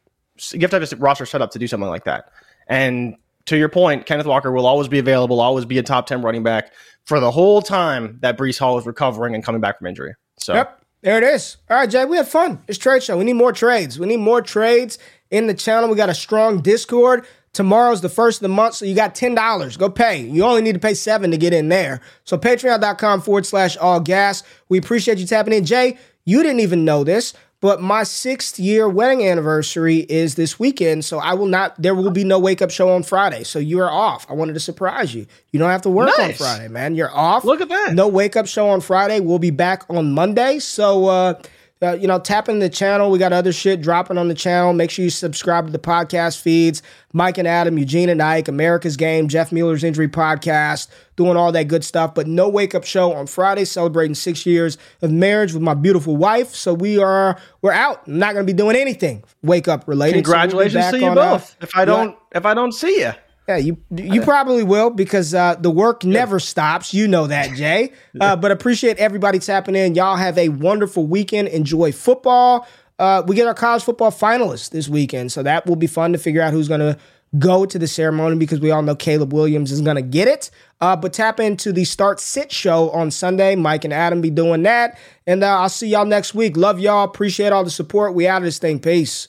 you 0.52 0.60
have 0.60 0.70
to 0.70 0.78
have 0.80 0.92
a 0.92 0.96
roster 0.96 1.26
set 1.26 1.42
up 1.42 1.50
to 1.50 1.58
do 1.58 1.66
something 1.66 1.88
like 1.88 2.04
that. 2.04 2.30
And 2.68 3.16
to 3.46 3.56
your 3.56 3.68
point, 3.68 4.06
Kenneth 4.06 4.26
Walker 4.26 4.52
will 4.52 4.66
always 4.66 4.88
be 4.88 4.98
available, 4.98 5.40
always 5.40 5.64
be 5.64 5.78
a 5.78 5.82
top 5.82 6.06
ten 6.06 6.22
running 6.22 6.42
back 6.42 6.72
for 7.04 7.20
the 7.20 7.30
whole 7.30 7.62
time 7.62 8.18
that 8.22 8.36
Breece 8.38 8.58
Hall 8.58 8.78
is 8.78 8.86
recovering 8.86 9.34
and 9.34 9.44
coming 9.44 9.60
back 9.60 9.78
from 9.78 9.86
injury. 9.86 10.14
So 10.38 10.54
Yep. 10.54 10.76
There 11.02 11.16
it 11.16 11.24
is. 11.24 11.56
All 11.70 11.78
right, 11.78 11.88
Jay, 11.88 12.04
we 12.04 12.18
had 12.18 12.28
fun. 12.28 12.62
It's 12.68 12.76
trade 12.76 13.02
show. 13.02 13.16
We 13.16 13.24
need 13.24 13.32
more 13.32 13.52
trades. 13.52 13.98
We 13.98 14.06
need 14.06 14.18
more 14.18 14.42
trades 14.42 14.98
in 15.30 15.46
the 15.46 15.54
channel. 15.54 15.88
We 15.88 15.96
got 15.96 16.10
a 16.10 16.14
strong 16.14 16.60
Discord. 16.60 17.26
Tomorrow's 17.54 18.02
the 18.02 18.10
first 18.10 18.38
of 18.38 18.42
the 18.42 18.48
month, 18.50 18.74
so 18.74 18.84
you 18.84 18.94
got 18.94 19.14
$10. 19.14 19.78
Go 19.78 19.88
pay. 19.88 20.20
You 20.20 20.44
only 20.44 20.60
need 20.62 20.74
to 20.74 20.78
pay 20.78 20.94
seven 20.94 21.30
to 21.30 21.38
get 21.38 21.52
in 21.54 21.68
there. 21.70 22.00
So 22.24 22.36
patreon.com 22.36 23.22
forward 23.22 23.46
slash 23.46 23.76
all 23.78 23.98
gas. 23.98 24.42
We 24.68 24.78
appreciate 24.78 25.18
you 25.18 25.26
tapping 25.26 25.54
in. 25.54 25.64
Jay, 25.64 25.96
you 26.26 26.42
didn't 26.42 26.60
even 26.60 26.84
know 26.84 27.02
this, 27.02 27.32
but 27.60 27.82
my 27.82 28.02
sixth 28.02 28.58
year 28.58 28.88
wedding 28.88 29.26
anniversary 29.26 29.98
is 30.08 30.34
this 30.34 30.58
weekend. 30.58 31.04
So 31.04 31.18
I 31.18 31.34
will 31.34 31.46
not, 31.46 31.80
there 31.80 31.94
will 31.94 32.10
be 32.10 32.24
no 32.24 32.38
wake 32.38 32.62
up 32.62 32.70
show 32.70 32.90
on 32.90 33.02
Friday. 33.02 33.44
So 33.44 33.58
you 33.58 33.80
are 33.80 33.90
off. 33.90 34.26
I 34.30 34.32
wanted 34.32 34.54
to 34.54 34.60
surprise 34.60 35.14
you. 35.14 35.26
You 35.52 35.58
don't 35.58 35.70
have 35.70 35.82
to 35.82 35.90
work 35.90 36.18
on 36.18 36.32
Friday, 36.32 36.68
man. 36.68 36.94
You're 36.94 37.14
off. 37.14 37.44
Look 37.44 37.60
at 37.60 37.68
that. 37.68 37.94
No 37.94 38.08
wake 38.08 38.36
up 38.36 38.46
show 38.46 38.70
on 38.70 38.80
Friday. 38.80 39.20
We'll 39.20 39.38
be 39.38 39.50
back 39.50 39.84
on 39.90 40.12
Monday. 40.12 40.58
So, 40.58 41.06
uh, 41.06 41.34
uh, 41.82 41.92
you 41.92 42.06
know, 42.06 42.18
tapping 42.18 42.58
the 42.58 42.68
channel. 42.68 43.10
We 43.10 43.18
got 43.18 43.32
other 43.32 43.52
shit 43.52 43.80
dropping 43.80 44.18
on 44.18 44.28
the 44.28 44.34
channel. 44.34 44.72
Make 44.74 44.90
sure 44.90 45.02
you 45.02 45.10
subscribe 45.10 45.66
to 45.66 45.72
the 45.72 45.78
podcast 45.78 46.40
feeds. 46.40 46.82
Mike 47.12 47.38
and 47.38 47.48
Adam, 47.48 47.78
Eugene 47.78 48.10
and 48.10 48.22
Ike, 48.22 48.48
America's 48.48 48.96
Game, 48.96 49.28
Jeff 49.28 49.50
Mueller's 49.50 49.82
Injury 49.82 50.08
Podcast, 50.08 50.88
doing 51.16 51.36
all 51.36 51.52
that 51.52 51.68
good 51.68 51.82
stuff. 51.82 52.14
But 52.14 52.26
no 52.26 52.48
wake 52.48 52.74
up 52.74 52.84
show 52.84 53.14
on 53.14 53.26
Friday, 53.26 53.64
celebrating 53.64 54.14
six 54.14 54.44
years 54.44 54.76
of 55.00 55.10
marriage 55.10 55.54
with 55.54 55.62
my 55.62 55.74
beautiful 55.74 56.16
wife. 56.16 56.54
So 56.54 56.74
we 56.74 56.98
are 56.98 57.38
we're 57.62 57.72
out. 57.72 58.06
I'm 58.06 58.18
not 58.18 58.34
going 58.34 58.46
to 58.46 58.52
be 58.52 58.56
doing 58.56 58.76
anything 58.76 59.24
wake 59.42 59.66
up 59.66 59.88
related. 59.88 60.26
So 60.26 60.32
we'll 60.32 60.40
congratulations 60.40 60.90
to 60.90 60.98
you 60.98 61.06
uh, 61.06 61.14
both. 61.14 61.56
if 61.62 61.74
I 61.74 61.86
don't 61.86 62.16
if 62.32 62.44
I 62.44 62.52
don't 62.52 62.72
see 62.72 63.00
you. 63.00 63.12
Yeah, 63.50 63.56
you 63.56 63.78
you 63.90 64.22
probably 64.22 64.62
will 64.62 64.90
because 64.90 65.34
uh, 65.34 65.56
the 65.56 65.70
work 65.70 66.04
never 66.04 66.38
stops. 66.38 66.94
You 66.94 67.08
know 67.08 67.26
that, 67.26 67.52
Jay. 67.56 67.92
Uh, 68.20 68.36
but 68.36 68.50
appreciate 68.50 68.96
everybody 68.98 69.38
tapping 69.38 69.74
in. 69.74 69.94
Y'all 69.94 70.16
have 70.16 70.38
a 70.38 70.48
wonderful 70.50 71.06
weekend. 71.06 71.48
Enjoy 71.48 71.90
football. 71.90 72.66
Uh, 72.98 73.22
we 73.26 73.34
get 73.34 73.46
our 73.46 73.54
college 73.54 73.82
football 73.82 74.10
finalists 74.10 74.70
this 74.70 74.88
weekend, 74.88 75.32
so 75.32 75.42
that 75.42 75.66
will 75.66 75.76
be 75.76 75.86
fun 75.86 76.12
to 76.12 76.18
figure 76.18 76.42
out 76.42 76.52
who's 76.52 76.68
going 76.68 76.80
to 76.80 76.96
go 77.38 77.64
to 77.64 77.78
the 77.78 77.86
ceremony 77.86 78.36
because 78.36 78.60
we 78.60 78.70
all 78.70 78.82
know 78.82 78.94
Caleb 78.94 79.32
Williams 79.32 79.72
is 79.72 79.80
going 79.80 79.96
to 79.96 80.02
get 80.02 80.28
it. 80.28 80.50
Uh, 80.80 80.96
but 80.96 81.12
tap 81.12 81.40
into 81.40 81.72
the 81.72 81.84
Start 81.84 82.20
Sit 82.20 82.52
show 82.52 82.90
on 82.90 83.10
Sunday. 83.10 83.54
Mike 83.56 83.84
and 83.84 83.92
Adam 83.92 84.20
be 84.20 84.30
doing 84.30 84.62
that, 84.62 84.98
and 85.26 85.42
uh, 85.42 85.60
I'll 85.60 85.68
see 85.68 85.88
y'all 85.88 86.04
next 86.04 86.34
week. 86.34 86.56
Love 86.56 86.78
y'all. 86.78 87.04
Appreciate 87.04 87.52
all 87.52 87.64
the 87.64 87.70
support. 87.70 88.14
We 88.14 88.28
out 88.28 88.38
of 88.38 88.44
this 88.44 88.58
thing. 88.58 88.78
Peace. 88.78 89.28